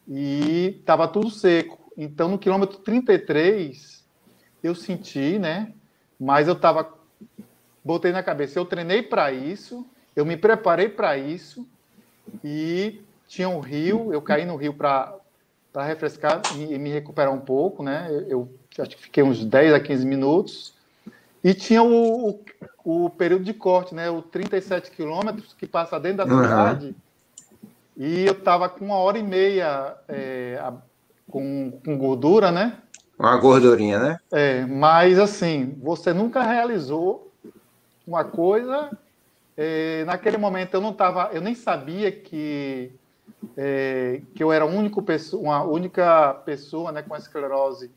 e 0.07 0.77
estava 0.81 1.09
tudo 1.09 1.31
seco. 1.31 1.79
Então, 1.97 2.29
no 2.29 2.39
quilômetro 2.39 2.79
33, 2.79 4.05
eu 4.63 4.75
senti, 4.75 5.39
né? 5.39 5.73
Mas 6.21 6.47
eu 6.47 6.55
estava. 6.55 6.93
Botei 7.83 8.13
na 8.13 8.23
cabeça, 8.23 8.59
eu 8.59 8.67
treinei 8.67 9.03
para 9.03 9.33
isso, 9.33 9.87
eu 10.15 10.27
me 10.27 10.37
preparei 10.37 10.91
para 10.91 11.17
isso, 11.17 11.67
e 12.45 13.01
tinha 13.27 13.49
um 13.49 13.61
rio, 13.61 14.13
eu 14.13 14.21
caí 14.21 14.45
no 14.45 14.57
rio 14.57 14.75
para 14.75 15.19
refrescar 15.75 16.43
e, 16.57 16.75
e, 16.75 16.79
me 16.79 16.91
recuperar 16.91 17.33
um 17.33 17.41
pouco, 17.41 17.83
né? 17.83 18.09
Eu, 18.11 18.29
eu, 18.29 18.83
acho 18.83 18.97
que 18.97 19.03
fiquei 19.03 19.23
uns 19.23 19.45
10 19.45 19.73
a 19.73 19.81
15 19.81 20.07
minutos. 20.07 20.75
E 21.43 21.55
tinha 21.55 21.83
o, 21.83 22.31
o, 22.85 23.05
o 23.07 23.11
período 23.11 23.45
de 23.45 23.55
corte, 23.55 23.95
né? 23.95 24.11
O 24.11 24.23
37 24.23 24.91
quilômetros 24.91 25.55
que 25.55 25.67
passa 25.67 25.99
dentro 25.99 26.27
da 26.27 26.35
uhum. 26.35 26.43
cidade. 26.43 26.97
E 27.97 28.27
eu 28.27 28.33
estava 28.33 28.69
com 28.69 28.87
uma 28.87 28.97
hora 28.97 29.19
e 29.19 29.23
meia 29.23 29.97
é, 30.09 30.59
a, 30.61 30.73
com, 31.31 31.73
com 31.85 31.99
gordura, 31.99 32.51
né? 32.51 32.79
Uma 33.19 33.37
gordurinha, 33.37 33.99
né? 33.99 34.21
É, 34.31 34.65
mas 34.67 35.19
assim, 35.19 35.77
você 35.83 36.13
nunca 36.13 36.43
realizou 36.43 37.33
uma 38.07 38.25
coisa 38.25 38.91
é, 39.61 40.05
naquele 40.05 40.37
momento 40.37 40.75
eu 40.75 40.81
não 40.81 40.91
estava, 40.91 41.31
eu 41.33 41.41
nem 41.41 41.53
sabia 41.53 42.13
que 42.13 42.93
é, 43.57 44.23
que 44.33 44.43
eu 44.43 44.53
era 44.53 44.65
a 44.65 44.69
única 44.69 45.03
pessoa, 45.03 45.43
uma 45.43 45.65
única 45.65 46.33
pessoa, 46.45 46.93
né, 46.93 47.03
com 47.03 47.17
esclerose 47.17 47.91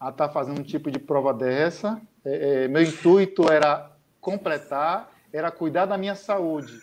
a 0.00 0.08
estar 0.08 0.26
tá 0.26 0.34
fazendo 0.34 0.60
um 0.60 0.64
tipo 0.64 0.90
de 0.90 0.98
prova 0.98 1.32
dessa. 1.32 2.00
É, 2.24 2.64
é, 2.64 2.68
meu 2.68 2.82
intuito 2.82 3.50
era 3.50 3.90
completar, 4.20 5.10
era 5.32 5.50
cuidar 5.50 5.86
da 5.86 5.96
minha 5.96 6.14
saúde. 6.14 6.78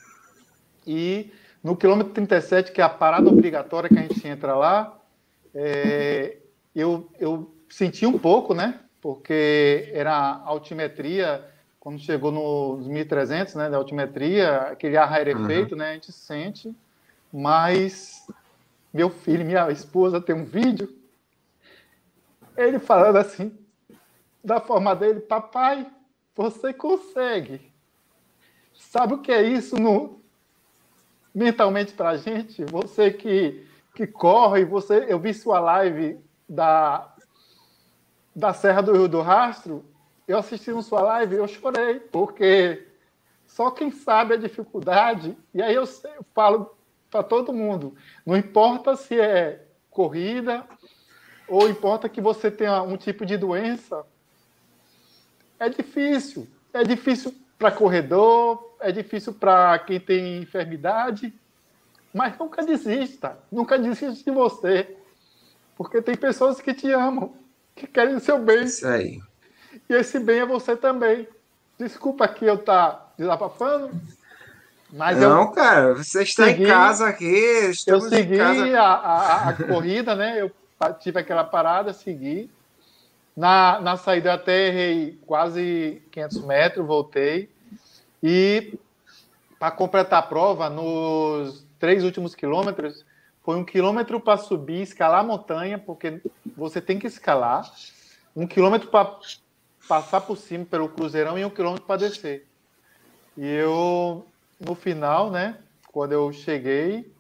E 0.86 1.32
no 1.64 1.76
quilômetro 1.76 2.14
37, 2.14 2.72
que 2.72 2.82
é 2.82 2.84
a 2.84 2.90
parada 2.90 3.30
obrigatória 3.30 3.90
que 3.90 3.98
a 3.98 4.02
gente 4.02 4.28
entra 4.28 4.56
lá, 4.56 4.98
é, 5.54 6.38
eu, 6.76 7.10
eu 7.20 7.54
senti 7.70 8.06
um 8.06 8.18
pouco, 8.18 8.54
né? 8.54 8.80
Porque 9.02 9.90
era 9.94 10.42
altimetria 10.46 11.44
quando 11.88 12.00
chegou 12.00 12.34
nos 12.34 12.86
1300, 12.86 13.56
né, 13.56 13.70
da 13.70 13.78
altimetria, 13.78 14.58
aquele 14.64 14.98
ar 14.98 15.10
rarefeito, 15.10 15.72
uhum. 15.74 15.80
né, 15.80 15.92
a 15.92 15.94
gente 15.94 16.12
sente, 16.12 16.76
mas 17.32 18.28
meu 18.94 19.10
filho, 19.10 19.46
minha 19.46 19.72
esposa 19.72 20.20
tem 20.20 20.36
um 20.36 20.44
vídeo, 20.44 20.94
ele 22.58 22.78
falando 22.78 23.16
assim, 23.16 23.58
da 24.48 24.62
forma 24.62 24.96
dele, 24.96 25.20
papai, 25.20 25.86
você 26.34 26.74
consegue. 26.74 27.70
Sabe 28.74 29.16
o 29.16 29.18
que 29.18 29.30
é 29.30 29.42
isso 29.42 29.76
no, 29.76 30.22
mentalmente 31.36 31.92
para 31.92 32.12
a 32.12 32.18
gente? 32.18 32.64
Você 32.64 33.12
que, 33.12 33.68
que 33.94 34.08
corre, 34.08 34.64
você, 34.64 35.06
eu 35.10 35.20
vi 35.20 35.34
sua 35.34 35.60
live 35.60 36.18
da, 36.48 37.14
da 38.34 38.54
Serra 38.54 38.82
do 38.82 38.94
Rio 38.94 39.10
do 39.10 39.20
Rastro, 39.20 39.84
eu 40.26 40.38
assisti 40.38 40.72
sua 40.82 41.02
live 41.02 41.36
e 41.36 41.40
eu 41.40 41.48
chorei, 41.50 42.00
porque 42.00 42.88
só 43.46 43.70
quem 43.70 43.92
sabe 43.92 44.36
a 44.36 44.38
dificuldade, 44.38 45.38
e 45.54 45.62
aí 45.62 45.76
eu, 45.76 45.84
eu 45.84 46.26
falo 46.34 46.74
para 47.12 47.22
todo 47.22 47.52
mundo, 47.52 47.98
não 48.26 48.38
importa 48.38 48.96
se 48.96 49.20
é 49.20 49.68
corrida 49.90 50.66
ou 51.50 51.68
importa 51.68 52.08
que 52.08 52.22
você 52.22 52.50
tenha 52.50 52.82
um 52.82 52.96
tipo 52.96 53.26
de 53.26 53.36
doença, 53.36 54.06
é 55.60 55.70
difícil. 55.70 56.48
É 56.74 56.84
difícil 56.84 57.34
para 57.58 57.72
corredor, 57.72 58.76
é 58.80 58.92
difícil 58.92 59.34
para 59.34 59.80
quem 59.80 60.00
tem 60.00 60.42
enfermidade, 60.42 61.34
mas 62.14 62.38
nunca 62.38 62.64
desista, 62.64 63.38
nunca 63.52 63.78
desista 63.80 64.24
de 64.24 64.32
você, 64.32 64.96
porque 65.76 66.02
tem 66.02 66.16
pessoas 66.16 66.62
que 66.62 66.74
te 66.74 66.92
amam, 66.92 67.34
que 67.76 67.88
querem 67.88 68.16
o 68.16 68.20
seu 68.20 68.40
bem. 68.40 68.64
Isso 68.64 68.88
aí. 68.88 69.20
E 69.90 69.94
esse 69.94 70.20
bem 70.20 70.40
é 70.40 70.46
você 70.46 70.76
também. 70.76 71.28
Desculpa 71.80 72.26
aqui 72.26 72.46
eu 72.46 72.58
tá 72.58 73.08
desabafando, 73.18 73.92
mas 74.92 75.18
não, 75.20 75.44
eu 75.44 75.52
cara, 75.52 75.94
você 75.96 76.24
está 76.24 76.46
segui, 76.46 76.64
em 76.64 76.68
casa 76.68 77.08
aqui. 77.08 77.74
Eu 77.86 78.02
segui 78.02 78.40
a, 78.76 78.84
a, 78.84 79.50
a, 79.50 79.54
corrida, 79.54 80.16
né? 80.16 80.42
Eu 80.42 80.52
tive 81.00 81.20
aquela 81.20 81.44
parada, 81.44 81.94
segui. 81.94 82.50
Na, 83.38 83.80
na 83.80 83.96
saída 83.98 84.34
até 84.34 84.70
errei 84.70 85.20
quase 85.28 86.02
500 86.12 86.44
metros, 86.44 86.88
voltei. 86.88 87.48
E 88.24 88.74
para 89.60 89.70
completar 89.70 90.18
a 90.20 90.26
prova, 90.26 90.72
nos 90.72 91.64
três 91.78 92.04
últimos 92.04 92.34
quilômetros, 92.34 93.06
foi 93.44 93.56
um 93.56 93.64
quilômetro 93.64 94.20
para 94.20 94.38
subir, 94.38 94.82
escalar 94.82 95.20
a 95.20 95.24
montanha, 95.24 95.78
porque 95.78 96.20
você 96.56 96.82
tem 96.82 96.98
que 96.98 97.06
escalar. 97.06 97.72
Um 98.36 98.48
quilômetro 98.48 98.90
para 98.90 99.16
passar 99.88 100.22
por 100.22 100.36
cima 100.36 100.66
pelo 100.66 100.90
Cruzeirão 100.90 101.38
e 101.38 101.46
um 101.46 101.50
quilômetro 101.52 101.86
para 101.86 102.00
descer. 102.00 102.48
E 103.38 103.46
eu, 103.46 104.26
no 104.60 104.74
final, 104.74 105.30
né, 105.30 105.60
quando 105.92 106.12
eu 106.12 106.34
cheguei, 106.34 107.12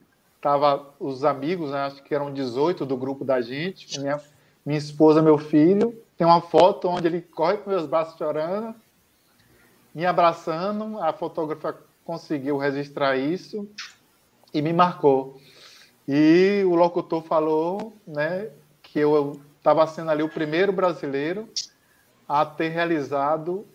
tava 0.41 0.95
os 0.99 1.23
amigos, 1.23 1.69
né, 1.69 1.81
acho 1.81 2.01
que 2.01 2.15
eram 2.15 2.33
18 2.33 2.87
do 2.87 2.97
grupo 2.97 3.23
da 3.23 3.39
gente, 3.39 3.99
minha, 3.99 4.19
minha 4.65 4.79
esposa, 4.79 5.21
meu 5.21 5.37
filho. 5.37 6.06
Tem 6.17 6.25
uma 6.25 6.41
foto 6.41 6.87
onde 6.87 7.07
ele 7.07 7.21
corre 7.21 7.57
com 7.57 7.69
meus 7.69 7.85
braços 7.85 8.17
chorando, 8.17 8.73
me 9.93 10.05
abraçando. 10.05 10.99
A 10.99 11.13
fotógrafa 11.13 11.77
conseguiu 12.03 12.57
registrar 12.57 13.15
isso 13.15 13.69
e 14.53 14.61
me 14.61 14.73
marcou. 14.73 15.39
E 16.07 16.63
o 16.65 16.73
locutor 16.75 17.21
falou, 17.23 17.93
né, 18.07 18.49
que 18.81 18.99
eu 18.99 19.39
estava 19.57 19.85
sendo 19.85 20.09
ali 20.09 20.23
o 20.23 20.29
primeiro 20.29 20.71
brasileiro 20.71 21.47
a 22.27 22.45
ter 22.45 22.69
realizado 22.69 23.65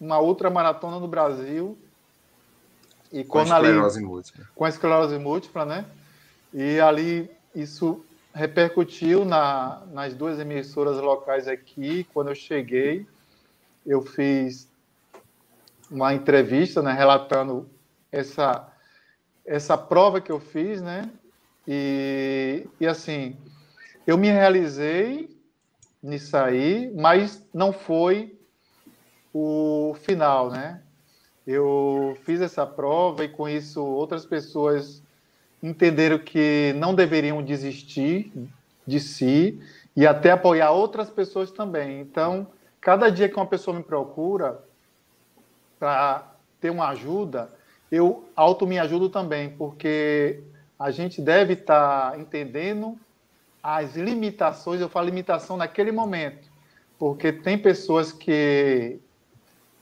uma 0.00 0.18
outra 0.18 0.50
maratona 0.50 0.98
no 0.98 1.06
Brasil 1.06 1.78
e 3.12 3.24
com 3.24 3.38
a 3.38 3.42
esclerose 3.42 3.98
ali, 3.98 4.06
múltipla. 4.06 4.48
Com 4.54 4.64
a 4.64 4.68
esclerose 4.68 5.18
múltipla, 5.18 5.64
né? 5.64 5.84
E 6.52 6.80
ali 6.80 7.30
isso 7.54 8.04
repercutiu 8.34 9.24
na, 9.24 9.82
nas 9.92 10.14
duas 10.14 10.38
emissoras 10.38 10.98
locais 10.98 11.48
aqui. 11.48 12.04
Quando 12.12 12.28
eu 12.28 12.34
cheguei, 12.34 13.06
eu 13.86 14.02
fiz 14.02 14.68
uma 15.90 16.14
entrevista, 16.14 16.80
né, 16.82 16.92
relatando 16.92 17.68
essa 18.12 18.66
essa 19.44 19.76
prova 19.76 20.20
que 20.20 20.30
eu 20.30 20.38
fiz, 20.38 20.80
né? 20.80 21.10
E, 21.66 22.68
e 22.78 22.86
assim, 22.86 23.36
eu 24.06 24.16
me 24.16 24.30
realizei 24.30 25.36
nisso 26.02 26.36
aí, 26.36 26.92
mas 26.94 27.44
não 27.52 27.72
foi 27.72 28.38
o 29.32 29.94
final, 30.02 30.50
né? 30.50 30.82
Eu 31.46 32.16
fiz 32.22 32.40
essa 32.40 32.66
prova 32.66 33.24
e 33.24 33.28
com 33.28 33.48
isso 33.48 33.84
outras 33.84 34.24
pessoas 34.24 35.02
entenderam 35.62 36.18
que 36.18 36.74
não 36.76 36.94
deveriam 36.94 37.42
desistir 37.42 38.32
de 38.86 38.98
si 38.98 39.60
e 39.94 40.06
até 40.06 40.30
apoiar 40.30 40.70
outras 40.70 41.10
pessoas 41.10 41.50
também. 41.50 42.00
Então, 42.00 42.46
cada 42.80 43.10
dia 43.10 43.28
que 43.28 43.36
uma 43.36 43.46
pessoa 43.46 43.76
me 43.76 43.82
procura 43.82 44.62
para 45.78 46.32
ter 46.60 46.70
uma 46.70 46.88
ajuda, 46.88 47.50
eu 47.90 48.24
auto 48.36 48.66
me 48.66 48.78
ajudo 48.78 49.08
também, 49.08 49.50
porque 49.50 50.40
a 50.78 50.90
gente 50.90 51.20
deve 51.20 51.54
estar 51.54 52.12
tá 52.12 52.18
entendendo 52.18 52.98
as 53.62 53.96
limitações, 53.96 54.80
eu 54.80 54.88
falo 54.88 55.06
limitação 55.06 55.56
naquele 55.56 55.92
momento, 55.92 56.48
porque 56.98 57.32
tem 57.32 57.58
pessoas 57.58 58.12
que, 58.12 58.98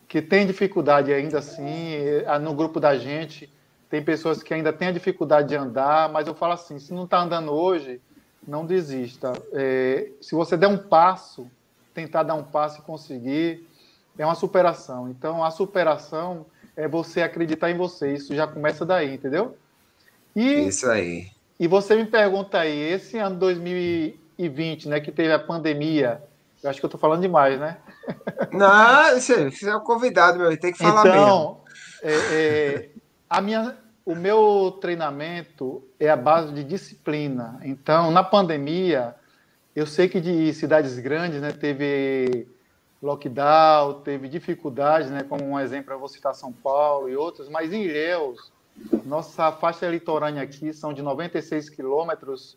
que 0.09 0.21
têm 0.21 0.47
dificuldade 0.47 1.13
ainda 1.13 1.39
assim, 1.39 1.97
no 2.43 2.55
grupo 2.55 2.81
da 2.81 2.97
gente, 2.97 3.49
tem 3.91 4.03
pessoas 4.03 4.43
que 4.43 4.53
ainda 4.53 4.73
têm 4.73 4.89
a 4.89 4.93
dificuldade 4.93 5.49
de 5.49 5.57
andar, 5.57 6.09
mas 6.11 6.27
eu 6.27 6.35
falo 6.35 6.53
assim: 6.53 6.79
se 6.79 6.93
não 6.93 7.05
está 7.05 7.21
andando 7.21 7.53
hoje, 7.53 8.01
não 8.47 8.67
desista. 8.67 9.33
É, 9.53 10.11
se 10.21 10.35
você 10.35 10.57
der 10.57 10.69
um 10.69 10.79
passo, 10.79 11.51
tentar 11.95 12.23
dar 12.23 12.35
um 12.35 12.45
passo 12.45 12.81
e 12.81 12.83
conseguir, 12.83 13.67
é 14.19 14.25
uma 14.25 14.35
superação. 14.35 15.09
Então, 15.09 15.43
a 15.43 15.51
superação 15.51 16.47
é 16.77 16.87
você 16.87 17.23
acreditar 17.23 17.71
em 17.71 17.77
você. 17.77 18.15
Isso 18.15 18.35
já 18.35 18.47
começa 18.47 18.85
daí, 18.85 19.15
entendeu? 19.15 19.57
E, 20.35 20.69
Isso 20.69 20.89
aí. 20.89 21.31
E 21.59 21.67
você 21.67 21.97
me 21.97 22.05
pergunta 22.05 22.59
aí, 22.59 22.79
esse 22.93 23.19
ano 23.19 23.37
2020, 23.37 24.89
né, 24.89 25.01
que 25.01 25.11
teve 25.11 25.33
a 25.33 25.39
pandemia, 25.39 26.23
eu 26.63 26.71
acho 26.71 26.79
que 26.79 26.85
eu 26.85 26.89
estou 26.89 27.01
falando 27.01 27.23
demais, 27.23 27.59
né? 27.59 27.79
Não, 28.53 29.15
você 29.15 29.51
é 29.69 29.77
um 29.77 29.81
convidado, 29.81 30.39
meu, 30.39 30.57
tem 30.57 30.73
que 30.73 30.79
falar 30.79 31.01
então, 31.01 31.15
mesmo. 31.15 31.61
É, 32.03 32.13
é, 32.13 32.91
a 33.29 33.41
minha, 33.41 33.77
o 34.05 34.15
meu 34.15 34.79
treinamento 34.81 35.83
é 36.01 36.09
a 36.09 36.17
base 36.17 36.53
de 36.53 36.65
disciplina. 36.65 37.61
Então, 37.63 38.11
na 38.11 38.25
pandemia, 38.25 39.15
eu 39.75 39.87
sei 39.87 40.09
que 40.09 40.21
de 40.21 40.53
cidades 40.55 40.99
grandes, 40.99 41.41
né, 41.41 41.53
teve 41.53 42.49
lockdown, 43.03 44.01
teve 44.01 44.29
dificuldades, 44.29 45.11
né, 45.11 45.23
como 45.23 45.45
um 45.45 45.61
exemplo, 45.61 45.93
eu 45.93 45.99
vou 45.99 46.09
citar 46.09 46.35
São 46.35 46.53
Paulo 46.53 47.09
e 47.09 47.17
outros, 47.17 47.49
mas 47.49 47.73
em 47.73 47.85
Ilhéus, 47.85 48.53
nossa 49.05 49.53
faixa 49.53 49.89
litorânea 49.89 50.43
aqui 50.43 50.73
são 50.73 50.93
de 50.93 51.03
96 51.03 51.71
quilômetros, 51.71 52.57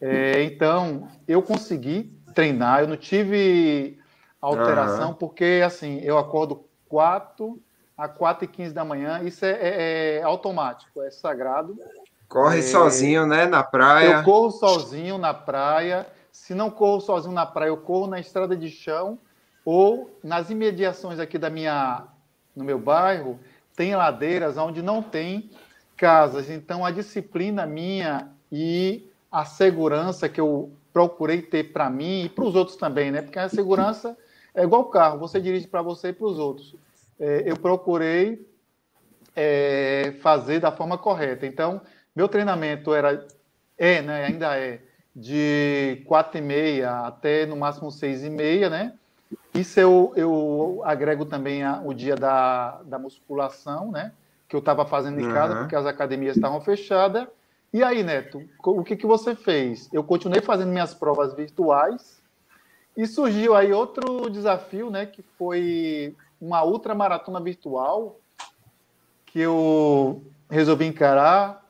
é, 0.00 0.42
então 0.44 1.08
eu 1.26 1.42
consegui 1.42 2.12
treinar, 2.34 2.80
eu 2.80 2.88
não 2.88 2.96
tive 2.96 3.98
alteração, 4.40 5.10
uhum. 5.10 5.14
porque 5.14 5.62
assim, 5.64 6.00
eu 6.00 6.18
acordo 6.18 6.64
4 6.88 7.60
a 7.96 8.08
4 8.08 8.44
e 8.44 8.48
15 8.48 8.74
da 8.74 8.84
manhã, 8.84 9.20
isso 9.22 9.44
é, 9.44 9.50
é, 9.50 10.16
é 10.16 10.22
automático, 10.22 11.02
é 11.02 11.10
sagrado. 11.10 11.76
Corre 12.28 12.60
é, 12.60 12.62
sozinho, 12.62 13.26
né, 13.26 13.46
na 13.46 13.62
praia? 13.62 14.18
Eu 14.18 14.22
corro 14.24 14.50
sozinho 14.50 15.18
na 15.18 15.34
praia, 15.34 16.06
se 16.30 16.54
não 16.54 16.70
corro 16.70 17.00
sozinho 17.00 17.34
na 17.34 17.44
praia, 17.44 17.68
eu 17.68 17.76
corro 17.76 18.06
na 18.06 18.18
estrada 18.18 18.56
de 18.56 18.70
chão, 18.70 19.18
ou 19.64 20.18
nas 20.24 20.50
imediações 20.50 21.18
aqui 21.18 21.38
da 21.38 21.50
minha, 21.50 22.04
no 22.56 22.64
meu 22.64 22.78
bairro, 22.78 23.38
tem 23.76 23.94
ladeiras 23.94 24.56
onde 24.56 24.82
não 24.82 25.02
tem 25.02 25.50
casas. 25.96 26.50
Então, 26.50 26.84
a 26.84 26.90
disciplina 26.90 27.66
minha 27.66 28.28
e 28.50 29.08
a 29.30 29.44
segurança 29.44 30.28
que 30.28 30.40
eu 30.40 30.72
procurei 30.92 31.40
ter 31.40 31.72
para 31.72 31.88
mim 31.88 32.24
e 32.24 32.28
para 32.28 32.44
os 32.44 32.54
outros 32.54 32.76
também, 32.76 33.10
né? 33.10 33.22
Porque 33.22 33.38
a 33.38 33.48
segurança 33.48 34.16
é 34.54 34.62
igual 34.62 34.84
carro, 34.86 35.18
você 35.18 35.40
dirige 35.40 35.66
para 35.66 35.80
você 35.80 36.08
e 36.08 36.12
para 36.12 36.26
os 36.26 36.38
outros. 36.38 36.74
É, 37.22 37.44
eu 37.46 37.56
procurei 37.56 38.44
é, 39.36 40.14
fazer 40.20 40.58
da 40.58 40.72
forma 40.72 40.98
correta. 40.98 41.46
Então, 41.46 41.80
meu 42.16 42.26
treinamento 42.26 42.92
era, 42.92 43.24
é, 43.78 44.02
né? 44.02 44.24
Ainda 44.24 44.58
é 44.58 44.80
de 45.14 46.02
quatro 46.04 46.38
e 46.38 46.40
meia 46.40 47.06
até 47.06 47.46
no 47.46 47.56
máximo 47.56 47.92
seis 47.92 48.24
e 48.24 48.30
meia, 48.30 48.68
né? 48.68 48.94
Isso 49.54 49.78
eu, 49.78 50.12
eu 50.16 50.82
agrego 50.84 51.24
também 51.24 51.62
a, 51.62 51.80
o 51.84 51.94
dia 51.94 52.16
da, 52.16 52.82
da 52.82 52.98
musculação, 52.98 53.92
né? 53.92 54.10
Que 54.48 54.56
eu 54.56 54.60
estava 54.60 54.84
fazendo 54.84 55.20
em 55.20 55.32
casa, 55.32 55.54
uhum. 55.54 55.60
porque 55.60 55.76
as 55.76 55.86
academias 55.86 56.34
estavam 56.34 56.60
fechadas. 56.60 57.28
E 57.72 57.84
aí, 57.84 58.02
Neto, 58.02 58.42
o 58.64 58.82
que, 58.82 58.96
que 58.96 59.06
você 59.06 59.36
fez? 59.36 59.88
Eu 59.92 60.02
continuei 60.02 60.42
fazendo 60.42 60.72
minhas 60.72 60.92
provas 60.92 61.34
virtuais 61.34 62.20
e 62.96 63.06
surgiu 63.06 63.54
aí 63.54 63.72
outro 63.72 64.28
desafio, 64.28 64.90
né? 64.90 65.06
Que 65.06 65.22
foi 65.38 66.16
uma 66.42 66.64
ultramaratona 66.64 67.40
virtual 67.40 68.18
que 69.26 69.38
eu 69.38 70.24
resolvi 70.50 70.86
encarar 70.86 71.64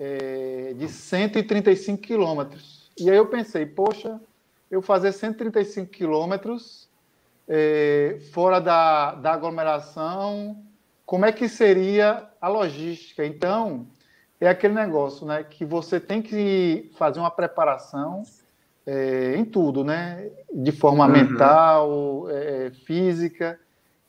é, 0.00 0.74
de 0.76 0.88
135 0.88 2.02
quilômetros. 2.02 2.90
E 2.98 3.08
aí 3.08 3.16
eu 3.16 3.26
pensei, 3.26 3.64
poxa, 3.64 4.20
eu 4.68 4.82
fazer 4.82 5.12
135 5.12 5.88
quilômetros 5.92 6.88
é, 7.48 8.18
fora 8.32 8.60
da, 8.60 9.14
da 9.14 9.32
aglomeração, 9.32 10.60
como 11.06 11.24
é 11.24 11.30
que 11.30 11.48
seria 11.48 12.28
a 12.40 12.48
logística? 12.48 13.24
Então, 13.24 13.86
é 14.40 14.48
aquele 14.48 14.74
negócio, 14.74 15.24
né, 15.24 15.44
que 15.44 15.64
você 15.64 16.00
tem 16.00 16.20
que 16.20 16.90
fazer 16.98 17.20
uma 17.20 17.30
preparação 17.30 18.24
é, 18.84 19.36
em 19.36 19.44
tudo, 19.44 19.84
né, 19.84 20.28
de 20.52 20.72
forma 20.72 21.06
uhum. 21.06 21.12
mental, 21.12 22.28
é, 22.28 22.72
física. 22.84 23.58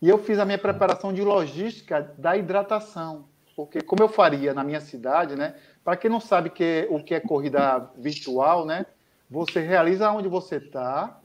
E 0.01 0.07
eu 0.09 0.17
fiz 0.17 0.37
a 0.37 0.45
minha 0.45 0.57
preparação 0.57 1.11
de 1.11 1.21
logística 1.21 2.13
da 2.17 2.37
hidratação, 2.37 3.25
porque 3.55 3.81
como 3.81 4.03
eu 4.03 4.07
faria 4.07 4.53
na 4.53 4.63
minha 4.63 4.79
cidade, 4.79 5.35
né, 5.35 5.55
para 5.83 5.97
quem 5.97 6.09
não 6.09 6.19
sabe 6.19 6.51
que, 6.51 6.87
o 6.91 7.03
que 7.03 7.15
é 7.15 7.19
corrida 7.19 7.89
virtual, 7.97 8.65
né, 8.65 8.85
você 9.29 9.59
realiza 9.59 10.11
onde 10.11 10.27
você 10.27 10.57
está, 10.57 11.19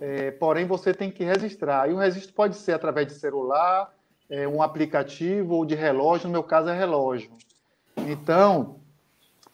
é, 0.00 0.32
porém 0.32 0.66
você 0.66 0.92
tem 0.92 1.10
que 1.10 1.22
registrar. 1.22 1.88
E 1.88 1.92
o 1.92 1.98
registro 1.98 2.34
pode 2.34 2.56
ser 2.56 2.72
através 2.72 3.06
de 3.06 3.14
celular, 3.14 3.94
é, 4.28 4.48
um 4.48 4.60
aplicativo 4.60 5.54
ou 5.54 5.64
de 5.64 5.76
relógio, 5.76 6.26
no 6.26 6.32
meu 6.32 6.42
caso 6.42 6.68
é 6.68 6.76
relógio. 6.76 7.30
Então, 7.96 8.80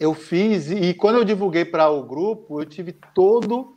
eu 0.00 0.14
fiz, 0.14 0.70
e 0.70 0.94
quando 0.94 1.16
eu 1.16 1.24
divulguei 1.24 1.64
para 1.64 1.90
o 1.90 2.02
grupo, 2.02 2.60
eu 2.60 2.64
tive 2.64 2.92
todo, 3.14 3.76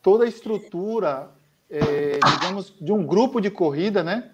toda 0.00 0.24
a 0.24 0.28
estrutura, 0.28 1.30
é, 1.74 2.20
digamos, 2.38 2.72
de 2.80 2.92
um 2.92 3.04
grupo 3.04 3.40
de 3.40 3.50
corrida, 3.50 4.04
né? 4.04 4.30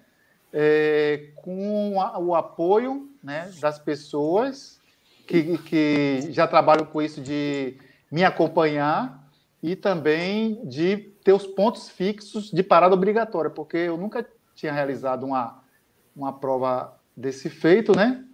É, 0.53 1.29
com 1.37 1.97
o 1.97 2.35
apoio 2.35 3.09
né, 3.23 3.51
das 3.61 3.79
pessoas 3.79 4.81
que, 5.27 5.57
que 5.59 6.27
já 6.31 6.47
trabalham 6.47 6.85
com 6.85 7.01
isso 7.01 7.21
de 7.21 7.79
me 8.11 8.25
acompanhar 8.25 9.31
e 9.63 9.77
também 9.77 10.61
de 10.67 10.97
ter 11.23 11.33
os 11.33 11.47
pontos 11.47 11.89
fixos 11.89 12.51
de 12.51 12.63
parada 12.63 12.95
obrigatória, 12.95 13.49
porque 13.49 13.77
eu 13.77 13.97
nunca 13.97 14.27
tinha 14.57 14.73
realizado 14.73 15.25
uma, 15.25 15.63
uma 16.17 16.33
prova 16.33 16.99
desse 17.17 17.49
feito, 17.49 17.97
né? 17.97 18.25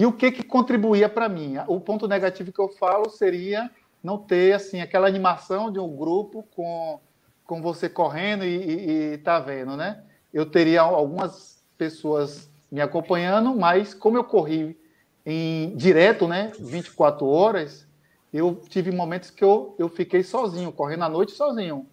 E 0.00 0.06
o 0.06 0.12
que 0.12 0.30
que 0.30 0.42
contribuía 0.42 1.08
para 1.08 1.28
mim? 1.28 1.56
O 1.66 1.80
ponto 1.80 2.06
negativo 2.06 2.52
que 2.52 2.60
eu 2.60 2.68
falo 2.68 3.10
seria 3.10 3.70
não 4.02 4.18
ter 4.18 4.52
assim 4.52 4.80
aquela 4.80 5.08
animação 5.08 5.72
de 5.72 5.78
um 5.78 5.96
grupo 5.96 6.44
com, 6.54 7.00
com 7.46 7.60
você 7.60 7.88
correndo 7.88 8.44
e, 8.44 8.56
e, 8.56 9.12
e 9.14 9.18
tá 9.18 9.38
vendo, 9.38 9.76
né? 9.76 10.02
Eu 10.32 10.46
teria 10.46 10.80
algumas 10.82 11.62
pessoas 11.76 12.48
me 12.70 12.80
acompanhando, 12.80 13.54
mas 13.54 13.94
como 13.94 14.16
eu 14.16 14.24
corri 14.24 14.76
em 15.24 15.74
direto, 15.76 16.26
né, 16.28 16.52
24 16.58 17.26
horas, 17.26 17.86
eu 18.32 18.60
tive 18.68 18.90
momentos 18.90 19.30
que 19.30 19.44
eu, 19.44 19.74
eu 19.78 19.88
fiquei 19.88 20.22
sozinho, 20.22 20.72
correndo 20.72 21.04
à 21.04 21.08
noite 21.08 21.32
sozinho. 21.32 21.86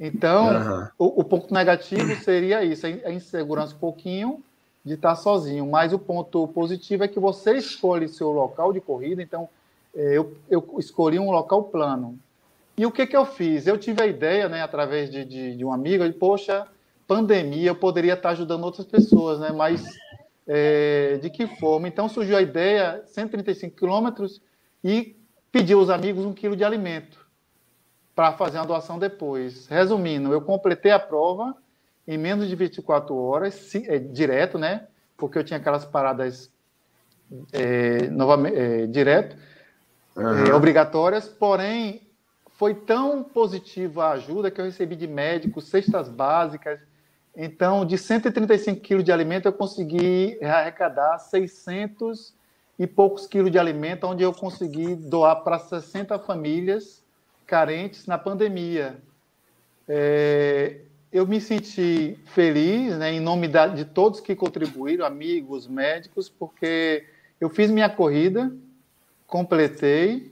Então, 0.00 0.46
uhum. 0.48 0.88
o, 0.98 1.20
o, 1.20 1.24
ponto 1.24 1.52
negativo 1.52 2.14
seria 2.24 2.64
isso, 2.64 2.86
a 2.86 3.12
insegurança 3.12 3.74
um 3.74 3.78
pouquinho 3.78 4.42
de 4.84 4.94
estar 4.94 5.14
sozinho. 5.16 5.66
Mas 5.66 5.92
o 5.92 5.98
ponto 5.98 6.48
positivo 6.48 7.04
é 7.04 7.08
que 7.08 7.20
você 7.20 7.56
escolhe 7.56 8.08
seu 8.08 8.30
local 8.30 8.72
de 8.72 8.80
corrida. 8.80 9.22
Então, 9.22 9.48
é, 9.94 10.16
eu, 10.16 10.34
eu 10.48 10.66
escolhi 10.78 11.18
um 11.18 11.30
local 11.30 11.64
plano. 11.64 12.18
E 12.76 12.86
o 12.86 12.90
que, 12.90 13.06
que 13.06 13.16
eu 13.16 13.26
fiz? 13.26 13.66
Eu 13.66 13.76
tive 13.76 14.02
a 14.02 14.06
ideia, 14.06 14.48
né, 14.48 14.62
através 14.62 15.10
de, 15.10 15.24
de, 15.24 15.56
de 15.56 15.64
um 15.64 15.72
amigo, 15.72 16.06
de, 16.06 16.12
poxa, 16.12 16.66
pandemia, 17.06 17.70
eu 17.70 17.74
poderia 17.74 18.14
estar 18.14 18.30
ajudando 18.30 18.64
outras 18.64 18.86
pessoas, 18.86 19.38
né? 19.40 19.50
Mas 19.52 19.84
é, 20.46 21.18
de 21.20 21.28
que 21.28 21.46
forma? 21.46 21.86
Então 21.86 22.08
surgiu 22.08 22.36
a 22.36 22.42
ideia, 22.42 23.02
135 23.06 23.76
quilômetros, 23.76 24.40
e 24.82 25.16
pedi 25.50 25.72
aos 25.74 25.90
amigos 25.90 26.24
um 26.24 26.32
quilo 26.32 26.56
de 26.56 26.64
alimento 26.64 27.26
para 28.14 28.32
fazer 28.32 28.58
uma 28.58 28.66
doação 28.66 28.98
depois. 28.98 29.66
Resumindo, 29.66 30.32
eu 30.32 30.40
completei 30.40 30.92
a 30.92 30.98
prova 30.98 31.54
em 32.06 32.18
menos 32.18 32.48
de 32.48 32.56
24 32.56 33.14
horas, 33.14 33.54
se, 33.54 33.88
é, 33.88 33.98
direto, 33.98 34.58
né? 34.58 34.86
Porque 35.16 35.38
eu 35.38 35.44
tinha 35.44 35.58
aquelas 35.58 35.84
paradas 35.84 36.50
é, 37.52 38.08
novamente, 38.08 38.56
é, 38.56 38.86
direto, 38.86 39.36
uhum. 40.16 40.54
obrigatórias, 40.54 41.28
porém 41.28 42.02
foi 42.62 42.74
tão 42.74 43.24
positiva 43.24 44.04
a 44.04 44.10
ajuda 44.12 44.48
que 44.48 44.60
eu 44.60 44.64
recebi 44.64 44.94
de 44.94 45.08
médicos, 45.08 45.66
cestas 45.66 46.08
básicas. 46.08 46.78
Então, 47.36 47.84
de 47.84 47.98
135 47.98 48.80
quilos 48.80 49.02
de 49.02 49.10
alimento, 49.10 49.46
eu 49.46 49.52
consegui 49.52 50.38
arrecadar 50.40 51.18
600 51.18 52.32
e 52.78 52.86
poucos 52.86 53.26
quilos 53.26 53.50
de 53.50 53.58
alimento, 53.58 54.06
onde 54.06 54.22
eu 54.22 54.32
consegui 54.32 54.94
doar 54.94 55.42
para 55.42 55.58
60 55.58 56.20
famílias 56.20 57.02
carentes 57.48 58.06
na 58.06 58.16
pandemia. 58.16 58.96
É, 59.88 60.82
eu 61.12 61.26
me 61.26 61.40
senti 61.40 62.16
feliz, 62.26 62.96
né, 62.96 63.12
em 63.12 63.18
nome 63.18 63.48
da, 63.48 63.66
de 63.66 63.86
todos 63.86 64.20
que 64.20 64.36
contribuíram, 64.36 65.04
amigos, 65.04 65.66
médicos, 65.66 66.28
porque 66.28 67.06
eu 67.40 67.50
fiz 67.50 67.72
minha 67.72 67.90
corrida, 67.90 68.54
completei. 69.26 70.31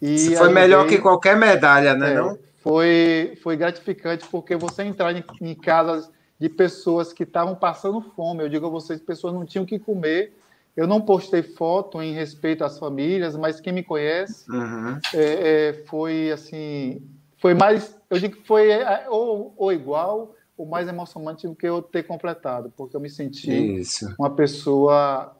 E 0.00 0.36
foi 0.36 0.52
melhor 0.52 0.86
que 0.86 0.98
qualquer 0.98 1.36
medalha, 1.36 1.94
né? 1.94 2.12
É, 2.12 2.14
não? 2.14 2.38
Foi, 2.60 3.38
foi 3.42 3.56
gratificante, 3.56 4.26
porque 4.30 4.56
você 4.56 4.82
entrar 4.82 5.14
em, 5.14 5.24
em 5.40 5.54
casas 5.54 6.10
de 6.38 6.48
pessoas 6.48 7.12
que 7.12 7.24
estavam 7.24 7.54
passando 7.54 8.00
fome, 8.00 8.42
eu 8.42 8.48
digo 8.48 8.66
a 8.66 8.70
vocês, 8.70 9.00
pessoas 9.00 9.34
não 9.34 9.44
tinham 9.44 9.64
o 9.64 9.66
que 9.66 9.78
comer, 9.78 10.34
Eu 10.76 10.86
não 10.86 11.00
postei 11.00 11.42
foto 11.42 12.00
em 12.00 12.12
respeito 12.12 12.64
às 12.64 12.78
famílias, 12.78 13.36
mas 13.36 13.60
quem 13.60 13.72
me 13.72 13.82
conhece 13.82 14.48
uhum. 14.48 14.98
é, 15.12 15.70
é, 15.70 15.84
foi 15.86 16.30
assim, 16.30 17.02
foi 17.38 17.54
mais, 17.54 17.96
eu 18.08 18.18
digo 18.20 18.36
que 18.36 18.46
foi 18.46 18.70
é, 18.70 19.06
ou, 19.08 19.52
ou 19.56 19.72
igual 19.72 20.36
ou 20.56 20.66
mais 20.66 20.88
emocionante 20.88 21.46
do 21.46 21.54
que 21.54 21.66
eu 21.66 21.80
ter 21.80 22.02
completado, 22.02 22.72
porque 22.76 22.94
eu 22.94 23.00
me 23.00 23.08
senti 23.08 23.78
Isso. 23.78 24.12
uma 24.18 24.30
pessoa 24.30 25.36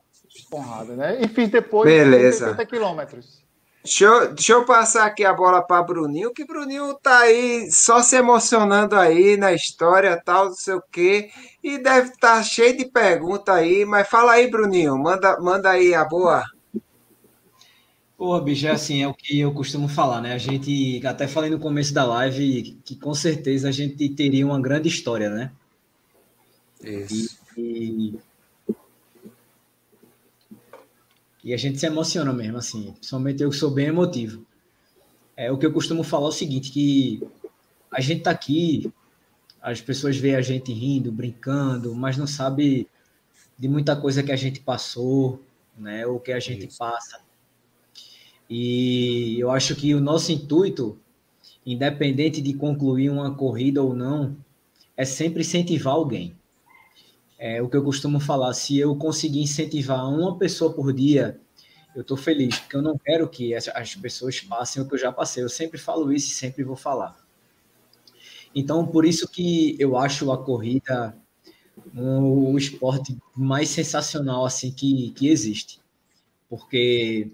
honrada, 0.53 0.95
né? 0.95 1.18
E 1.20 1.28
fiz 1.28 1.49
depois 1.49 1.91
Beleza. 1.91 2.51
50 2.51 2.66
quilômetros. 2.66 3.43
Deixa 3.89 4.05
eu, 4.05 4.34
deixa 4.34 4.53
eu 4.53 4.66
passar 4.66 5.07
aqui 5.07 5.24
a 5.24 5.32
bola 5.32 5.62
para 5.62 5.82
Bruninho, 5.82 6.30
que 6.30 6.45
Bruninho 6.45 6.93
tá 7.03 7.20
aí 7.20 7.70
só 7.72 8.03
se 8.03 8.16
emocionando 8.16 8.95
aí 8.95 9.34
na 9.39 9.55
história, 9.55 10.20
tal, 10.22 10.51
não 10.51 10.55
sei 10.55 10.74
o 10.74 10.82
quê, 10.93 11.30
e 11.64 11.78
deve 11.78 12.11
estar 12.11 12.36
tá 12.36 12.43
cheio 12.43 12.76
de 12.76 12.84
pergunta 12.84 13.55
aí, 13.55 13.86
mas 13.86 14.07
fala 14.07 14.32
aí, 14.32 14.51
Bruninho, 14.51 14.99
manda, 14.99 15.41
manda 15.41 15.70
aí 15.70 15.95
a 15.95 16.05
boa. 16.05 16.45
Pô, 18.14 18.39
bicho, 18.43 18.66
é 18.66 18.72
assim, 18.72 19.03
é 19.03 19.09
o 19.09 19.14
que 19.14 19.41
eu 19.41 19.55
costumo 19.55 19.89
falar, 19.89 20.20
né? 20.20 20.34
A 20.34 20.39
gente, 20.39 21.01
até 21.07 21.26
falei 21.26 21.49
no 21.49 21.59
começo 21.59 21.95
da 21.95 22.05
live, 22.05 22.78
que 22.84 22.95
com 22.95 23.14
certeza 23.14 23.70
a 23.70 23.72
gente 23.72 24.07
teria 24.11 24.45
uma 24.45 24.61
grande 24.61 24.89
história, 24.89 25.30
né? 25.30 25.51
Isso. 26.84 27.39
E, 27.57 28.11
e 28.11 28.28
E 31.43 31.55
a 31.55 31.57
gente 31.57 31.78
se 31.78 31.86
emociona 31.86 32.32
mesmo, 32.32 32.59
assim. 32.59 32.93
Principalmente 32.93 33.43
eu 33.43 33.51
que 33.51 33.57
sou 33.57 33.70
bem 33.70 33.86
emotivo. 33.86 34.45
É 35.36 35.51
o 35.53 35.59
que 35.59 35.66
eu 35.66 35.72
costumo 35.72 36.03
falar 36.03 36.26
é 36.26 36.28
o 36.28 36.32
seguinte, 36.32 36.72
que 36.72 37.22
a 37.91 38.01
gente 38.01 38.22
tá 38.22 38.30
aqui, 38.30 38.93
as 39.62 39.80
pessoas 39.80 40.16
veem 40.16 40.34
a 40.34 40.43
gente 40.43 40.72
rindo, 40.72 41.12
brincando, 41.12 41.95
mas 41.95 42.16
não 42.16 42.26
sabe 42.26 42.89
de 43.59 43.68
muita 43.68 43.97
coisa 43.97 44.22
que 44.22 44.32
a 44.32 44.36
gente 44.36 44.61
passou, 44.61 45.43
né? 45.76 46.07
Ou 46.07 46.20
que 46.20 46.32
a 46.32 46.41
gente 46.41 46.66
Isso. 46.66 46.78
passa. 46.78 47.20
E 48.49 49.36
eu 49.39 49.51
acho 49.51 49.74
que 49.76 49.95
o 49.95 50.01
nosso 50.01 50.32
intuito, 50.32 50.99
independente 51.66 52.41
de 52.41 52.55
concluir 52.55 53.11
uma 53.11 53.34
corrida 53.34 53.82
ou 53.82 53.95
não, 53.95 54.36
é 54.97 55.05
sempre 55.05 55.43
incentivar 55.43 55.95
alguém. 55.95 56.38
É 57.39 57.62
o 57.62 57.68
que 57.68 57.76
eu 57.76 57.84
costumo 57.84 58.18
falar, 58.18 58.53
se 58.53 58.78
eu 58.78 58.97
conseguir 58.97 59.41
incentivar 59.41 60.09
uma 60.09 60.36
pessoa 60.36 60.72
por 60.72 60.93
dia, 60.93 61.41
eu 61.95 62.03
estou 62.03 62.16
feliz, 62.16 62.59
porque 62.59 62.76
eu 62.76 62.82
não 62.82 62.99
quero 62.99 63.28
que 63.28 63.55
as 63.55 63.95
pessoas 63.95 64.41
passem 64.41 64.82
o 64.82 64.89
que 64.89 64.95
eu 64.95 64.99
já 64.99 65.12
passei. 65.12 65.43
Eu 65.43 65.49
sempre 65.49 65.78
falo 65.78 66.12
isso 66.12 66.30
e 66.30 66.34
sempre 66.34 66.64
vou 66.64 66.76
falar. 66.76 67.16
Então, 68.55 68.86
por 68.86 69.05
isso 69.05 69.28
que 69.28 69.76
eu 69.78 69.97
acho 69.97 70.30
a 70.32 70.43
corrida 70.43 71.16
o 71.95 72.57
esporte 72.59 73.16
mais 73.36 73.68
sensacional 73.68 74.45
assim 74.45 74.70
que, 74.70 75.11
que 75.12 75.28
existe. 75.28 75.80
Porque 76.49 77.30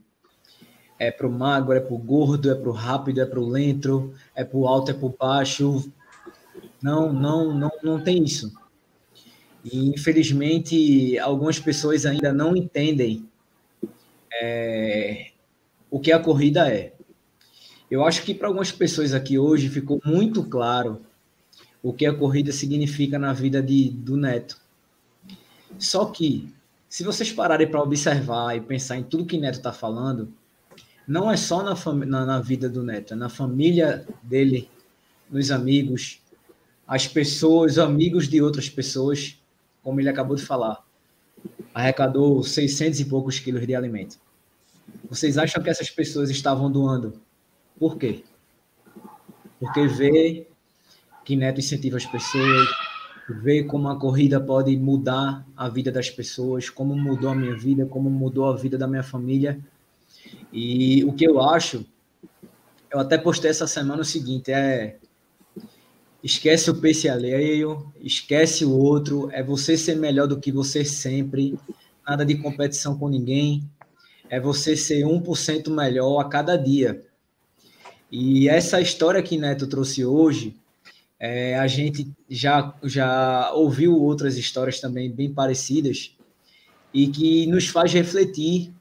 é 0.99 1.11
pro 1.11 1.31
magro, 1.31 1.73
é 1.73 1.81
pro 1.81 1.97
gordo, 1.97 2.51
é 2.51 2.55
pro 2.55 2.73
rápido, 2.73 3.21
é 3.21 3.27
pro 3.27 3.47
lento, 3.47 4.13
é 4.35 4.45
pro 4.45 4.67
alto, 4.67 4.91
é 4.91 4.95
pro 4.95 5.15
baixo. 5.19 5.91
Não, 6.83 7.13
não, 7.13 7.55
não, 7.55 7.71
não 7.83 8.01
tem 8.03 8.23
isso. 8.23 8.53
E, 9.65 9.89
infelizmente, 9.89 11.19
algumas 11.19 11.59
pessoas 11.59 12.05
ainda 12.05 12.33
não 12.33 12.55
entendem 12.55 13.27
é, 14.33 15.31
o 15.91 15.99
que 15.99 16.13
a 16.13 16.19
corrida 16.19 16.69
é. 16.69 16.93
Eu 17.91 18.05
acho 18.05 18.23
que 18.23 18.35
para 18.35 18.49
algumas 18.49 18.73
pessoas 18.73 19.15
aqui 19.15 19.39
hoje 19.39 19.69
ficou 19.69 20.01
muito 20.05 20.43
claro 20.45 21.01
o 21.83 21.93
que 21.93 22.07
a 22.07 22.15
corrida 22.15 22.51
significa 22.51 23.19
na 23.19 23.33
vida 23.33 23.63
de, 23.63 23.91
do 23.91 24.17
Neto. 24.17 24.61
Só 25.79 26.07
que, 26.07 26.53
se 26.89 27.05
vocês 27.05 27.33
pararem 27.33 27.69
para 27.69 27.83
observar 27.83 28.57
e 28.57 28.61
pensar 28.61 28.97
em 28.97 29.03
tudo 29.03 29.27
que 29.27 29.39
Neto 29.39 29.57
está 29.57 29.73
falando, 29.73 30.33
não 31.07 31.31
é 31.31 31.37
só 31.37 31.63
na, 31.63 31.75
na, 32.07 32.27
na, 32.27 32.41
vida 32.41 32.69
do 32.69 32.83
Neto, 32.83 33.15
é 33.15 33.17
na 33.17 33.29
família 33.29 34.07
dele, 34.23 34.69
nos 35.31 35.51
amigos, 35.51 36.21
as 36.87 37.07
pessoas, 37.07 37.79
amigos 37.79 38.29
de 38.29 38.41
outras 38.41 38.69
pessoas 38.69 39.39
como 39.85 40.01
ele 40.01 40.09
acabou 40.09 40.35
de 40.35 40.43
falar, 40.43 40.83
arrecadou 41.75 42.43
600 42.43 42.99
e 43.01 43.05
poucos 43.05 43.39
quilos 43.39 43.67
de 43.67 43.75
alimento. 43.75 44.19
Vocês 45.09 45.37
acham 45.37 45.63
que 45.63 45.69
essas 45.69 45.91
pessoas 45.91 46.31
estavam 46.31 46.73
doando? 46.73 47.21
Por 47.79 47.99
quê? 47.99 48.25
Porque 49.61 49.87
vê 49.87 50.49
que 51.25 51.37
Neto 51.37 51.61
incentiva 51.61 51.97
as 51.99 52.07
pessoas, 52.07 52.69
vê 53.29 53.63
como 53.63 53.89
a 53.89 53.99
corrida 53.99 54.41
pode 54.41 54.77
mudar 54.77 55.47
a 55.57 55.69
vida 55.69 55.93
das 55.93 56.11
pessoas, 56.11 56.71
como 56.71 56.97
mudou 56.97 57.31
a 57.31 57.35
minha 57.35 57.57
vida, 57.57 57.87
como 57.87 58.11
mudou 58.11 58.47
a 58.47 58.57
vida 58.57 58.79
da 58.79 58.87
minha 58.87 59.03
família. 59.03 59.59
E 60.53 61.05
o 61.05 61.13
que 61.13 61.27
eu 61.27 61.41
acho, 61.41 61.85
eu 62.91 63.01
até 63.01 63.19
postei 63.19 63.51
essa 63.51 63.67
semana 63.67 64.03
o 64.03 64.05
seguinte, 64.05 64.51
é 64.51 64.99
Esquece 66.25 66.71
o 66.71 66.81
pace 66.81 67.07
alheio, 67.07 67.93
esquece 68.01 68.65
o 68.65 68.73
outro, 68.73 69.29
é 69.31 69.43
você 69.43 69.77
ser 69.77 69.95
melhor 69.95 70.27
do 70.27 70.41
que 70.41 70.51
você 70.51 70.83
sempre, 70.83 71.59
nada 72.09 72.25
de 72.25 72.35
competição 72.37 72.97
com 72.97 73.11
ninguém, 73.11 73.63
é 74.31 74.41
você 74.41 74.75
ser 74.75 75.05
1% 75.05 75.69
melhor 75.69 76.19
a 76.19 76.25
cada 76.27 76.57
dia. 76.57 77.05
E 78.11 78.49
essa 78.49 78.81
história 78.81 79.23
que 79.23 79.37
Neto 79.37 79.67
trouxe 79.67 80.03
hoje, 80.03 80.57
é, 81.21 81.59
a 81.59 81.67
gente 81.67 82.11
já, 82.31 82.75
já 82.83 83.53
ouviu 83.53 83.95
outras 83.95 84.39
histórias 84.39 84.81
também 84.81 85.13
bem 85.13 85.31
parecidas 85.31 86.17
e 86.93 87.07
que 87.07 87.47
nos 87.49 87.69
faz 87.69 87.93
refletir. 87.93 88.73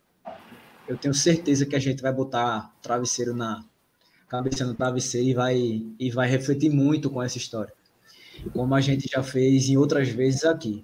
Eu 0.88 0.98
tenho 0.98 1.14
certeza 1.14 1.66
que 1.66 1.76
a 1.76 1.80
gente 1.80 2.02
vai 2.02 2.14
botar 2.14 2.74
travesseiro 2.82 3.36
na, 3.36 3.66
cabeça 4.34 4.66
no 4.66 4.74
travesseiro 4.74 5.28
e 5.28 5.34
vai, 5.36 5.86
e 6.00 6.10
vai 6.10 6.28
refletir 6.28 6.72
muito 6.72 7.08
com 7.08 7.22
essa 7.22 7.38
história, 7.38 7.72
como 8.52 8.74
a 8.74 8.82
gente 8.82 9.08
já 9.08 9.22
fez 9.22 9.70
em 9.70 9.78
outras 9.78 10.10
vezes 10.10 10.44
aqui. 10.44 10.84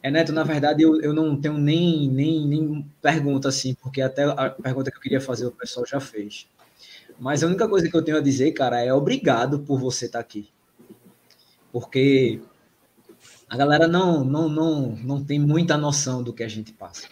É, 0.00 0.12
Neto, 0.12 0.32
na 0.32 0.44
verdade, 0.44 0.84
eu, 0.84 1.00
eu 1.00 1.12
não 1.12 1.36
tenho 1.36 1.58
nem, 1.58 2.08
nem, 2.08 2.46
nem 2.46 2.88
pergunta 3.02 3.48
assim, 3.48 3.74
porque 3.74 4.00
até 4.00 4.22
a 4.22 4.50
pergunta 4.50 4.92
que 4.92 4.96
eu 4.96 5.00
queria 5.00 5.20
fazer 5.20 5.46
o 5.46 5.50
pessoal 5.50 5.84
já 5.84 5.98
fez. 5.98 6.46
Mas 7.18 7.42
a 7.42 7.48
única 7.48 7.68
coisa 7.68 7.90
que 7.90 7.96
eu 7.96 8.02
tenho 8.02 8.16
a 8.16 8.20
dizer, 8.20 8.52
cara, 8.52 8.80
é 8.80 8.94
obrigado 8.94 9.58
por 9.58 9.80
você 9.80 10.06
estar 10.06 10.20
aqui. 10.20 10.48
Porque 11.72 12.40
a 13.48 13.56
galera 13.56 13.88
não, 13.88 14.24
não, 14.24 14.48
não, 14.48 14.90
não 15.02 15.24
tem 15.24 15.40
muita 15.40 15.76
noção 15.76 16.22
do 16.22 16.32
que 16.32 16.44
a 16.44 16.48
gente 16.48 16.72
passa, 16.72 17.08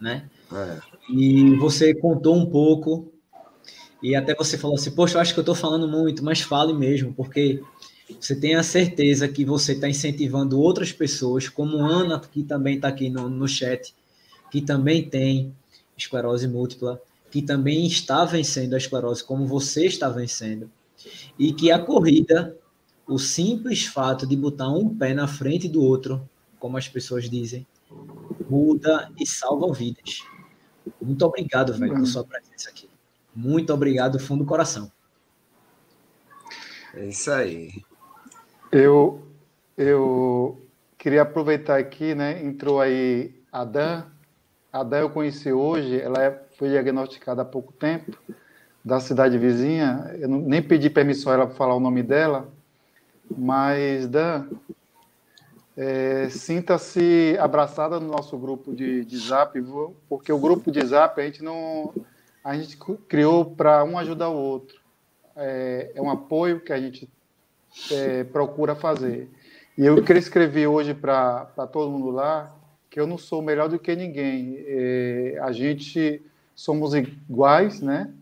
né? 0.00 0.30
É. 0.50 0.80
E 1.10 1.54
você 1.56 1.92
contou 1.92 2.34
um 2.34 2.46
pouco 2.46 3.13
e 4.04 4.14
até 4.14 4.34
você 4.34 4.58
falou 4.58 4.76
assim, 4.76 4.90
poxa, 4.90 5.16
eu 5.16 5.20
acho 5.22 5.32
que 5.32 5.40
eu 5.40 5.42
estou 5.42 5.54
falando 5.54 5.88
muito, 5.88 6.22
mas 6.22 6.42
fale 6.42 6.74
mesmo, 6.74 7.14
porque 7.14 7.62
você 8.20 8.36
tem 8.36 8.54
a 8.54 8.62
certeza 8.62 9.26
que 9.26 9.46
você 9.46 9.72
está 9.72 9.88
incentivando 9.88 10.60
outras 10.60 10.92
pessoas, 10.92 11.48
como 11.48 11.78
Ana, 11.78 12.20
que 12.20 12.42
também 12.42 12.76
está 12.76 12.88
aqui 12.88 13.08
no, 13.08 13.30
no 13.30 13.48
chat, 13.48 13.94
que 14.50 14.60
também 14.60 15.08
tem 15.08 15.56
esclerose 15.96 16.46
múltipla, 16.46 17.00
que 17.30 17.40
também 17.40 17.86
está 17.86 18.26
vencendo 18.26 18.74
a 18.74 18.76
esclerose, 18.76 19.24
como 19.24 19.46
você 19.46 19.86
está 19.86 20.10
vencendo. 20.10 20.70
E 21.38 21.54
que 21.54 21.70
a 21.70 21.78
corrida, 21.78 22.54
o 23.08 23.18
simples 23.18 23.86
fato 23.86 24.26
de 24.26 24.36
botar 24.36 24.68
um 24.68 24.94
pé 24.94 25.14
na 25.14 25.26
frente 25.26 25.66
do 25.66 25.82
outro, 25.82 26.28
como 26.58 26.76
as 26.76 26.86
pessoas 26.86 27.30
dizem, 27.30 27.66
muda 28.50 29.10
e 29.18 29.26
salva 29.26 29.72
vidas. 29.72 30.18
Muito 31.00 31.24
obrigado, 31.24 31.72
velho, 31.72 31.94
por 31.94 32.06
sua 32.06 32.22
presença 32.22 32.68
aqui. 32.68 32.92
Muito 33.34 33.72
obrigado 33.72 34.12
do 34.12 34.20
fundo 34.20 34.44
do 34.44 34.48
coração. 34.48 34.90
É 36.94 37.06
isso 37.06 37.30
aí. 37.30 37.82
Eu, 38.70 39.22
eu 39.76 40.64
queria 40.96 41.22
aproveitar 41.22 41.78
aqui, 41.78 42.14
né? 42.14 42.42
Entrou 42.44 42.80
aí 42.80 43.34
a 43.50 43.64
Dan. 43.64 44.04
A 44.72 44.82
Dan 44.82 45.00
eu 45.00 45.10
conheci 45.10 45.52
hoje, 45.52 46.00
ela 46.00 46.22
é, 46.22 46.42
foi 46.56 46.68
diagnosticada 46.68 47.42
há 47.42 47.44
pouco 47.44 47.72
tempo, 47.72 48.16
da 48.84 49.00
cidade 49.00 49.36
vizinha. 49.38 50.14
Eu 50.18 50.28
não, 50.28 50.38
nem 50.38 50.62
pedi 50.62 50.88
permissão 50.88 51.32
a 51.32 51.34
ela 51.34 51.46
para 51.46 51.56
falar 51.56 51.74
o 51.74 51.80
nome 51.80 52.02
dela, 52.02 52.48
mas 53.28 54.06
Dan, 54.06 54.46
é, 55.76 56.28
sinta-se 56.30 57.36
abraçada 57.40 57.98
no 57.98 58.06
nosso 58.08 58.38
grupo 58.38 58.72
de, 58.72 59.04
de 59.04 59.18
Zap, 59.18 59.58
porque 60.08 60.32
o 60.32 60.38
grupo 60.38 60.70
de 60.70 60.84
Zap 60.86 61.20
a 61.20 61.24
gente 61.24 61.42
não 61.42 61.92
a 62.44 62.54
gente 62.54 62.76
criou 63.08 63.46
para 63.46 63.82
um 63.82 63.98
ajudar 63.98 64.28
o 64.28 64.36
outro. 64.36 64.78
É, 65.34 65.92
é, 65.94 66.02
um 66.02 66.10
apoio 66.10 66.60
que 66.60 66.72
a 66.72 66.78
gente 66.78 67.08
é, 67.90 68.22
procura 68.24 68.74
fazer. 68.74 69.30
E 69.76 69.84
eu 69.84 70.04
queria 70.04 70.20
escrever 70.20 70.66
hoje 70.66 70.92
para 70.92 71.46
todo 71.72 71.90
mundo 71.90 72.10
lá 72.10 72.54
que 72.90 73.00
eu 73.00 73.06
não 73.06 73.18
sou 73.18 73.42
melhor 73.42 73.68
do 73.68 73.78
que 73.78 73.96
ninguém. 73.96 74.62
É, 74.68 75.38
a 75.42 75.50
gente 75.50 76.22
somos 76.54 76.94
iguais, 76.94 77.80
né? 77.80 78.12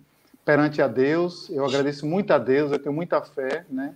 Perante 0.44 0.80
a 0.80 0.86
Deus. 0.86 1.50
Eu 1.50 1.66
agradeço 1.66 2.06
muito 2.06 2.30
a 2.30 2.38
Deus, 2.38 2.70
eu 2.70 2.78
tenho 2.78 2.94
muita 2.94 3.20
fé, 3.20 3.66
né? 3.68 3.94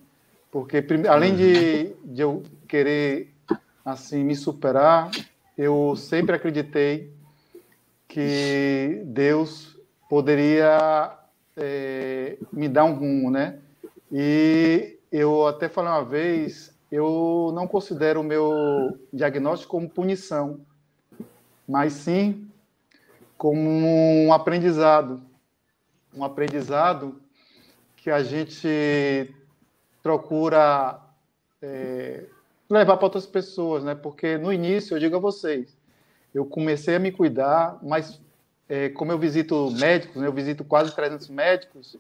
Porque 0.51 0.85
além 1.09 1.37
de, 1.37 1.95
de 2.05 2.21
eu 2.21 2.43
querer 2.69 3.33
assim 3.85 4.25
me 4.25 4.35
superar, 4.35 5.11
eu 5.57 5.95
sempre 5.97 6.35
acreditei 6.35 7.11
que 8.09 9.03
Deus 9.07 9.76
poderia 10.09 11.19
é, 11.57 12.39
me 12.53 12.69
dar 12.69 12.85
um 12.85 12.95
rumo, 12.95 13.31
né? 13.31 13.59
E 14.11 14.99
eu 15.11 15.47
até 15.47 15.69
falei 15.69 15.91
uma 15.91 16.05
vez, 16.05 16.75
eu 16.91 17.51
não 17.55 17.67
considero 17.67 18.21
o 18.21 18.25
meu 18.25 18.99
diagnóstico 19.13 19.73
como 19.73 19.89
punição, 19.89 20.61
mas 21.69 21.93
sim 21.93 22.49
como 23.37 23.61
um 23.61 24.33
aprendizado. 24.33 25.21
Um 26.15 26.25
aprendizado 26.25 27.21
que 27.97 28.11
a 28.11 28.23
gente 28.23 29.35
procura 30.03 31.01
é, 31.61 32.25
levar 32.71 32.97
para 32.97 33.07
outras 33.07 33.27
pessoas, 33.27 33.85
né? 33.85 33.95
Porque 33.95 34.39
no 34.39 34.53
início, 34.53 34.95
eu 34.95 35.01
digo 35.01 35.17
a 35.17 35.21
vocês, 35.21 35.77
eu 36.33 36.45
comecei 36.45 36.97
a 36.97 37.01
me 37.01 37.13
cuidar, 37.13 37.79
mas 37.83 38.21
é, 38.69 38.89
como 38.89 39.13
eu 39.13 39.19
visito 39.19 39.71
médicos, 39.73 40.17
né, 40.17 40.27
eu 40.27 40.33
visito 40.33 40.65
quase 40.65 40.95
300 40.95 41.29
médicos, 41.29 41.97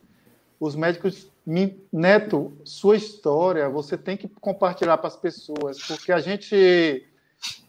os 0.59 0.75
médicos 0.75 1.31
me, 1.47 1.79
Neto, 1.93 2.53
sua 2.65 2.97
história 2.97 3.69
você 3.69 3.97
tem 3.97 4.17
que 4.17 4.29
compartilhar 4.29 4.97
para 4.99 5.09
as 5.09 5.17
pessoas, 5.17 5.79
porque 5.87 6.11
a 6.11 6.19
gente 6.19 7.07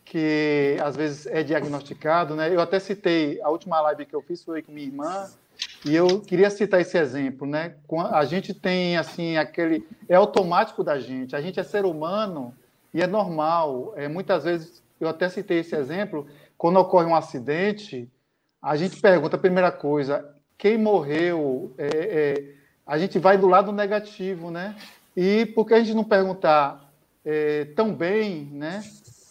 que 0.10 0.78
às 0.82 0.96
vezes 0.96 1.28
é 1.28 1.44
diagnosticado, 1.44 2.34
né? 2.34 2.54
Eu 2.54 2.62
até 2.62 2.80
citei 2.80 3.42
a 3.42 3.50
última 3.50 3.82
live 3.82 4.06
que 4.06 4.16
eu 4.16 4.22
fiz 4.22 4.42
foi 4.42 4.62
com 4.62 4.72
minha 4.72 4.88
irmã 4.88 5.30
e 5.86 5.94
eu 5.94 6.22
queria 6.22 6.50
citar 6.50 6.80
esse 6.80 6.98
exemplo, 6.98 7.46
né? 7.46 7.76
A 8.12 8.24
gente 8.24 8.54
tem 8.54 8.98
assim 8.98 9.36
aquele 9.36 9.86
é 10.08 10.16
automático 10.16 10.82
da 10.82 10.98
gente, 10.98 11.36
a 11.36 11.42
gente 11.42 11.60
é 11.60 11.64
ser 11.64 11.86
humano 11.86 12.54
e 12.94 13.02
é 13.02 13.08
normal. 13.08 13.94
É, 13.98 14.08
muitas 14.08 14.46
vezes 14.46 14.82
eu 15.00 15.10
até 15.10 15.28
citei 15.28 15.60
esse 15.60 15.76
exemplo 15.76 16.26
quando 16.58 16.80
ocorre 16.80 17.06
um 17.06 17.16
acidente, 17.16 18.10
a 18.62 18.76
gente 18.76 19.00
pergunta 19.00 19.36
a 19.36 19.40
primeira 19.40 19.72
coisa, 19.72 20.34
quem 20.58 20.78
morreu? 20.78 21.74
É, 21.78 21.88
é, 21.88 22.54
a 22.86 22.98
gente 22.98 23.20
vai 23.20 23.38
do 23.38 23.48
lado 23.48 23.72
negativo, 23.72 24.50
né? 24.50 24.76
E 25.16 25.46
por 25.48 25.66
que 25.66 25.74
a 25.74 25.80
gente 25.80 25.94
não 25.94 26.04
perguntar 26.04 26.92
é, 27.24 27.66
tão 27.76 27.94
bem, 27.94 28.46
né? 28.54 28.84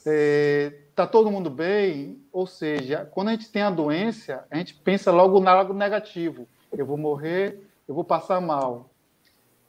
É, 0.05 0.73
todo 1.11 1.31
mundo 1.31 1.51
bem? 1.51 2.21
Ou 2.33 2.47
seja, 2.47 3.09
quando 3.11 3.29
a 3.29 3.31
gente 3.33 3.51
tem 3.51 3.63
a 3.63 3.71
doença, 3.71 4.45
a 4.51 4.57
gente 4.57 4.75
pensa 4.75 5.11
logo 5.11 5.39
no 5.39 5.45
lado 5.45 5.75
negativo. 5.75 6.47
Eu 6.73 6.87
vou 6.87 6.97
morrer, 6.97 7.61
eu 7.89 7.95
vou 7.95 8.05
passar 8.05 8.41
mal. 8.41 8.91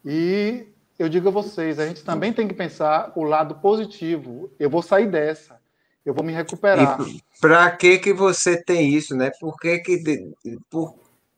E 0.05 0.67
eu 0.97 1.09
digo 1.09 1.27
a 1.27 1.31
vocês, 1.31 1.79
a 1.79 1.87
gente 1.87 2.03
também 2.03 2.33
tem 2.33 2.47
que 2.47 2.53
pensar 2.53 3.11
o 3.15 3.23
lado 3.23 3.55
positivo. 3.55 4.49
Eu 4.59 4.69
vou 4.69 4.81
sair 4.81 5.07
dessa, 5.07 5.59
eu 6.07 6.13
vou 6.13 6.23
me 6.23 6.31
recuperar. 6.31 6.97
Para 7.41 7.69
que 7.71 7.97
que 7.99 8.13
você 8.13 8.55
tem 8.55 8.93
isso, 8.93 9.15
né? 9.15 9.29
Por 9.39 9.57
que 9.57 9.79
que 9.79 10.31
por, 10.69 10.95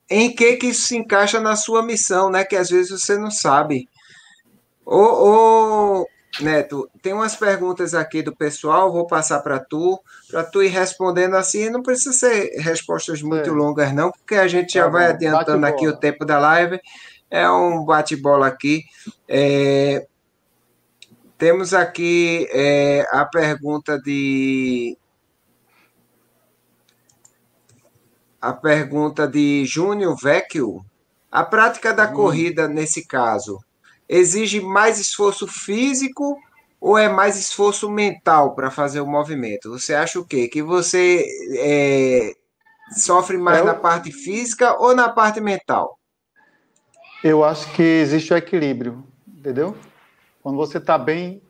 em 0.09 0.33
que 0.33 0.57
que 0.57 0.67
isso 0.67 0.87
se 0.87 0.95
encaixa 0.95 1.39
na 1.39 1.55
sua 1.55 1.81
missão, 1.81 2.29
né? 2.29 2.43
Que 2.43 2.55
às 2.55 2.69
vezes 2.69 2.91
você 2.91 3.17
não 3.17 3.31
sabe. 3.31 3.89
Ô, 4.85 6.01
ô 6.01 6.07
Neto, 6.39 6.87
tem 7.01 7.13
umas 7.13 7.35
perguntas 7.35 7.95
aqui 7.95 8.21
do 8.21 8.35
pessoal, 8.35 8.91
vou 8.91 9.07
passar 9.07 9.39
para 9.39 9.59
tu, 9.59 9.99
para 10.29 10.43
tu 10.43 10.61
ir 10.61 10.67
respondendo 10.67 11.35
assim, 11.35 11.69
não 11.69 11.81
precisa 11.81 12.13
ser 12.13 12.51
respostas 12.59 13.21
muito 13.21 13.49
é. 13.49 13.53
longas 13.53 13.93
não, 13.93 14.11
porque 14.11 14.35
a 14.35 14.47
gente 14.47 14.73
já 14.73 14.83
tá 14.83 14.89
vai 14.89 15.07
adiantando 15.07 15.65
aqui 15.65 15.87
o 15.87 15.97
tempo 15.97 16.23
da 16.23 16.39
live, 16.39 16.79
é 17.29 17.49
um 17.49 17.83
bate-bola 17.83 18.47
aqui. 18.47 18.83
É, 19.27 20.05
temos 21.39 21.73
aqui 21.73 22.47
é, 22.51 23.07
a 23.11 23.25
pergunta 23.25 23.97
de 23.97 24.97
a 28.41 28.51
pergunta 28.51 29.25
de 29.25 29.65
Júnior 29.65 30.17
Vecchio. 30.21 30.85
A 31.31 31.43
prática 31.43 31.93
da 31.93 32.09
hum. 32.09 32.13
corrida, 32.13 32.67
nesse 32.67 33.07
caso, 33.07 33.59
exige 34.07 34.59
mais 34.59 34.99
esforço 34.99 35.47
físico 35.47 36.37
ou 36.81 36.97
é 36.97 37.07
mais 37.07 37.37
esforço 37.37 37.89
mental 37.89 38.53
para 38.53 38.69
fazer 38.69 38.99
o 38.99 39.07
movimento? 39.07 39.69
Você 39.69 39.93
acha 39.93 40.19
o 40.19 40.25
quê? 40.25 40.47
Que 40.47 40.61
você 40.61 41.25
é, 41.57 42.33
sofre 42.97 43.37
mais 43.37 43.59
Eu... 43.59 43.65
na 43.65 43.75
parte 43.75 44.11
física 44.11 44.75
ou 44.77 44.93
na 44.93 45.07
parte 45.07 45.39
mental? 45.39 45.97
Eu 47.23 47.43
acho 47.43 47.71
que 47.73 47.83
existe 47.83 48.33
o 48.33 48.37
equilíbrio, 48.37 49.05
entendeu? 49.27 49.75
Quando 50.41 50.57
você 50.57 50.77
está 50.77 50.97
bem 50.97 51.41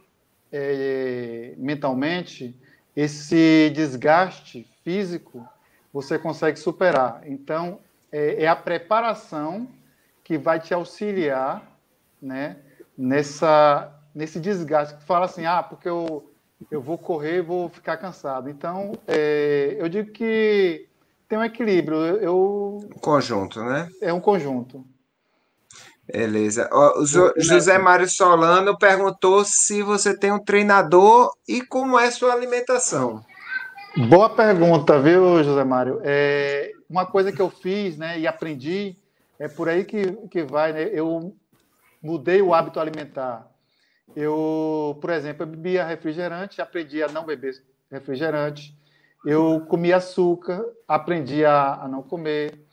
é, 0.51 1.53
mentalmente, 1.57 2.55
esse 2.95 3.71
desgaste 3.73 4.67
físico 4.83 5.47
você 5.93 6.17
consegue 6.17 6.59
superar. 6.59 7.21
Então, 7.25 7.79
é, 8.11 8.43
é 8.43 8.47
a 8.47 8.55
preparação 8.55 9.67
que 10.23 10.37
vai 10.37 10.59
te 10.59 10.73
auxiliar 10.73 11.63
né, 12.21 12.57
nessa, 12.97 13.91
nesse 14.13 14.39
desgaste. 14.39 14.95
Que 14.97 15.03
fala 15.03 15.25
assim, 15.25 15.45
ah, 15.45 15.63
porque 15.63 15.89
eu, 15.89 16.31
eu 16.69 16.81
vou 16.81 16.97
correr 16.97 17.41
vou 17.41 17.69
ficar 17.69 17.97
cansado. 17.97 18.49
Então, 18.49 18.93
é, 19.07 19.75
eu 19.79 19.89
digo 19.89 20.11
que 20.11 20.87
tem 21.27 21.37
um 21.37 21.43
equilíbrio. 21.43 21.97
Eu, 21.97 22.79
um 22.83 22.99
conjunto, 22.99 23.63
né? 23.63 23.87
É 24.01 24.11
um 24.11 24.19
conjunto. 24.19 24.85
Beleza. 26.11 26.69
O 26.71 27.05
José 27.37 27.77
Mário 27.77 28.09
Solano 28.09 28.77
perguntou 28.77 29.45
se 29.45 29.83
você 29.83 30.17
tem 30.17 30.31
um 30.31 30.43
treinador 30.43 31.31
e 31.47 31.61
como 31.61 31.99
é 31.99 32.09
sua 32.09 32.33
alimentação. 32.33 33.23
Boa 34.09 34.29
pergunta, 34.29 34.99
viu, 34.99 35.43
José 35.43 35.63
Mário? 35.63 35.99
É, 36.03 36.71
uma 36.89 37.05
coisa 37.05 37.31
que 37.31 37.41
eu 37.41 37.49
fiz 37.49 37.97
né, 37.97 38.19
e 38.19 38.27
aprendi, 38.27 38.95
é 39.37 39.47
por 39.47 39.69
aí 39.69 39.83
que, 39.83 40.11
que 40.29 40.43
vai, 40.43 40.73
né? 40.73 40.89
Eu 40.91 41.35
mudei 42.01 42.41
o 42.41 42.53
hábito 42.53 42.79
alimentar. 42.79 43.47
Eu, 44.15 44.97
por 45.01 45.11
exemplo, 45.11 45.43
eu 45.43 45.47
bebia 45.47 45.85
refrigerante, 45.85 46.61
aprendi 46.61 47.03
a 47.03 47.07
não 47.07 47.25
beber 47.25 47.61
refrigerante. 47.91 48.75
Eu 49.25 49.61
comia 49.67 49.97
açúcar, 49.97 50.63
aprendi 50.87 51.45
a, 51.45 51.83
a 51.83 51.87
não 51.87 52.01
comer. 52.01 52.65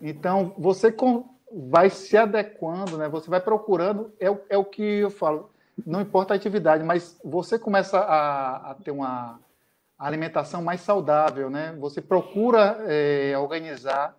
Então, 0.00 0.54
você 0.56 0.92
com, 0.92 1.28
vai 1.52 1.90
se 1.90 2.16
adequando, 2.16 2.98
né? 2.98 3.08
Você 3.08 3.28
vai 3.28 3.40
procurando, 3.40 4.12
é, 4.20 4.26
é 4.48 4.58
o 4.58 4.64
que 4.64 4.82
eu 4.82 5.10
falo, 5.10 5.50
não 5.86 6.00
importa 6.00 6.34
a 6.34 6.36
atividade, 6.36 6.84
mas 6.84 7.18
você 7.24 7.58
começa 7.58 7.98
a, 7.98 8.70
a 8.70 8.74
ter 8.74 8.90
uma 8.90 9.40
alimentação 9.98 10.62
mais 10.62 10.80
saudável, 10.80 11.50
né? 11.50 11.74
Você 11.78 12.00
procura 12.00 12.78
é, 12.86 13.36
organizar 13.38 14.16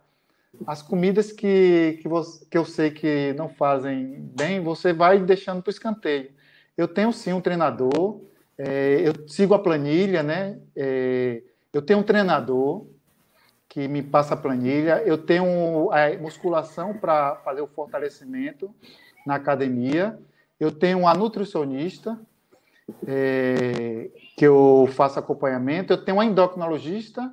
as 0.66 0.82
comidas 0.82 1.32
que, 1.32 1.98
que, 2.02 2.08
você, 2.08 2.44
que 2.46 2.58
eu 2.58 2.64
sei 2.64 2.90
que 2.90 3.32
não 3.34 3.48
fazem 3.48 4.16
bem, 4.36 4.60
você 4.60 4.92
vai 4.92 5.18
deixando 5.18 5.62
para 5.62 5.70
o 5.70 5.72
escanteio. 5.72 6.30
Eu 6.76 6.88
tenho 6.88 7.12
sim 7.12 7.32
um 7.32 7.40
treinador, 7.40 8.20
é, 8.58 9.02
eu 9.04 9.28
sigo 9.28 9.54
a 9.54 9.58
planilha, 9.58 10.22
né? 10.22 10.58
É, 10.74 11.42
eu 11.72 11.80
tenho 11.80 12.00
um 12.00 12.02
treinador 12.02 12.86
que 13.70 13.86
me 13.86 14.02
passa 14.02 14.34
a 14.34 14.36
planilha, 14.36 15.00
eu 15.06 15.16
tenho 15.16 15.90
a 15.92 16.18
musculação 16.20 16.92
para 16.92 17.36
fazer 17.36 17.60
o 17.60 17.68
fortalecimento 17.68 18.74
na 19.24 19.36
academia, 19.36 20.18
eu 20.58 20.72
tenho 20.72 21.06
a 21.06 21.14
nutricionista, 21.14 22.18
é, 23.06 24.10
que 24.36 24.44
eu 24.44 24.88
faço 24.92 25.20
acompanhamento. 25.20 25.92
Eu 25.92 26.04
tenho 26.04 26.16
uma 26.16 26.24
endocrinologista, 26.24 27.32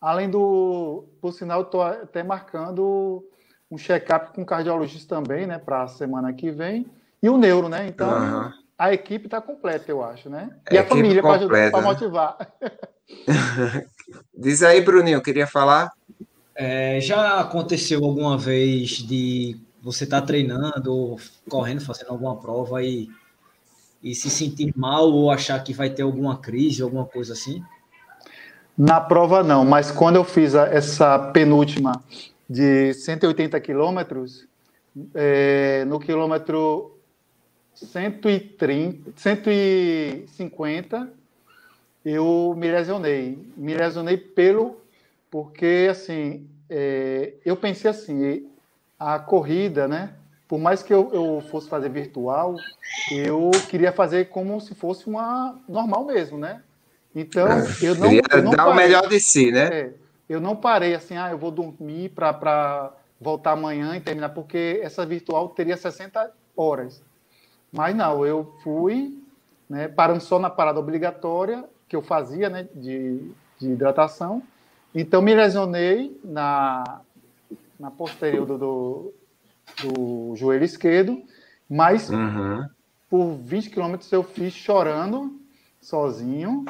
além 0.00 0.28
do, 0.28 1.04
por 1.20 1.32
sinal, 1.32 1.62
estou 1.62 1.82
até 1.82 2.24
marcando 2.24 3.24
um 3.70 3.78
check-up 3.78 4.34
com 4.34 4.44
cardiologista 4.44 5.14
também, 5.14 5.46
né, 5.46 5.56
para 5.56 5.84
a 5.84 5.88
semana 5.88 6.32
que 6.32 6.50
vem, 6.50 6.90
e 7.22 7.28
o 7.28 7.38
neuro, 7.38 7.68
né? 7.68 7.86
Então, 7.86 8.08
uhum. 8.08 8.52
a 8.76 8.92
equipe 8.92 9.26
está 9.26 9.40
completa, 9.40 9.90
eu 9.90 10.04
acho, 10.04 10.28
né? 10.28 10.50
E 10.70 10.76
a, 10.76 10.82
a 10.82 10.84
família 10.84 11.22
para 11.22 11.46
né? 11.46 11.70
motivar. 11.80 12.36
Diz 14.36 14.62
aí, 14.62 14.80
Bruninho, 14.80 15.22
queria 15.22 15.46
falar? 15.46 15.90
É, 16.54 17.00
já 17.00 17.40
aconteceu 17.40 18.04
alguma 18.04 18.38
vez 18.38 18.90
de 18.90 19.56
você 19.82 20.04
estar 20.04 20.20
tá 20.20 20.26
treinando, 20.26 21.16
correndo, 21.48 21.80
fazendo 21.80 22.10
alguma 22.10 22.36
prova 22.36 22.82
e 22.82 23.08
e 24.06 24.14
se 24.14 24.30
sentir 24.30 24.72
mal 24.76 25.10
ou 25.10 25.30
achar 25.32 25.62
que 25.64 25.72
vai 25.72 25.90
ter 25.90 26.02
alguma 26.02 26.38
crise, 26.38 26.80
alguma 26.80 27.04
coisa 27.04 27.32
assim? 27.32 27.60
Na 28.78 29.00
prova 29.00 29.42
não, 29.42 29.64
mas 29.64 29.90
quando 29.90 30.14
eu 30.16 30.22
fiz 30.24 30.54
a, 30.54 30.68
essa 30.68 31.18
penúltima 31.32 32.04
de 32.48 32.94
180 32.94 33.58
quilômetros, 33.60 34.46
é, 35.12 35.84
no 35.86 35.98
quilômetro 35.98 36.96
130, 37.74 39.12
150, 39.16 41.12
eu 42.06 42.54
me 42.56 42.70
lesionei. 42.70 43.38
Me 43.56 43.74
lesionei 43.74 44.16
pelo 44.16 44.80
porque 45.30 45.88
assim, 45.90 46.48
é, 46.70 47.34
eu 47.44 47.56
pensei 47.56 47.90
assim, 47.90 48.48
a 48.98 49.18
corrida, 49.18 49.86
né? 49.86 50.14
por 50.48 50.58
mais 50.58 50.82
que 50.82 50.92
eu, 50.92 51.10
eu, 51.12 51.42
fosse 51.50 51.68
fazer 51.68 51.88
virtual, 51.88 52.56
eu 53.10 53.50
queria 53.68 53.92
fazer 53.92 54.26
como 54.26 54.60
se 54.60 54.74
fosse 54.74 55.06
uma 55.06 55.58
normal 55.68 56.04
mesmo, 56.04 56.38
né? 56.38 56.62
Então, 57.14 57.46
eu 57.82 57.94
não. 57.94 58.12
Eu 58.12 58.42
não 58.42 58.50
dar 58.52 58.64
parei. 58.64 58.72
o 58.72 58.76
melhor 58.76 59.08
de 59.08 59.18
si, 59.18 59.50
né? 59.50 59.68
É, 59.72 59.92
eu 60.28 60.40
não 60.40 60.54
parei 60.54 60.94
assim, 60.94 61.16
ah, 61.16 61.30
eu 61.30 61.38
vou 61.38 61.50
dormir 61.50 62.10
para 62.10 62.92
voltar 63.20 63.52
amanhã 63.52 63.96
e 63.96 64.00
terminar, 64.00 64.30
porque 64.30 64.80
essa 64.82 65.04
virtual 65.04 65.48
teria 65.48 65.76
60 65.76 66.30
horas. 66.56 67.02
Mas 67.72 67.96
não, 67.96 68.24
eu 68.24 68.54
fui, 68.62 69.18
né, 69.68 69.88
parando 69.88 70.20
só 70.20 70.38
na 70.38 70.50
parada 70.50 70.78
obrigatória 70.78 71.64
que 71.88 71.96
eu 71.96 72.02
fazia, 72.02 72.48
né, 72.48 72.68
de, 72.74 73.30
de 73.58 73.70
hidratação. 73.70 74.42
Então, 74.94 75.20
me 75.20 75.34
lesionei 75.34 76.18
na, 76.24 77.00
na 77.78 77.90
posterior 77.90 78.46
do, 78.46 78.58
do, 78.58 79.14
do 79.82 80.36
joelho 80.36 80.64
esquerdo, 80.64 81.22
mas 81.68 82.08
uhum. 82.10 82.66
por 83.08 83.34
20 83.36 83.70
quilômetros 83.70 84.10
eu 84.10 84.22
fiz 84.22 84.52
chorando, 84.52 85.38
sozinho. 85.80 86.64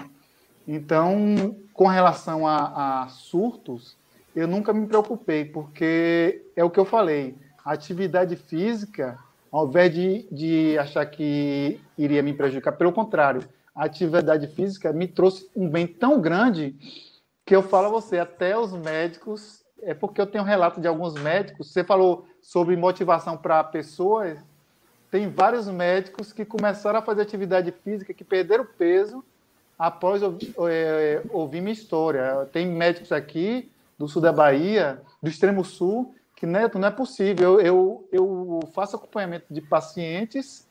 Então, 0.66 1.56
com 1.72 1.86
relação 1.86 2.46
a, 2.46 3.02
a 3.02 3.08
surtos, 3.08 3.96
eu 4.34 4.48
nunca 4.48 4.72
me 4.72 4.86
preocupei, 4.86 5.44
porque 5.44 6.42
é 6.54 6.64
o 6.64 6.70
que 6.70 6.80
eu 6.80 6.84
falei, 6.84 7.36
a 7.64 7.72
atividade 7.72 8.36
física 8.36 9.18
ao 9.56 9.66
invés 9.66 9.94
de, 9.94 10.28
de 10.30 10.78
achar 10.78 11.06
que 11.06 11.80
iria 11.96 12.22
me 12.22 12.34
prejudicar, 12.34 12.72
pelo 12.72 12.92
contrário, 12.92 13.42
a 13.76 13.84
atividade 13.84 14.46
física 14.48 14.92
me 14.92 15.06
trouxe 15.06 15.48
um 15.54 15.68
bem 15.68 15.86
tão 15.86 16.20
grande 16.20 16.74
que 17.44 17.54
eu 17.54 17.62
falo 17.62 17.88
a 17.88 17.90
você, 17.90 18.18
até 18.18 18.58
os 18.58 18.72
médicos, 18.72 19.62
é 19.82 19.92
porque 19.94 20.20
eu 20.20 20.26
tenho 20.26 20.42
um 20.42 20.46
relato 20.46 20.80
de 20.80 20.88
alguns 20.88 21.14
médicos, 21.14 21.70
você 21.70 21.84
falou 21.84 22.26
sobre 22.40 22.74
motivação 22.76 23.36
para 23.36 23.62
pessoas, 23.62 24.38
tem 25.10 25.28
vários 25.28 25.68
médicos 25.68 26.32
que 26.32 26.44
começaram 26.44 26.98
a 26.98 27.02
fazer 27.02 27.22
atividade 27.22 27.72
física, 27.84 28.12
que 28.12 28.24
perderam 28.24 28.66
peso 28.66 29.24
após 29.78 30.22
ouvir, 30.22 30.54
é, 30.68 31.22
ouvir 31.30 31.60
minha 31.60 31.72
história. 31.72 32.48
Tem 32.52 32.66
médicos 32.66 33.12
aqui 33.12 33.70
do 33.96 34.08
sul 34.08 34.20
da 34.20 34.32
Bahia, 34.32 35.00
do 35.22 35.28
extremo 35.28 35.64
sul, 35.64 36.14
que 36.34 36.44
Neto, 36.44 36.78
não 36.78 36.88
é 36.88 36.90
possível. 36.90 37.60
Eu, 37.60 38.08
eu, 38.12 38.60
eu 38.60 38.60
faço 38.74 38.96
acompanhamento 38.96 39.46
de 39.48 39.60
pacientes 39.60 40.65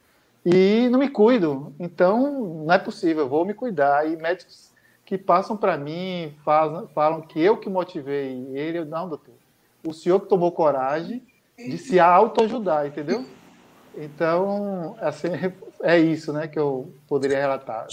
e 0.46 0.88
não 0.90 1.00
me 1.00 1.10
cuido. 1.10 1.74
Então, 1.80 2.64
não 2.66 2.74
é 2.74 2.78
possível, 2.78 3.28
vou 3.28 3.44
me 3.44 3.54
cuidar. 3.54 4.08
E 4.08 4.16
médicos 4.16 4.72
que 5.04 5.18
passam 5.18 5.58
para 5.58 5.78
mim, 5.78 6.36
falam, 6.46 6.88
falam 6.90 7.22
que 7.22 7.42
eu 7.42 7.58
que 7.58 7.70
motivei 7.70 8.48
ele. 8.54 8.80
Eu, 8.80 8.86
não, 8.86 9.10
doutor, 9.10 9.34
o 9.84 9.94
senhor 9.94 10.20
que 10.20 10.30
tomou 10.30 10.52
coragem 10.52 11.24
de 11.58 11.78
se 11.78 12.00
autoajudar, 12.00 12.86
entendeu? 12.86 13.26
Então, 13.96 14.96
assim, 15.00 15.30
é 15.82 15.98
isso 15.98 16.32
né, 16.32 16.48
que 16.48 16.60
eu 16.60 16.94
poderia 17.08 17.40
relatar. 17.40 17.88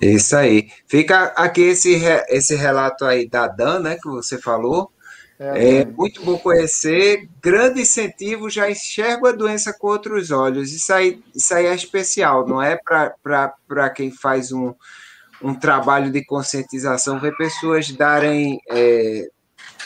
Isso 0.00 0.36
aí. 0.36 0.70
Fica 0.86 1.32
aqui 1.36 1.62
esse, 1.62 1.94
esse 2.28 2.54
relato 2.54 3.04
aí 3.04 3.28
da 3.28 3.48
Dan, 3.48 3.80
né, 3.80 3.96
que 4.00 4.08
você 4.08 4.38
falou. 4.38 4.92
É, 5.38 5.76
é, 5.76 5.84
muito 5.84 6.24
bom 6.24 6.36
conhecer. 6.36 7.28
Grande 7.40 7.82
incentivo, 7.82 8.50
já 8.50 8.68
enxergo 8.68 9.28
a 9.28 9.32
doença 9.32 9.72
com 9.72 9.86
outros 9.86 10.30
olhos. 10.32 10.72
Isso 10.72 10.92
aí, 10.92 11.22
isso 11.34 11.54
aí 11.54 11.66
é 11.66 11.74
especial, 11.74 12.46
não 12.46 12.60
é 12.60 12.76
para 12.76 13.90
quem 13.90 14.10
faz 14.10 14.50
um, 14.50 14.74
um 15.40 15.54
trabalho 15.54 16.10
de 16.10 16.24
conscientização, 16.24 17.20
ver 17.20 17.36
pessoas 17.36 17.88
darem 17.92 18.60
é, 18.68 19.28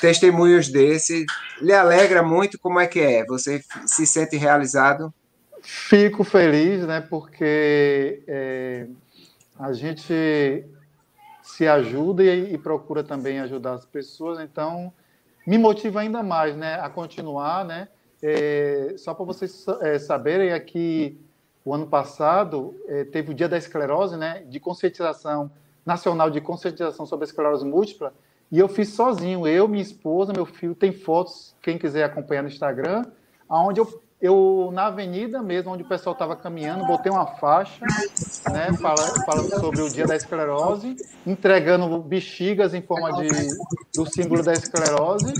testemunhos 0.00 0.68
desse. 0.68 1.26
Lhe 1.60 1.74
alegra 1.74 2.22
muito? 2.22 2.58
Como 2.58 2.80
é 2.80 2.86
que 2.86 3.00
é? 3.00 3.24
Você 3.26 3.62
se 3.84 4.06
sente 4.06 4.36
realizado? 4.36 5.12
Fico 5.62 6.24
feliz, 6.24 6.86
né? 6.86 7.00
Porque 7.02 8.22
é, 8.26 8.86
a 9.58 9.72
gente 9.74 10.64
se 11.42 11.68
ajuda 11.68 12.24
e, 12.24 12.54
e 12.54 12.58
procura 12.58 13.04
também 13.04 13.38
ajudar 13.40 13.74
as 13.74 13.84
pessoas, 13.84 14.40
então 14.40 14.92
me 15.46 15.58
motiva 15.58 16.00
ainda 16.00 16.22
mais, 16.22 16.56
né, 16.56 16.74
a 16.80 16.88
continuar, 16.88 17.64
né? 17.64 17.88
É, 18.22 18.94
só 18.98 19.12
para 19.14 19.24
vocês 19.24 19.66
é, 19.80 19.98
saberem, 19.98 20.52
aqui 20.52 21.18
o 21.64 21.74
ano 21.74 21.86
passado 21.86 22.74
é, 22.86 23.04
teve 23.04 23.32
o 23.32 23.34
Dia 23.34 23.48
da 23.48 23.58
Esclerose, 23.58 24.16
né, 24.16 24.44
de 24.48 24.60
conscientização 24.60 25.50
nacional 25.84 26.30
de 26.30 26.40
conscientização 26.40 27.04
sobre 27.04 27.24
a 27.24 27.26
esclerose 27.26 27.64
múltipla, 27.64 28.14
e 28.50 28.58
eu 28.58 28.68
fiz 28.68 28.90
sozinho, 28.90 29.46
eu, 29.46 29.66
minha 29.66 29.82
esposa, 29.82 30.32
meu 30.32 30.46
filho, 30.46 30.74
tem 30.74 30.92
fotos, 30.92 31.56
quem 31.62 31.78
quiser 31.78 32.04
acompanhar 32.04 32.42
no 32.42 32.48
Instagram, 32.48 33.04
aonde 33.48 33.80
eu 33.80 34.02
eu 34.22 34.70
na 34.72 34.86
avenida 34.86 35.42
mesmo, 35.42 35.72
onde 35.72 35.82
o 35.82 35.88
pessoal 35.88 36.12
estava 36.12 36.36
caminhando, 36.36 36.86
botei 36.86 37.10
uma 37.10 37.26
faixa, 37.26 37.84
né, 38.48 38.68
falando, 38.80 39.58
sobre 39.58 39.82
o 39.82 39.90
dia 39.90 40.06
da 40.06 40.14
esclerose, 40.14 40.94
entregando 41.26 41.98
bexigas 41.98 42.72
em 42.72 42.80
forma 42.80 43.12
de, 43.14 43.28
do 43.92 44.06
símbolo 44.06 44.44
da 44.44 44.52
esclerose, 44.52 45.32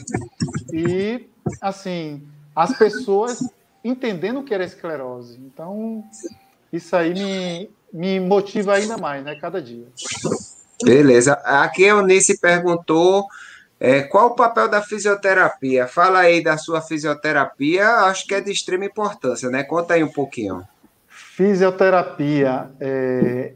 e, 0.72 1.28
assim, 1.60 2.26
as 2.56 2.76
pessoas 2.76 3.38
entendendo 3.84 4.40
o 4.40 4.44
que 4.44 4.52
era 4.52 4.64
esclerose. 4.64 5.38
Então, 5.38 6.02
isso 6.72 6.96
aí 6.96 7.14
me, 7.14 7.70
me 7.92 8.18
motiva 8.18 8.74
ainda 8.74 8.98
mais, 8.98 9.24
né, 9.24 9.36
cada 9.36 9.62
dia. 9.62 9.86
Beleza. 10.82 11.34
Aqui 11.44 11.84
a 11.84 11.90
Eunice 11.90 12.40
perguntou 12.40 13.28
é, 13.84 14.00
qual 14.00 14.28
o 14.28 14.36
papel 14.36 14.68
da 14.68 14.80
fisioterapia? 14.80 15.88
Fala 15.88 16.20
aí 16.20 16.40
da 16.40 16.56
sua 16.56 16.80
fisioterapia, 16.80 17.84
acho 18.04 18.28
que 18.28 18.34
é 18.36 18.40
de 18.40 18.52
extrema 18.52 18.84
importância, 18.84 19.50
né? 19.50 19.64
Conta 19.64 19.94
aí 19.94 20.04
um 20.04 20.12
pouquinho. 20.12 20.62
Fisioterapia 21.08 22.70
é, 22.78 23.54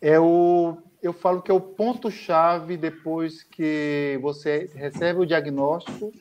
é 0.00 0.18
o, 0.18 0.78
eu 1.00 1.12
falo 1.12 1.40
que 1.40 1.52
é 1.52 1.54
o 1.54 1.60
ponto-chave 1.60 2.76
depois 2.76 3.44
que 3.44 4.18
você 4.20 4.68
recebe 4.74 5.20
o 5.20 5.26
diagnóstico 5.26 6.12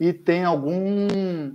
e 0.00 0.12
tem 0.12 0.42
algum, 0.42 1.52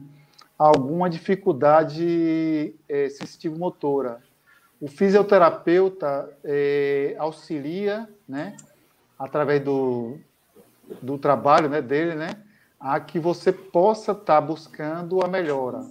alguma 0.58 1.10
dificuldade 1.10 2.74
é, 2.88 3.10
sensitivo-motora. 3.10 4.22
O 4.80 4.88
fisioterapeuta 4.88 6.30
é, 6.42 7.18
auxilia, 7.20 8.08
né, 8.26 8.56
através 9.20 9.62
do, 9.62 10.18
do 11.02 11.18
trabalho 11.18 11.70
né, 11.70 11.82
dele, 11.82 12.16
né, 12.16 12.30
a 12.80 13.00
que 13.00 13.20
você 13.20 13.52
possa 13.52 14.12
estar 14.12 14.24
tá 14.24 14.42
buscando 14.42 15.24
a 15.24 15.28
melhora. 15.28 15.82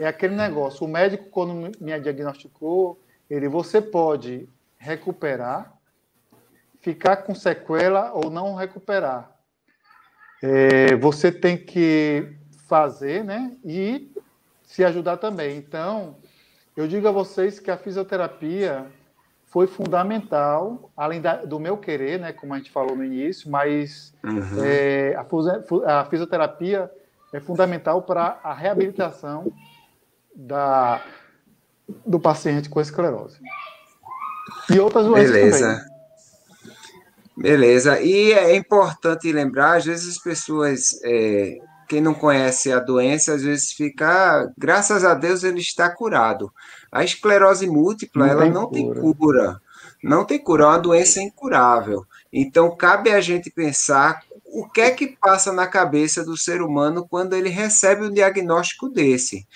É 0.00 0.06
aquele 0.06 0.34
negócio. 0.34 0.86
O 0.86 0.88
médico, 0.88 1.30
quando 1.30 1.54
me 1.54 2.00
diagnosticou, 2.00 3.00
ele 3.28 3.48
você 3.48 3.80
pode 3.80 4.48
recuperar, 4.76 5.72
ficar 6.80 7.18
com 7.18 7.34
sequela 7.34 8.12
ou 8.12 8.30
não 8.30 8.54
recuperar. 8.54 9.30
É, 10.42 10.94
você 10.96 11.32
tem 11.32 11.56
que 11.56 12.36
fazer, 12.66 13.24
né, 13.24 13.56
e 13.64 14.12
se 14.62 14.84
ajudar 14.84 15.16
também. 15.16 15.56
Então, 15.56 16.16
eu 16.76 16.86
digo 16.86 17.08
a 17.08 17.12
vocês 17.12 17.58
que 17.58 17.70
a 17.70 17.76
fisioterapia 17.76 18.86
foi 19.50 19.66
fundamental, 19.66 20.90
além 20.96 21.20
da, 21.20 21.36
do 21.36 21.58
meu 21.58 21.76
querer, 21.76 22.20
né, 22.20 22.32
como 22.32 22.54
a 22.54 22.58
gente 22.58 22.70
falou 22.70 22.94
no 22.94 23.04
início, 23.04 23.50
mas 23.50 24.14
uhum. 24.22 24.64
é, 24.64 25.14
a, 25.16 26.00
a, 26.00 26.04
fisioterapia 26.04 26.90
é 27.32 27.40
fundamental 27.40 28.02
para 28.02 28.38
a 28.42 28.52
reabilitação 28.52 29.50
da, 30.34 31.02
do 32.06 32.20
paciente 32.20 32.68
com 32.68 32.80
esclerose. 32.80 33.38
E 34.70 34.78
outras 34.78 35.06
doenças 35.06 35.32
Beleza. 35.32 35.66
também. 35.66 35.98
Beleza. 37.38 38.00
E 38.00 38.32
é 38.32 38.54
importante 38.56 39.32
lembrar, 39.32 39.76
às 39.76 39.84
vezes 39.84 40.16
as 40.16 40.22
pessoas, 40.22 41.00
é, 41.04 41.58
quem 41.88 42.00
não 42.00 42.12
conhece 42.12 42.70
a 42.70 42.80
doença, 42.80 43.32
às 43.32 43.42
vezes 43.42 43.72
fica, 43.72 44.06
ah, 44.08 44.52
graças 44.58 45.04
a 45.04 45.14
Deus 45.14 45.42
ele 45.44 45.60
está 45.60 45.88
curado. 45.88 46.52
A 46.90 47.04
esclerose 47.04 47.66
múltipla, 47.66 48.26
não 48.26 48.32
ela 48.32 48.42
tem 48.42 48.52
não 48.52 48.66
cura. 48.66 49.00
tem 49.00 49.14
cura. 49.14 49.60
Não 50.02 50.24
tem 50.24 50.38
cura, 50.38 50.64
é 50.64 50.66
uma 50.66 50.78
doença 50.78 51.20
incurável. 51.20 52.04
Então, 52.32 52.74
cabe 52.76 53.10
a 53.10 53.20
gente 53.20 53.50
pensar 53.50 54.22
o 54.44 54.68
que 54.68 54.80
é 54.80 54.90
que 54.90 55.16
passa 55.20 55.52
na 55.52 55.66
cabeça 55.66 56.24
do 56.24 56.36
ser 56.36 56.62
humano 56.62 57.06
quando 57.08 57.34
ele 57.34 57.48
recebe 57.48 58.06
um 58.06 58.12
diagnóstico 58.12 58.88
desse. 58.88 59.46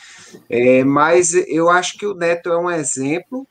É, 0.48 0.84
mas 0.84 1.32
eu 1.32 1.70
acho 1.70 1.96
que 1.96 2.06
o 2.06 2.14
Neto 2.14 2.50
é 2.50 2.58
um 2.58 2.70
exemplo 2.70 3.46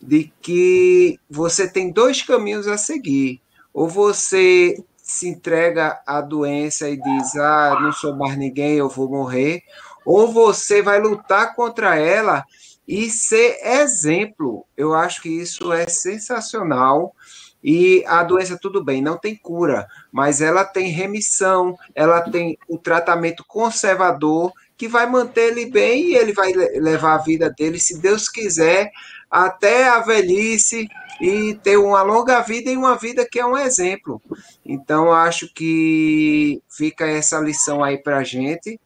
de 0.00 0.32
que 0.40 1.18
você 1.28 1.68
tem 1.68 1.90
dois 1.90 2.22
caminhos 2.22 2.68
a 2.68 2.76
seguir. 2.76 3.40
Ou 3.72 3.88
você 3.88 4.76
se 5.02 5.28
entrega 5.28 6.00
à 6.06 6.20
doença 6.20 6.88
e 6.88 6.96
diz: 6.96 7.36
Ah, 7.36 7.78
não 7.80 7.92
sou 7.92 8.14
mais 8.16 8.36
ninguém, 8.36 8.76
eu 8.76 8.88
vou 8.88 9.08
morrer. 9.08 9.62
Ou 10.04 10.30
você 10.32 10.80
vai 10.82 11.00
lutar 11.00 11.54
contra 11.54 11.96
ela 11.96 12.44
e 12.86 13.10
ser 13.10 13.58
exemplo. 13.62 14.64
Eu 14.76 14.94
acho 14.94 15.22
que 15.22 15.28
isso 15.28 15.72
é 15.72 15.86
sensacional. 15.88 17.14
E 17.62 18.04
a 18.06 18.22
doença, 18.22 18.58
tudo 18.60 18.84
bem, 18.84 19.00
não 19.00 19.16
tem 19.16 19.34
cura, 19.34 19.88
mas 20.12 20.42
ela 20.42 20.66
tem 20.66 20.88
remissão, 20.88 21.74
ela 21.94 22.20
tem 22.20 22.58
o 22.68 22.76
tratamento 22.76 23.42
conservador 23.48 24.52
que 24.76 24.86
vai 24.86 25.06
manter 25.08 25.52
ele 25.52 25.70
bem 25.70 26.10
e 26.10 26.14
ele 26.14 26.34
vai 26.34 26.52
levar 26.52 27.14
a 27.14 27.22
vida 27.22 27.48
dele, 27.48 27.78
se 27.78 27.98
Deus 27.98 28.28
quiser, 28.28 28.90
até 29.30 29.88
a 29.88 30.00
velhice 30.00 30.86
e 31.20 31.54
ter 31.62 31.76
uma 31.76 32.02
longa 32.02 32.40
vida 32.40 32.70
e 32.70 32.76
uma 32.76 32.96
vida 32.96 33.26
que 33.26 33.38
é 33.38 33.46
um 33.46 33.56
exemplo. 33.56 34.20
Então, 34.64 35.12
acho 35.12 35.52
que 35.54 36.62
fica 36.68 37.06
essa 37.06 37.40
lição 37.40 37.82
aí 37.82 37.96
para 37.96 38.18
a 38.18 38.24
gente, 38.24 38.78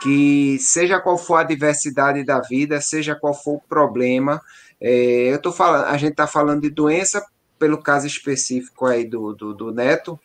que 0.00 0.58
seja 0.58 1.00
qual 1.00 1.16
for 1.16 1.36
a 1.36 1.42
diversidade 1.42 2.24
da 2.24 2.40
vida, 2.40 2.80
seja 2.80 3.14
qual 3.14 3.34
for 3.34 3.56
o 3.56 3.62
problema, 3.68 4.40
é, 4.80 5.32
eu 5.32 5.40
tô 5.40 5.52
falando, 5.52 5.86
a 5.86 5.96
gente 5.96 6.12
está 6.12 6.26
falando 6.26 6.62
de 6.62 6.70
doença 6.70 7.24
pelo 7.58 7.78
caso 7.78 8.06
específico 8.06 8.86
aí 8.86 9.04
do, 9.04 9.32
do, 9.32 9.54
do 9.54 9.72
Neto, 9.72 10.18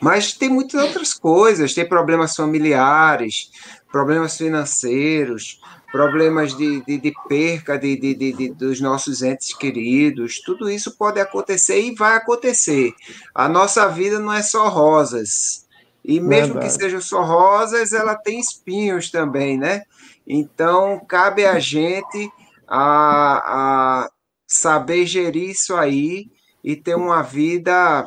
mas 0.00 0.32
tem 0.32 0.48
muitas 0.48 0.82
outras 0.82 1.14
coisas, 1.14 1.74
tem 1.74 1.88
problemas 1.88 2.34
familiares, 2.34 3.50
problemas 3.90 4.36
financeiros, 4.36 5.60
problemas 5.92 6.56
de, 6.56 6.82
de, 6.84 6.98
de 6.98 7.12
perca 7.28 7.78
de, 7.78 7.96
de, 7.96 8.14
de, 8.14 8.48
dos 8.54 8.80
nossos 8.80 9.22
entes 9.22 9.54
queridos, 9.54 10.40
tudo 10.40 10.68
isso 10.68 10.96
pode 10.96 11.20
acontecer 11.20 11.80
e 11.80 11.94
vai 11.94 12.16
acontecer. 12.16 12.92
A 13.34 13.48
nossa 13.48 13.86
vida 13.88 14.18
não 14.18 14.32
é 14.32 14.42
só 14.42 14.68
rosas. 14.68 15.61
E 16.04 16.20
mesmo 16.20 16.54
Verdade. 16.54 16.74
que 16.74 16.82
sejam 16.82 17.00
só 17.00 17.22
rosas, 17.22 17.92
ela 17.92 18.16
tem 18.16 18.40
espinhos 18.40 19.10
também, 19.10 19.56
né? 19.56 19.82
Então, 20.26 21.00
cabe 21.06 21.44
a 21.44 21.58
gente 21.58 22.30
a, 22.66 24.02
a 24.04 24.10
saber 24.46 25.06
gerir 25.06 25.50
isso 25.50 25.74
aí 25.74 26.26
e 26.62 26.76
ter 26.76 26.94
uma 26.94 27.22
vida 27.22 28.06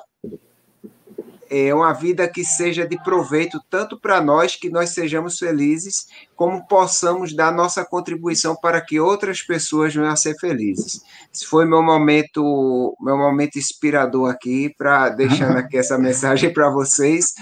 é 1.49 1.73
uma 1.73 1.93
vida 1.93 2.27
que 2.27 2.43
seja 2.43 2.87
de 2.87 3.01
proveito 3.03 3.61
tanto 3.69 3.99
para 3.99 4.19
nós, 4.19 4.55
que 4.55 4.69
nós 4.69 4.89
sejamos 4.89 5.37
felizes, 5.37 6.07
como 6.35 6.67
possamos 6.67 7.35
dar 7.35 7.51
nossa 7.51 7.85
contribuição 7.85 8.55
para 8.55 8.81
que 8.81 8.99
outras 8.99 9.41
pessoas 9.41 9.93
venham 9.93 10.11
a 10.11 10.15
ser 10.15 10.35
felizes. 10.39 11.01
Esse 11.33 11.45
foi 11.45 11.65
meu 11.65 11.83
momento, 11.83 12.95
meu 12.99 13.17
momento 13.17 13.57
inspirador 13.57 14.29
aqui, 14.29 14.73
para 14.77 15.09
deixando 15.09 15.55
aqui 15.59 15.77
essa 15.77 15.97
mensagem 15.97 16.51
para 16.51 16.69
vocês. 16.69 17.33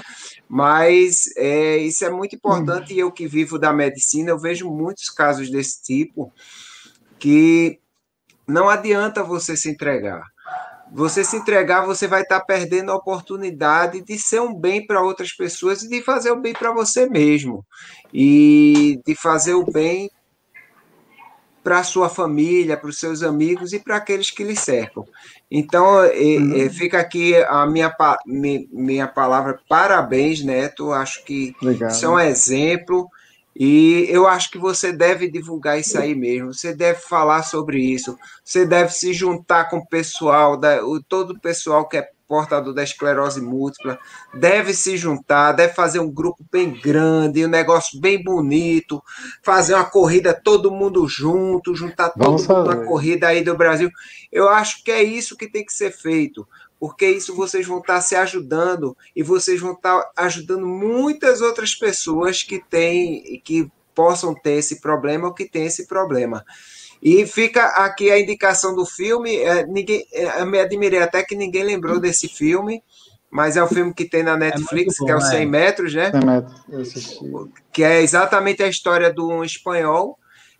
Mas 0.55 1.35
é, 1.35 1.77
isso 1.77 2.05
é 2.05 2.11
muito 2.11 2.35
importante 2.35 2.93
e 2.93 2.99
eu 2.99 3.11
que 3.11 3.25
vivo 3.25 3.57
da 3.57 3.73
medicina, 3.73 4.29
eu 4.29 4.37
vejo 4.37 4.69
muitos 4.69 5.09
casos 5.09 5.49
desse 5.49 5.81
tipo 5.81 6.31
que 7.17 7.79
não 8.47 8.69
adianta 8.69 9.23
você 9.23 9.57
se 9.57 9.67
entregar 9.67 10.23
você 10.91 11.23
se 11.23 11.37
entregar, 11.37 11.87
você 11.87 12.07
vai 12.07 12.21
estar 12.21 12.39
perdendo 12.41 12.91
a 12.91 12.95
oportunidade 12.95 14.03
de 14.03 14.15
ser 14.19 14.41
um 14.41 14.53
bem 14.53 14.85
para 14.85 15.01
outras 15.01 15.33
pessoas 15.33 15.81
e 15.81 15.89
de 15.89 16.03
fazer 16.03 16.29
o 16.29 16.39
bem 16.39 16.53
para 16.53 16.71
você 16.71 17.09
mesmo. 17.09 17.65
E 18.13 19.01
de 19.03 19.15
fazer 19.15 19.55
o 19.55 19.65
bem 19.65 20.11
para 21.63 21.79
a 21.79 21.83
sua 21.83 22.09
família, 22.09 22.75
para 22.75 22.89
os 22.89 22.99
seus 22.99 23.23
amigos 23.23 23.71
e 23.73 23.79
para 23.79 23.95
aqueles 23.95 24.29
que 24.29 24.43
lhe 24.43 24.55
cercam. 24.55 25.07
Então, 25.49 26.01
uhum. 26.01 26.69
fica 26.69 26.99
aqui 26.99 27.35
a 27.47 27.65
minha, 27.65 27.95
minha 28.25 29.07
palavra 29.07 29.59
parabéns, 29.69 30.43
Neto. 30.43 30.91
Acho 30.91 31.23
que 31.23 31.55
Legal. 31.61 31.89
isso 31.89 32.05
é 32.05 32.09
um 32.09 32.19
exemplo 32.19 33.07
e 33.55 34.07
eu 34.09 34.27
acho 34.27 34.49
que 34.49 34.57
você 34.57 34.91
deve 34.91 35.29
divulgar 35.29 35.79
isso 35.79 35.97
aí 35.99 36.15
mesmo, 36.15 36.53
você 36.53 36.73
deve 36.73 36.99
falar 36.99 37.43
sobre 37.43 37.79
isso, 37.79 38.17
você 38.43 38.65
deve 38.65 38.91
se 38.91 39.13
juntar 39.13 39.69
com 39.69 39.77
o 39.77 39.85
pessoal, 39.85 40.57
da, 40.57 40.83
o, 40.83 41.01
todo 41.01 41.31
o 41.31 41.39
pessoal 41.39 41.87
que 41.87 41.97
é 41.97 42.09
portador 42.27 42.73
da 42.73 42.83
esclerose 42.83 43.41
múltipla, 43.41 43.99
deve 44.33 44.73
se 44.73 44.97
juntar, 44.97 45.51
deve 45.51 45.73
fazer 45.73 45.99
um 45.99 46.11
grupo 46.11 46.43
bem 46.51 46.71
grande, 46.71 47.45
um 47.45 47.49
negócio 47.49 47.99
bem 47.99 48.23
bonito, 48.23 49.01
fazer 49.43 49.73
uma 49.75 49.85
corrida 49.85 50.33
todo 50.33 50.71
mundo 50.71 51.07
junto, 51.07 51.75
juntar 51.75 52.09
todo 52.09 52.23
Vamos 52.23 52.47
mundo 52.47 52.65
na 52.65 52.85
corrida 52.85 53.27
aí 53.27 53.43
do 53.43 53.55
Brasil. 53.55 53.89
Eu 54.31 54.49
acho 54.49 54.83
que 54.83 54.91
é 54.91 55.03
isso 55.03 55.37
que 55.37 55.49
tem 55.49 55.65
que 55.65 55.73
ser 55.73 55.91
feito 55.91 56.47
porque 56.79 57.07
isso 57.07 57.33
vocês 57.33 57.65
vão 57.65 57.79
estar 57.79 58.01
se 58.01 58.13
ajudando 58.13 58.97
e 59.15 59.23
vocês 59.23 59.61
vão 59.61 59.71
estar 59.71 60.03
ajudando 60.17 60.67
muitas 60.67 61.39
outras 61.39 61.73
pessoas 61.73 62.43
que 62.43 62.61
têm, 62.61 63.41
que 63.41 63.71
possam 63.95 64.35
ter 64.35 64.55
esse 64.55 64.81
problema 64.81 65.27
ou 65.27 65.33
que 65.33 65.47
têm 65.47 65.65
esse 65.65 65.87
problema. 65.87 66.43
E 67.03 67.27
fica 67.27 67.65
aqui 67.65 68.09
a 68.09 68.17
indicação 68.17 68.73
do 68.73 68.85
filme. 68.85 69.35
É, 69.35 69.67
ninguém, 69.67 70.05
é, 70.13 70.39
eu 70.39 70.45
me 70.45 70.57
admirei 70.57 71.01
até 71.01 71.21
que 71.21 71.35
ninguém 71.35 71.63
lembrou 71.63 71.99
desse 71.99 72.29
filme, 72.29 72.81
mas 73.29 73.57
é 73.57 73.63
um 73.63 73.67
filme 73.67 73.93
que 73.93 74.05
tem 74.05 74.23
na 74.23 74.35
é 74.35 74.37
Netflix, 74.37 74.95
é 74.95 74.99
bom, 74.99 75.05
que 75.05 75.11
é 75.11 75.15
o 75.17 75.21
100 75.21 75.41
é. 75.41 75.45
metros, 75.45 75.93
né? 75.93 76.11
100 76.11 76.21
metros, 76.21 77.53
que 77.73 77.83
é 77.83 78.01
exatamente 78.01 78.63
a 78.63 78.69
história 78.69 79.11
de 79.13 79.19
um 79.19 79.43
espanhol 79.43 80.17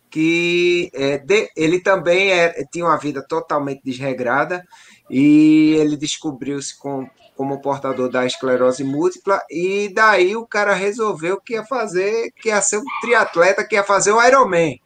que 0.09 0.91
é, 0.93 1.17
de, 1.17 1.49
ele 1.55 1.79
também 1.79 2.31
é, 2.31 2.63
tinha 2.71 2.85
uma 2.85 2.97
vida 2.97 3.25
totalmente 3.27 3.81
desregrada 3.83 4.63
e 5.09 5.75
ele 5.79 5.97
descobriu-se 5.97 6.77
com, 6.77 7.09
como 7.35 7.61
portador 7.61 8.09
da 8.11 8.25
esclerose 8.25 8.83
múltipla, 8.83 9.41
e 9.49 9.91
daí 9.91 10.35
o 10.35 10.45
cara 10.45 10.73
resolveu 10.73 11.41
que 11.41 11.53
ia 11.53 11.65
fazer, 11.65 12.31
que 12.35 12.49
ia 12.49 12.61
ser 12.61 12.77
um 12.77 12.83
triatleta, 13.01 13.63
que 13.63 13.75
ia 13.75 13.83
fazer 13.83 14.11
o 14.11 14.21
Ironman. 14.21 14.79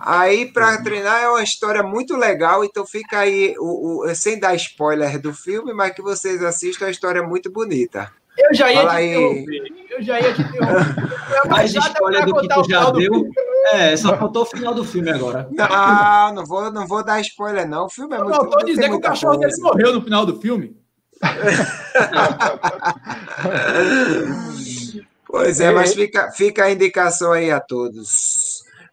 Aí, 0.00 0.52
para 0.52 0.76
uhum. 0.76 0.82
treinar, 0.82 1.22
é 1.22 1.28
uma 1.28 1.42
história 1.42 1.82
muito 1.82 2.16
legal, 2.16 2.64
então 2.64 2.86
fica 2.86 3.20
aí, 3.20 3.54
o, 3.58 4.04
o, 4.04 4.14
sem 4.14 4.38
dar 4.38 4.54
spoiler 4.54 5.20
do 5.20 5.32
filme, 5.32 5.72
mas 5.72 5.92
que 5.92 6.02
vocês 6.02 6.42
assistam, 6.42 6.84
é 6.84 6.88
uma 6.88 6.92
história 6.92 7.22
muito 7.22 7.50
bonita. 7.50 8.10
Eu 8.38 8.54
já 8.54 8.70
ia 8.70 8.82
Fala 8.82 8.96
te 8.96 9.04
interromper. 9.04 9.62
Eu 9.90 10.02
já 10.02 10.20
ia 10.20 10.32
te 10.32 10.42
interromper. 10.42 11.18
Mais 11.50 11.74
spoiler 11.74 12.24
do 12.24 12.36
que 12.36 12.48
tu 12.48 12.70
já 12.70 12.90
deu. 12.90 13.28
É, 13.72 13.96
só 13.96 14.16
faltou 14.16 14.42
o 14.42 14.46
final 14.46 14.72
do 14.72 14.84
filme 14.84 15.10
agora. 15.10 15.48
Não, 15.50 16.34
não 16.34 16.46
vou, 16.46 16.72
não 16.72 16.86
vou 16.86 17.04
dar 17.04 17.20
spoiler, 17.20 17.68
não. 17.68 17.86
O 17.86 17.90
filme 17.90 18.14
é 18.14 18.18
não, 18.18 18.28
muito 18.28 18.44
Não, 18.44 18.50
tô 18.50 18.64
dizendo 18.64 18.90
que 18.90 18.94
o 18.94 19.00
cachorro 19.00 19.38
coisa. 19.38 19.48
dele 19.48 19.62
morreu 19.62 19.92
no 19.94 20.02
final 20.02 20.24
do 20.24 20.40
filme. 20.40 20.76
pois 25.26 25.58
é, 25.60 25.72
mas 25.72 25.94
fica, 25.94 26.30
fica 26.30 26.62
a 26.64 26.70
indicação 26.70 27.32
aí 27.32 27.50
a 27.50 27.58
todos. 27.58 28.47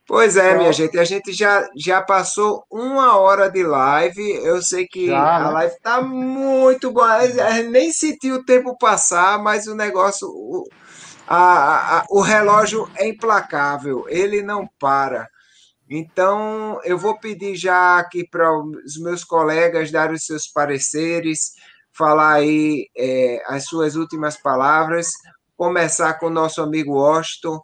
Pois 0.08 0.38
é, 0.38 0.56
minha 0.56 0.72
gente, 0.72 1.00
a 1.00 1.04
gente 1.04 1.34
já, 1.34 1.68
já 1.76 2.00
passou 2.00 2.64
uma 2.72 3.18
hora 3.18 3.50
de 3.50 3.64
live. 3.64 4.22
Eu 4.44 4.62
sei 4.62 4.86
que 4.86 5.08
já, 5.08 5.38
a 5.38 5.44
né? 5.46 5.50
live 5.50 5.76
tá 5.82 6.02
muito 6.02 6.92
boa. 6.92 7.26
Gente 7.28 7.70
nem 7.70 7.92
sentiu 7.92 8.36
o 8.36 8.46
tempo 8.46 8.78
passar, 8.78 9.42
mas 9.42 9.66
o 9.66 9.74
negócio, 9.74 10.28
o, 10.28 10.64
a, 11.28 12.00
a, 12.00 12.06
o 12.10 12.22
relógio 12.22 12.88
é 12.96 13.08
implacável, 13.08 14.06
ele 14.08 14.44
não 14.44 14.70
para. 14.80 15.28
Então, 15.90 16.80
eu 16.84 16.98
vou 16.98 17.18
pedir 17.20 17.56
já 17.56 17.98
aqui 17.98 18.28
para 18.28 18.52
os 18.60 18.98
meus 19.00 19.24
colegas 19.24 19.92
dar 19.92 20.12
os 20.12 20.26
seus 20.26 20.48
pareceres, 20.48 21.54
falar 21.92 22.34
aí 22.34 22.88
é, 22.96 23.42
as 23.48 23.66
suas 23.66 23.96
últimas 23.96 24.38
palavras, 24.38 25.10
começar 25.56 26.16
com 26.16 26.28
o 26.28 26.32
nosso 26.32 26.62
amigo 26.62 26.94
Washington. 26.94 27.60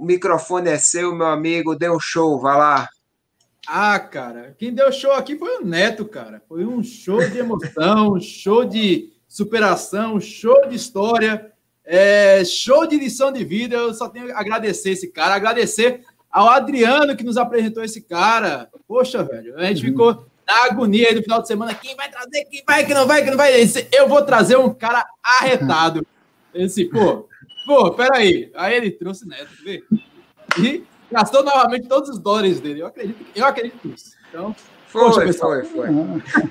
O 0.00 0.04
microfone 0.06 0.70
é 0.70 0.78
seu, 0.78 1.14
meu 1.14 1.26
amigo, 1.26 1.76
dê 1.76 1.90
um 1.90 2.00
show, 2.00 2.40
vá 2.40 2.56
lá. 2.56 2.88
Ah, 3.68 3.98
cara, 4.00 4.56
quem 4.58 4.72
deu 4.72 4.90
show 4.90 5.12
aqui 5.12 5.36
foi 5.36 5.58
o 5.58 5.64
Neto, 5.66 6.06
cara. 6.06 6.42
Foi 6.48 6.64
um 6.64 6.82
show 6.82 7.20
de 7.20 7.36
emoção, 7.36 8.14
um 8.14 8.20
show 8.20 8.64
de 8.64 9.12
superação, 9.28 10.14
um 10.14 10.20
show 10.20 10.66
de 10.66 10.74
história. 10.74 11.52
É, 11.84 12.42
show 12.46 12.86
de 12.86 12.96
lição 12.96 13.30
de 13.30 13.44
vida. 13.44 13.76
Eu 13.76 13.92
só 13.92 14.08
tenho 14.08 14.34
a 14.34 14.40
agradecer 14.40 14.92
esse 14.92 15.08
cara, 15.08 15.34
agradecer 15.34 16.00
ao 16.30 16.48
Adriano 16.48 17.14
que 17.14 17.22
nos 17.22 17.36
apresentou 17.36 17.84
esse 17.84 18.00
cara. 18.00 18.70
Poxa, 18.88 19.22
velho, 19.22 19.54
a 19.58 19.64
gente 19.64 19.82
uhum. 19.82 19.90
ficou 19.90 20.26
na 20.46 20.64
agonia 20.64 21.08
aí 21.08 21.14
do 21.14 21.22
final 21.22 21.42
de 21.42 21.46
semana. 21.46 21.74
Quem 21.74 21.94
vai 21.94 22.10
trazer? 22.10 22.46
Quem 22.46 22.64
vai? 22.66 22.86
Que 22.86 22.94
não 22.94 23.06
vai? 23.06 23.22
Que 23.22 23.30
não 23.30 23.36
vai? 23.36 23.52
Eu 23.92 24.08
vou 24.08 24.22
trazer 24.22 24.56
um 24.56 24.72
cara 24.72 25.04
arretado. 25.22 26.06
Esse, 26.54 26.86
pô, 26.86 27.28
pô, 27.66 27.90
peraí. 27.92 28.50
Aí 28.54 28.74
ele 28.74 28.90
trouxe 28.90 29.26
Neto, 29.26 29.50
vê? 29.64 29.82
E 30.58 30.84
gastou 31.10 31.42
novamente 31.42 31.88
todos 31.88 32.10
os 32.10 32.18
dólares 32.18 32.60
dele. 32.60 32.80
Eu 32.80 32.86
acredito, 32.86 33.24
eu 33.34 33.44
acredito 33.44 33.88
nisso. 33.88 34.12
Então, 34.28 34.54
foi, 34.86 35.02
poxa, 35.02 35.20
pessoal. 35.22 35.64
Foi, 35.64 35.86
foi. 35.86 35.88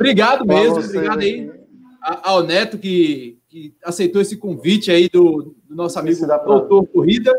Obrigado 0.00 0.46
mesmo, 0.46 0.78
obrigado 0.78 1.20
aí 1.20 1.52
ao 2.00 2.42
Neto 2.42 2.78
que, 2.78 3.38
que 3.46 3.74
aceitou 3.84 4.22
esse 4.22 4.38
convite 4.38 4.90
aí 4.90 5.10
do, 5.10 5.54
do 5.68 5.74
nosso 5.74 5.98
amigo 5.98 6.26
Doutor 6.26 6.86
Corrida. 6.86 7.30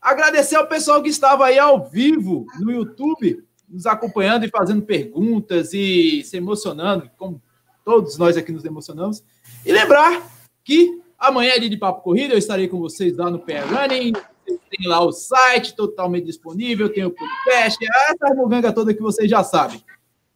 Agradecer 0.00 0.54
ao 0.54 0.68
pessoal 0.68 1.02
que 1.02 1.08
estava 1.08 1.46
aí 1.46 1.58
ao 1.58 1.84
vivo 1.84 2.46
no 2.60 2.70
YouTube, 2.70 3.42
nos 3.68 3.86
acompanhando 3.86 4.44
e 4.44 4.48
fazendo 4.48 4.82
perguntas 4.82 5.72
e 5.72 6.22
se 6.22 6.36
emocionando, 6.36 7.10
como 7.18 7.42
todos 7.84 8.16
nós 8.16 8.36
aqui 8.36 8.52
nos 8.52 8.64
emocionamos. 8.64 9.24
E 9.64 9.72
lembrar 9.72 10.30
que 10.62 11.00
amanhã 11.18 11.52
é 11.52 11.58
dia 11.58 11.70
de 11.70 11.76
Papo 11.76 12.02
Corrida, 12.02 12.34
eu 12.34 12.38
estarei 12.38 12.68
com 12.68 12.78
vocês 12.78 13.16
lá 13.16 13.30
no 13.30 13.38
PR 13.38 13.64
Running. 13.70 14.12
Tem 14.46 14.86
lá 14.86 15.04
o 15.04 15.12
site 15.12 15.74
totalmente 15.74 16.24
disponível, 16.24 16.92
tem 16.92 17.04
o 17.04 17.10
podcast, 17.10 17.78
essa 17.84 18.34
movimenta 18.34 18.72
toda 18.72 18.94
que 18.94 19.02
vocês 19.02 19.28
já 19.28 19.42
sabem. 19.42 19.82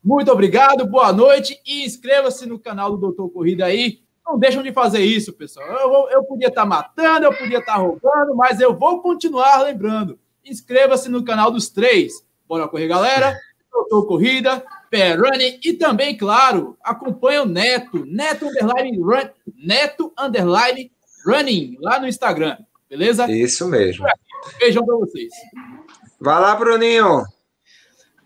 Muito 0.02 0.32
obrigado, 0.32 0.86
boa 0.86 1.12
noite 1.12 1.60
e 1.66 1.84
inscreva-se 1.84 2.46
no 2.46 2.58
canal 2.58 2.92
do 2.92 2.96
Doutor 2.96 3.28
Corrida 3.28 3.66
aí. 3.66 4.00
não 4.26 4.38
deixam 4.38 4.62
de 4.62 4.72
fazer 4.72 5.00
isso, 5.00 5.32
pessoal. 5.32 5.66
Eu, 5.68 6.08
eu 6.10 6.24
podia 6.24 6.48
estar 6.48 6.64
matando, 6.64 7.26
eu 7.26 7.36
podia 7.36 7.58
estar 7.58 7.76
roubando, 7.76 8.34
mas 8.34 8.60
eu 8.60 8.76
vou 8.76 9.02
continuar 9.02 9.62
lembrando. 9.62 10.18
Inscreva-se 10.44 11.08
no 11.08 11.22
canal 11.22 11.50
dos 11.50 11.68
três. 11.68 12.24
Bora 12.48 12.66
correr, 12.66 12.88
galera. 12.88 13.38
Doutor 13.72 14.06
Corrida, 14.06 14.64
Pé 14.90 15.14
Running 15.14 15.60
e 15.64 15.72
também, 15.74 16.16
claro, 16.16 16.76
acompanha 16.82 17.42
o 17.42 17.46
Neto, 17.46 18.04
Neto 18.04 18.46
Underline 18.46 18.98
Run, 18.98 19.28
Neto 19.56 20.12
Underline 20.18 20.90
Running, 21.26 21.76
lá 21.80 22.00
no 22.00 22.08
Instagram, 22.08 22.56
beleza? 22.88 23.30
Isso 23.30 23.68
mesmo. 23.68 24.06
Beijão 24.58 24.84
pra 24.84 24.96
vocês. 24.96 25.32
Vai 26.20 26.40
lá, 26.40 26.56
Bruninho. 26.56 27.24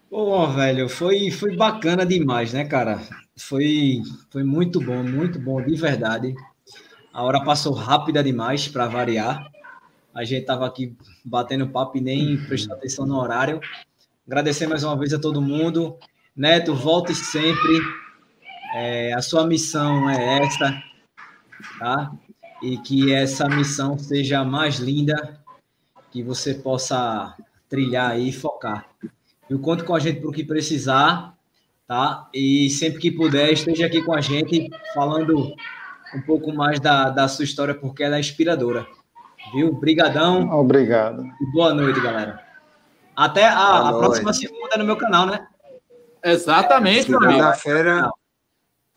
Pô, 0.08 0.46
velho, 0.46 0.88
foi, 0.88 1.30
foi 1.30 1.56
bacana 1.56 2.06
demais, 2.06 2.52
né, 2.52 2.64
cara? 2.64 3.00
Foi, 3.36 4.00
foi 4.30 4.44
muito 4.44 4.80
bom, 4.80 5.02
muito 5.02 5.38
bom, 5.38 5.60
de 5.60 5.74
verdade. 5.74 6.34
A 7.12 7.22
hora 7.22 7.44
passou 7.44 7.72
rápida 7.72 8.22
demais 8.22 8.68
para 8.68 8.86
variar. 8.86 9.44
A 10.14 10.24
gente 10.24 10.46
tava 10.46 10.66
aqui 10.66 10.96
batendo 11.24 11.68
papo 11.68 11.98
e 11.98 12.00
nem 12.00 12.36
prestou 12.46 12.76
atenção 12.76 13.04
no 13.04 13.16
horário. 13.16 13.60
Agradecer 14.26 14.66
mais 14.66 14.82
uma 14.82 14.96
vez 14.96 15.12
a 15.12 15.18
todo 15.18 15.42
mundo. 15.42 15.98
Neto, 16.34 16.74
volte 16.74 17.14
sempre. 17.14 17.78
É, 18.74 19.12
a 19.12 19.20
sua 19.20 19.46
missão 19.46 20.08
é 20.08 20.38
essa, 20.42 20.82
tá? 21.78 22.10
E 22.62 22.78
que 22.78 23.12
essa 23.12 23.46
missão 23.48 23.98
seja 23.98 24.42
mais 24.42 24.76
linda, 24.76 25.38
que 26.10 26.22
você 26.22 26.54
possa 26.54 27.36
trilhar 27.68 28.12
aí 28.12 28.30
e 28.30 28.32
focar. 28.32 28.86
Eu 29.48 29.58
conto 29.58 29.84
com 29.84 29.94
a 29.94 30.00
gente 30.00 30.20
para 30.20 30.30
o 30.30 30.32
que 30.32 30.42
precisar, 30.42 31.36
tá? 31.86 32.26
E 32.32 32.70
sempre 32.70 33.00
que 33.00 33.10
puder, 33.10 33.52
esteja 33.52 33.84
aqui 33.84 34.02
com 34.02 34.14
a 34.14 34.22
gente, 34.22 34.70
falando 34.94 35.54
um 36.14 36.22
pouco 36.22 36.50
mais 36.50 36.80
da, 36.80 37.10
da 37.10 37.28
sua 37.28 37.44
história, 37.44 37.74
porque 37.74 38.02
ela 38.02 38.16
é 38.16 38.20
inspiradora. 38.20 38.86
Viu? 39.52 39.68
Obrigadão. 39.68 40.50
Obrigado. 40.50 41.22
E 41.24 41.52
boa 41.52 41.74
noite, 41.74 42.00
galera. 42.00 42.43
Até 43.16 43.46
a, 43.46 43.88
a 43.88 43.92
próxima 43.92 44.32
segunda 44.32 44.76
no 44.76 44.84
meu 44.84 44.96
canal, 44.96 45.26
né? 45.26 45.46
Exatamente, 46.24 47.10
Segunda-feira. 47.10 48.10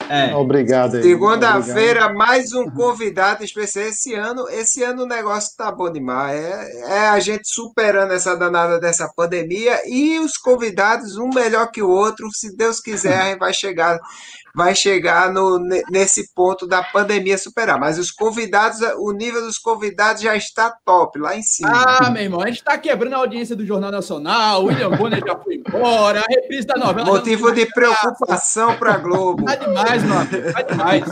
É. 0.10 0.34
Obrigado. 0.34 1.02
Segunda-feira, 1.02 2.14
mais 2.14 2.54
um 2.54 2.70
convidado 2.70 3.44
especial. 3.44 3.86
Esse 3.86 4.14
ano, 4.14 4.48
esse 4.50 4.82
ano 4.82 5.04
o 5.04 5.08
negócio 5.08 5.56
tá 5.58 5.70
bom 5.70 5.92
demais. 5.92 6.40
É, 6.40 6.82
é, 6.82 7.10
a 7.10 7.20
gente 7.20 7.44
superando 7.46 8.14
essa 8.14 8.36
danada 8.36 8.80
dessa 8.80 9.12
pandemia 9.16 9.82
e 9.86 10.18
os 10.20 10.38
convidados, 10.38 11.18
um 11.18 11.30
melhor 11.30 11.70
que 11.72 11.82
o 11.82 11.90
outro. 11.90 12.30
Se 12.32 12.56
Deus 12.56 12.80
quiser, 12.80 13.20
a 13.20 13.26
gente 13.26 13.40
vai 13.40 13.54
chegar 13.54 14.00
vai 14.58 14.74
chegar 14.74 15.32
no, 15.32 15.60
nesse 15.88 16.34
ponto 16.34 16.66
da 16.66 16.82
pandemia 16.82 17.38
superar. 17.38 17.80
Mas 17.80 18.00
os 18.00 18.10
convidados, 18.10 18.80
o 18.98 19.12
nível 19.12 19.42
dos 19.42 19.60
convidados 19.60 20.24
já 20.24 20.36
está 20.36 20.76
top, 20.84 21.20
lá 21.20 21.38
em 21.38 21.44
cima. 21.44 21.70
Ah, 21.72 22.10
meu 22.10 22.24
irmão, 22.24 22.42
a 22.42 22.48
gente 22.48 22.58
está 22.58 22.76
quebrando 22.76 23.14
a 23.14 23.18
audiência 23.18 23.56
do 23.56 23.64
Jornal 23.64 23.92
Nacional, 23.92 24.64
o 24.64 24.66
William 24.66 24.90
Bonner 24.90 25.24
já 25.24 25.38
foi 25.38 25.58
embora, 25.58 26.22
a 26.22 26.26
reprise 26.28 26.66
da 26.66 26.76
novela. 26.76 27.06
Motivo 27.06 27.52
de 27.52 27.68
preocupação 27.68 28.76
para 28.78 28.96
a 28.96 28.98
Globo. 28.98 29.46
Vai 29.46 29.60
demais, 29.60 30.04
mano, 30.04 30.28
vai 30.52 30.64
demais. 30.64 31.04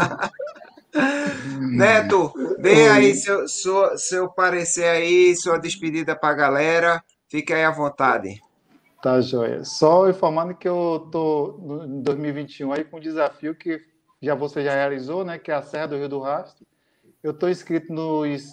Neto, 1.70 2.34
dê 2.58 2.89
aí 2.89 3.14
seu, 3.14 3.48
seu, 3.48 3.96
seu 3.96 4.28
parecer 4.28 4.88
aí, 4.88 5.36
sua 5.36 5.60
despedida 5.60 6.16
para 6.16 6.30
a 6.30 6.36
galera. 6.36 7.04
Fique 7.30 7.54
aí 7.54 7.64
à 7.64 7.70
vontade. 7.70 8.41
Tá, 9.06 9.22
joia. 9.22 9.64
Só 9.64 10.10
informando 10.10 10.56
que 10.56 10.68
eu 10.68 11.08
tô 11.12 11.84
em 11.86 12.01
2021 12.01 12.74
aí 12.74 12.84
com 12.84 12.97
um 12.97 12.99
desafio 12.99 13.53
que 13.53 13.80
já 14.20 14.34
você 14.34 14.64
já 14.64 14.74
realizou, 14.74 15.24
né? 15.24 15.38
Que 15.38 15.51
é 15.51 15.53
a 15.53 15.62
Serra 15.62 15.89
do 15.89 15.95
Rio 15.95 16.10
do 16.10 16.20
Rastro. 16.20 16.66
Eu 17.22 17.30
estou 17.30 17.47
inscrito 17.47 17.93
nos 17.93 18.47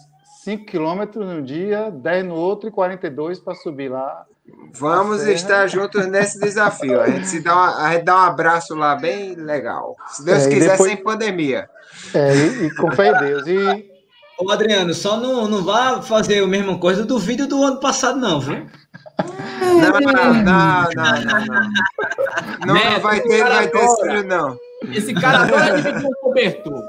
5 0.44 0.66
quilômetros 0.66 1.26
no 1.26 1.40
dia, 1.40 1.90
10 1.90 2.26
no 2.26 2.34
outro 2.34 2.68
e 2.68 2.70
42 2.70 3.40
para 3.40 3.55
subir 3.55 3.88
lá. 3.88 4.26
Vamos 4.74 5.26
estar 5.26 5.66
juntos 5.68 6.07
nesse 6.07 6.38
desafio. 6.38 7.00
A 7.00 7.09
gente, 7.09 7.28
se 7.28 7.40
dá 7.40 7.55
uma, 7.55 7.86
a 7.86 7.92
gente 7.94 8.05
dá 8.05 8.14
um 8.14 8.24
abraço 8.24 8.74
lá 8.74 8.94
bem 8.94 9.34
legal. 9.34 9.96
Se 10.09 10.22
Deus 10.22 10.44
é, 10.44 10.48
quiser, 10.50 10.72
depois... 10.72 10.92
sem 10.92 11.03
pandemia. 11.03 11.66
É, 12.12 12.36
e, 12.36 12.66
e 12.66 12.74
com 12.74 12.92
fé 12.92 13.09
em 13.09 13.18
Deus. 13.20 13.46
E... 13.46 13.90
Ô, 14.38 14.50
Adriano, 14.50 14.92
só 14.92 15.18
não, 15.18 15.48
não 15.48 15.64
vá 15.64 16.03
fazer 16.03 16.44
a 16.44 16.46
mesma 16.46 16.76
coisa 16.78 17.07
do 17.07 17.18
vídeo 17.18 17.46
do 17.46 17.64
ano 17.64 17.80
passado, 17.80 18.20
não, 18.20 18.38
viu? 18.38 18.66
Não, 19.80 20.00
não, 20.00 20.34
não, 20.34 20.42
não, 20.42 21.46
não. 21.46 21.70
Não, 22.66 22.74
Neto, 22.74 23.00
vai 23.00 23.20
ter, 23.20 23.44
vai 23.44 23.68
ter 23.68 23.88
filho, 23.96 24.24
não. 24.24 24.56
Esse 24.92 25.14
cara 25.14 25.42
adora 25.42 25.76
dividir 25.80 26.06
um 26.06 26.12
cobertor. 26.20 26.82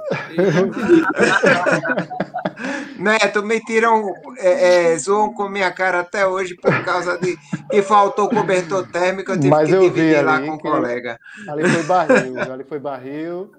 Neto, 2.98 3.44
me 3.44 3.60
tiram, 3.60 4.14
é, 4.38 4.92
é, 4.94 4.98
zoam 4.98 5.34
com 5.34 5.50
minha 5.50 5.72
cara 5.72 6.00
até 6.00 6.26
hoje 6.26 6.56
por 6.56 6.84
causa 6.84 7.18
de 7.18 7.38
que 7.70 7.82
faltou 7.82 8.30
cobertor 8.30 8.88
térmico, 8.88 9.32
eu 9.32 9.36
tive 9.36 9.50
Mas 9.50 9.68
que 9.68 9.76
eu 9.76 9.82
dividir 9.82 10.18
vi 10.18 10.22
lá 10.22 10.40
com 10.40 10.52
o 10.52 10.54
um 10.54 10.58
colega. 10.58 11.20
Ali 11.48 11.68
foi 11.68 11.84
barril, 11.84 12.40
ali 12.40 12.64
foi 12.64 12.80
barril. 12.80 13.52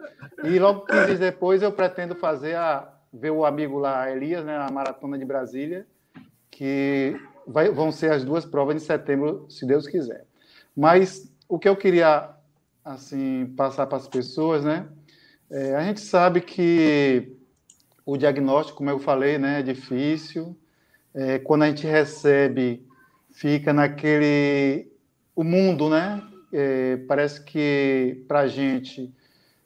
E 0.42 0.58
logo 0.58 0.86
15 0.86 1.06
dias 1.06 1.18
depois 1.18 1.62
eu 1.62 1.72
pretendo 1.72 2.14
fazer 2.14 2.56
a 2.56 2.88
ver 3.12 3.30
o 3.30 3.44
amigo 3.44 3.78
lá, 3.78 4.10
Elias, 4.10 4.44
né, 4.44 4.56
a 4.56 4.72
maratona 4.72 5.16
de 5.18 5.24
Brasília, 5.24 5.86
que 6.50 7.16
vai, 7.46 7.70
vão 7.70 7.92
ser 7.92 8.12
as 8.12 8.24
duas 8.24 8.44
provas 8.44 8.76
de 8.76 8.82
setembro, 8.82 9.46
se 9.48 9.66
Deus 9.66 9.86
quiser. 9.86 10.24
Mas 10.76 11.30
o 11.48 11.58
que 11.58 11.68
eu 11.68 11.76
queria 11.76 12.30
assim 12.84 13.52
passar 13.56 13.86
para 13.86 13.98
as 13.98 14.08
pessoas, 14.08 14.64
né? 14.64 14.86
É, 15.50 15.74
a 15.74 15.82
gente 15.84 16.00
sabe 16.00 16.40
que 16.40 17.36
o 18.04 18.16
diagnóstico, 18.16 18.78
como 18.78 18.90
eu 18.90 18.98
falei, 18.98 19.38
né, 19.38 19.60
é 19.60 19.62
difícil. 19.62 20.56
É, 21.14 21.38
quando 21.38 21.62
a 21.62 21.68
gente 21.68 21.86
recebe, 21.86 22.86
fica 23.30 23.72
naquele 23.72 24.90
o 25.34 25.42
mundo, 25.42 25.88
né? 25.88 26.22
É, 26.52 26.96
parece 27.08 27.42
que 27.42 28.24
para 28.28 28.40
a 28.40 28.46
gente 28.46 29.12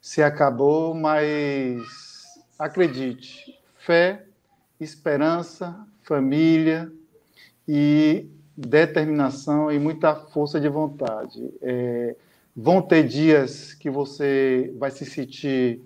se 0.01 0.23
acabou, 0.23 0.93
mas 0.95 1.83
acredite, 2.57 3.59
fé, 3.75 4.25
esperança, 4.79 5.75
família, 6.01 6.91
e 7.71 8.27
determinação 8.57 9.71
e 9.71 9.77
muita 9.77 10.15
força 10.15 10.59
de 10.59 10.67
vontade. 10.67 11.53
É, 11.61 12.15
vão 12.55 12.81
ter 12.81 13.07
dias 13.07 13.75
que 13.75 13.91
você 13.91 14.73
vai 14.79 14.89
se 14.89 15.05
sentir 15.05 15.79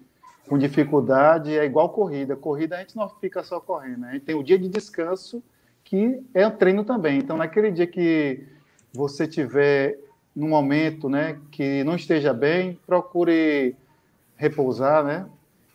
com 0.47 0.57
dificuldade, 0.57 1.57
é 1.57 1.65
igual 1.65 1.89
corrida. 1.89 2.37
Corrida 2.37 2.77
a 2.77 2.79
gente 2.79 2.95
não 2.95 3.09
fica 3.09 3.43
só 3.43 3.59
correndo, 3.59 3.99
né? 3.99 4.07
a 4.07 4.13
gente 4.13 4.23
tem 4.23 4.33
o 4.33 4.41
dia 4.41 4.57
de 4.57 4.69
descanso, 4.69 5.43
que 5.83 6.23
é 6.33 6.47
um 6.47 6.51
treino 6.51 6.85
também. 6.85 7.17
Então, 7.17 7.35
naquele 7.35 7.69
dia 7.69 7.85
que 7.85 8.47
você 8.93 9.27
tiver 9.27 9.99
num 10.33 10.47
momento 10.47 11.09
né, 11.09 11.37
que 11.51 11.83
não 11.83 11.97
esteja 11.97 12.33
bem, 12.33 12.79
procure 12.87 13.75
repousar, 14.37 15.03
né? 15.03 15.25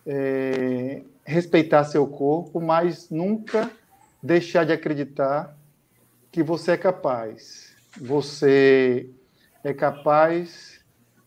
É, 0.06 1.02
respeitar 1.22 1.84
seu 1.84 2.06
corpo, 2.06 2.62
mas 2.62 3.10
nunca 3.10 3.70
deixar 4.22 4.64
de 4.64 4.72
acreditar 4.72 5.57
que 6.38 6.42
você 6.44 6.70
é 6.70 6.76
capaz. 6.76 7.74
Você 8.00 9.10
é 9.64 9.74
capaz 9.74 10.78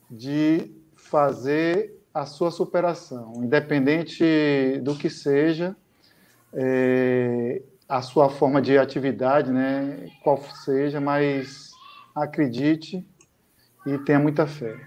de 0.10 0.72
fazer 0.96 1.94
a 2.14 2.26
sua 2.26 2.50
superação, 2.50 3.34
independente 3.44 4.80
do 4.82 4.96
que 4.96 5.10
seja 5.10 5.76
é, 6.54 7.62
a 7.90 8.02
sua 8.02 8.30
forma 8.30 8.62
de 8.62 8.78
atividade, 8.78 9.52
né, 9.52 10.10
qual 10.24 10.42
seja, 10.64 11.02
mas 11.02 11.72
acredite 12.16 13.06
e 13.86 13.98
tenha 13.98 14.20
muita 14.20 14.48
fé. 14.48 14.80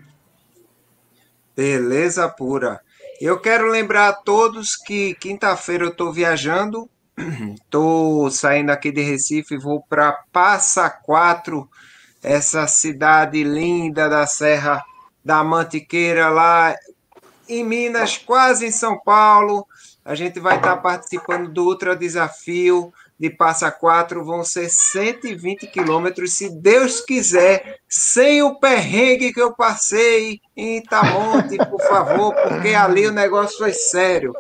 Beleza 1.55 2.26
pura. 2.30 2.80
Eu 3.20 3.38
quero 3.42 3.70
lembrar 3.70 4.09
a 4.09 4.12
todos 4.14 4.74
que 4.74 5.14
quinta-feira 5.16 5.84
eu 5.84 5.90
estou 5.90 6.10
viajando 6.10 6.88
Estou 7.54 8.30
saindo 8.30 8.70
aqui 8.70 8.90
de 8.90 9.00
Recife, 9.00 9.56
vou 9.56 9.82
para 9.82 10.12
Passa 10.32 10.90
Quatro, 10.90 11.68
essa 12.22 12.66
cidade 12.66 13.44
linda 13.44 14.08
da 14.08 14.26
Serra 14.26 14.82
da 15.24 15.42
Mantiqueira, 15.44 16.28
lá 16.28 16.74
em 17.48 17.64
Minas, 17.64 18.18
quase 18.18 18.66
em 18.66 18.70
São 18.70 18.98
Paulo. 18.98 19.66
A 20.04 20.14
gente 20.14 20.40
vai 20.40 20.56
estar 20.56 20.76
participando 20.78 21.50
do 21.50 21.64
Ultra 21.64 21.96
Desafio 21.96 22.92
de 23.18 23.30
Passa 23.30 23.70
Quatro 23.70 24.24
vão 24.24 24.44
ser 24.44 24.68
120 24.68 25.68
quilômetros, 25.68 26.32
se 26.32 26.50
Deus 26.50 27.00
quiser, 27.00 27.78
sem 27.88 28.42
o 28.42 28.58
perrengue 28.58 29.32
que 29.32 29.40
eu 29.40 29.54
passei 29.54 30.40
em 30.56 30.78
Itamonte, 30.78 31.56
por 31.56 31.80
favor, 31.82 32.34
porque 32.34 32.74
ali 32.74 33.06
o 33.06 33.12
negócio 33.12 33.58
foi 33.58 33.72
sério. 33.72 34.32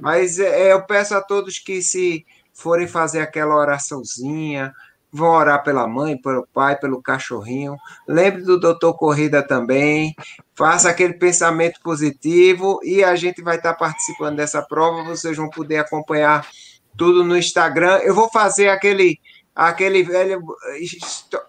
Mas 0.00 0.38
é, 0.38 0.72
eu 0.72 0.82
peço 0.86 1.14
a 1.14 1.20
todos 1.20 1.58
que 1.58 1.82
se 1.82 2.24
forem 2.52 2.86
fazer 2.86 3.20
aquela 3.20 3.56
oraçãozinha, 3.56 4.72
vão 5.14 5.30
orar 5.30 5.62
pela 5.62 5.86
mãe, 5.86 6.20
pelo 6.20 6.44
pai, 6.52 6.76
pelo 6.76 7.00
cachorrinho. 7.00 7.76
Lembre 8.08 8.42
do 8.42 8.58
doutor 8.58 8.94
Corrida 8.94 9.46
também. 9.46 10.12
Faça 10.56 10.90
aquele 10.90 11.14
pensamento 11.14 11.78
positivo 11.80 12.80
e 12.82 13.04
a 13.04 13.14
gente 13.14 13.40
vai 13.40 13.56
estar 13.56 13.74
participando 13.74 14.36
dessa 14.36 14.60
prova. 14.60 15.04
Vocês 15.04 15.36
vão 15.36 15.48
poder 15.48 15.76
acompanhar 15.76 16.44
tudo 16.96 17.24
no 17.24 17.36
Instagram. 17.36 17.98
Eu 17.98 18.14
vou 18.14 18.28
fazer 18.30 18.68
aquele 18.68 19.18
aquele 19.54 20.02
velho 20.02 20.42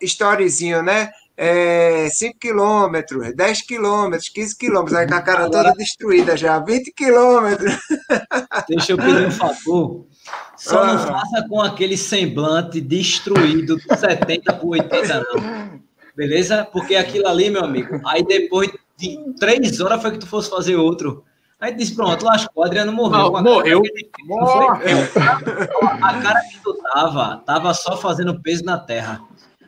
storyzinho, 0.02 0.84
né? 0.84 1.10
É, 1.38 2.08
5 2.10 2.40
quilômetros, 2.40 3.36
10 3.36 3.62
quilômetros, 3.64 4.30
15 4.30 4.58
quilômetros, 4.58 4.96
aí 4.96 5.06
com 5.06 5.16
a 5.16 5.22
cara 5.22 5.50
toda 5.50 5.74
destruída 5.74 6.38
já, 6.38 6.60
20 6.60 6.94
quilômetros. 6.94 7.78
Deixa 8.70 8.94
eu 8.94 8.98
pedir 8.98 9.28
um 9.28 9.32
favor. 9.32 10.06
Só 10.56 10.82
ah. 10.82 10.94
não 10.94 11.08
faça 11.08 11.46
com 11.50 11.60
aquele 11.60 11.98
semblante 11.98 12.80
destruído 12.80 13.76
de 13.76 13.98
70 13.98 14.54
por 14.54 14.70
80, 14.70 15.24
não. 15.34 15.82
Beleza? 16.16 16.64
Porque 16.72 16.96
aquilo 16.96 17.28
ali, 17.28 17.50
meu 17.50 17.66
amigo, 17.66 18.00
aí 18.06 18.24
depois 18.24 18.72
de 18.98 19.20
três 19.38 19.82
horas 19.82 20.02
foi 20.02 20.12
que 20.12 20.20
tu 20.20 20.28
fosse 20.28 20.50
fazer 20.50 20.78
outro. 20.78 21.26
Aí 21.60 21.74
disse, 21.74 21.96
pronto, 21.96 22.26
lascou, 22.26 22.64
o 22.64 22.66
Adriano 22.66 22.92
morreu. 22.92 23.32
Não, 23.32 23.44
morreu. 23.44 23.82
Morreu. 24.26 24.98
A 26.02 26.22
cara 26.22 26.42
que 26.42 26.60
tu 26.62 26.74
tava, 26.94 27.42
tava 27.46 27.74
só 27.74 27.98
fazendo 27.98 28.42
peso 28.42 28.64
na 28.64 28.78
terra. 28.78 29.22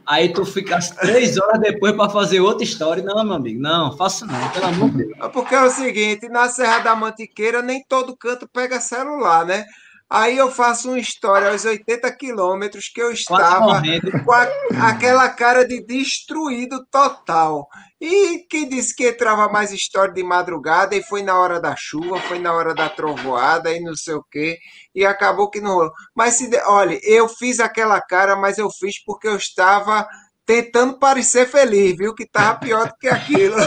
Aí 0.05 0.31
tu 0.31 0.45
ficasse 0.45 0.95
três 0.95 1.38
horas 1.38 1.59
depois 1.59 1.93
para 1.93 2.09
fazer 2.09 2.39
outra 2.39 2.64
história. 2.64 3.03
Não, 3.03 3.23
meu 3.26 3.34
amigo, 3.34 3.61
não, 3.61 3.95
faça 3.97 4.26
não, 4.26 4.49
pelo 4.51 4.65
amor 4.65 4.89
de 4.91 5.05
Deus. 5.05 5.31
Porque 5.34 5.53
é 5.53 5.61
o 5.61 5.69
seguinte, 5.69 6.30
na 6.30 6.47
Serra 6.47 6.80
da 6.80 6.95
Mantiqueira 6.95 7.61
nem 7.61 7.84
todo 7.84 8.15
canto 8.15 8.47
pega 8.47 8.80
celular, 8.80 9.45
né? 9.45 9.65
Aí 10.09 10.38
eu 10.38 10.49
faço 10.49 10.88
uma 10.88 10.99
história 10.99 11.49
aos 11.49 11.65
80 11.65 12.09
quilômetros 12.15 12.88
que 12.88 13.01
eu 13.01 13.11
estava 13.11 13.81
com 14.23 14.31
a, 14.31 14.47
aquela 14.89 15.27
cara 15.27 15.68
de 15.68 15.85
destruído 15.85 16.85
total. 16.89 17.68
E 17.99 18.45
quem 18.48 18.69
disse 18.69 18.95
que 18.95 19.07
entrava 19.07 19.49
mais 19.49 19.72
história 19.72 20.14
de 20.14 20.24
madrugada 20.24 20.95
e 20.95 21.02
foi 21.02 21.24
na 21.24 21.40
hora 21.40 21.60
da 21.60 21.76
chuva, 21.76 22.19
foi 22.22 22.38
na 22.38 22.53
hora 22.53 22.76
da 22.76 22.88
trovoada 22.88 23.72
e 23.72 23.80
não 23.80 23.95
sei 23.95 24.14
o 24.14 24.24
quê, 24.32 24.60
e 24.94 25.03
acabou 25.03 25.49
que 25.49 25.60
não 25.60 25.74
rolou. 25.74 25.91
Mas 26.15 26.36
se, 26.36 26.48
olha, 26.65 26.99
eu 27.03 27.28
fiz 27.28 27.60
aquela 27.60 27.99
cara, 27.99 28.36
mas 28.36 28.60
eu 28.60 28.69
fiz 28.69 29.03
porque 29.03 29.28
eu 29.28 29.36
estava 29.36 30.07
tentando 30.45 30.99
parecer 30.99 31.48
feliz, 31.48 31.98
viu? 31.98 32.14
Que 32.14 32.24
estava 32.24 32.60
pior 32.60 32.88
do 32.88 32.95
que 32.98 33.07
aquilo. 33.07 33.57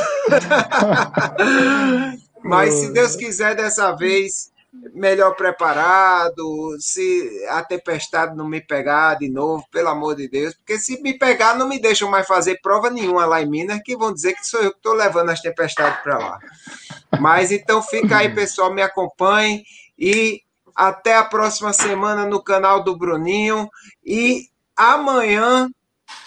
mas 2.43 2.75
se 2.75 2.93
Deus 2.93 3.17
quiser 3.17 3.57
dessa 3.57 3.97
vez 3.97 4.50
melhor 4.73 5.35
preparado, 5.35 6.77
se 6.79 7.45
a 7.49 7.63
tempestade 7.63 8.37
não 8.37 8.49
me 8.49 8.61
pegar 8.61 9.15
de 9.15 9.29
novo, 9.29 9.67
pelo 9.71 9.89
amor 9.89 10.15
de 10.15 10.29
Deus, 10.29 10.55
porque 10.55 10.79
se 10.79 11.01
me 11.03 11.19
pegar, 11.19 11.57
não 11.57 11.69
me 11.69 11.81
deixam 11.81 12.09
mais 12.09 12.27
fazer 12.27 12.61
prova 12.63 12.89
nenhuma 12.89 13.27
lá 13.27 13.43
em 13.43 13.49
Minas, 13.49 13.81
que 13.85 13.97
vão 13.97 14.13
dizer 14.13 14.35
que 14.35 14.47
sou 14.47 14.61
eu 14.61 14.71
que 14.71 14.77
estou 14.77 14.95
levando 14.95 15.31
as 15.31 15.41
tempestades 15.41 16.01
para 16.03 16.19
lá. 16.19 16.39
Mas 17.19 17.51
então 17.51 17.83
fica 17.83 18.19
aí, 18.19 18.33
pessoal, 18.33 18.73
me 18.73 18.83
acompanhe 18.83 19.65
e 19.99 20.43
até 20.75 21.17
a 21.17 21.25
próxima 21.25 21.73
semana 21.73 22.25
no 22.25 22.43
canal 22.43 22.83
do 22.83 22.97
Bruninho 22.97 23.69
e 24.05 24.49
amanhã 24.77 25.69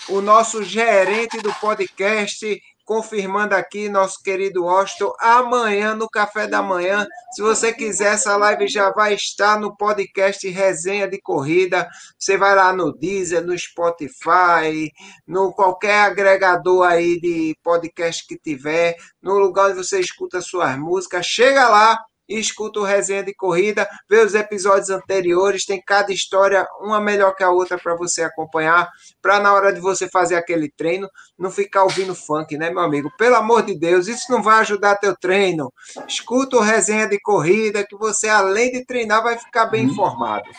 o 0.09 0.21
nosso 0.21 0.63
gerente 0.63 1.37
do 1.37 1.53
podcast 1.55 2.61
confirmando 2.85 3.55
aqui 3.55 3.89
nosso 3.89 4.21
querido 4.21 4.67
Austin, 4.67 5.09
amanhã 5.19 5.95
no 5.95 6.09
café 6.09 6.47
da 6.47 6.61
manhã. 6.61 7.07
Se 7.33 7.41
você 7.41 7.73
quiser, 7.73 8.13
essa 8.13 8.35
live 8.35 8.67
já 8.67 8.91
vai 8.91 9.13
estar 9.13 9.59
no 9.59 9.75
podcast 9.75 10.47
Resenha 10.49 11.07
de 11.07 11.19
Corrida. 11.21 11.87
Você 12.17 12.37
vai 12.37 12.55
lá 12.55 12.73
no 12.73 12.93
Deezer, 12.93 13.43
no 13.43 13.57
Spotify, 13.57 14.91
no 15.27 15.53
qualquer 15.53 15.99
agregador 15.99 16.85
aí 16.85 17.19
de 17.19 17.55
podcast 17.63 18.25
que 18.27 18.37
tiver, 18.37 18.95
no 19.21 19.37
lugar 19.37 19.67
onde 19.69 19.77
você 19.77 19.99
escuta 19.99 20.41
suas 20.41 20.77
músicas. 20.77 21.25
Chega 21.25 21.67
lá 21.69 21.99
escuta 22.39 22.79
o 22.79 22.83
resenha 22.83 23.23
de 23.23 23.33
corrida, 23.33 23.87
vê 24.09 24.19
os 24.19 24.33
episódios 24.33 24.89
anteriores, 24.89 25.65
tem 25.65 25.81
cada 25.85 26.11
história, 26.11 26.65
uma 26.81 26.99
melhor 26.99 27.35
que 27.35 27.43
a 27.43 27.49
outra 27.49 27.77
para 27.77 27.95
você 27.95 28.23
acompanhar, 28.23 28.89
para 29.21 29.39
na 29.39 29.53
hora 29.53 29.73
de 29.73 29.79
você 29.79 30.09
fazer 30.09 30.35
aquele 30.35 30.71
treino, 30.71 31.07
não 31.37 31.51
ficar 31.51 31.83
ouvindo 31.83 32.15
funk, 32.15 32.57
né, 32.57 32.69
meu 32.69 32.81
amigo? 32.81 33.11
Pelo 33.17 33.35
amor 33.35 33.63
de 33.63 33.77
Deus, 33.77 34.07
isso 34.07 34.31
não 34.31 34.41
vai 34.41 34.59
ajudar 34.59 34.97
teu 34.97 35.15
treino. 35.15 35.71
Escuta 36.07 36.57
o 36.57 36.61
resenha 36.61 37.07
de 37.07 37.19
corrida, 37.19 37.85
que 37.87 37.95
você, 37.95 38.27
além 38.27 38.71
de 38.71 38.85
treinar, 38.85 39.23
vai 39.23 39.37
ficar 39.37 39.65
bem 39.65 39.85
informado. 39.85 40.49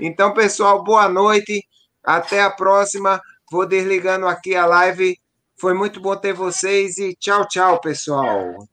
Então, 0.00 0.34
pessoal, 0.34 0.82
boa 0.82 1.08
noite, 1.08 1.62
até 2.02 2.42
a 2.42 2.50
próxima. 2.50 3.20
Vou 3.50 3.66
desligando 3.66 4.26
aqui 4.26 4.54
a 4.54 4.66
live. 4.66 5.16
Foi 5.60 5.74
muito 5.74 6.00
bom 6.00 6.16
ter 6.16 6.32
vocês 6.32 6.98
e 6.98 7.14
tchau, 7.14 7.46
tchau, 7.46 7.80
pessoal. 7.80 8.56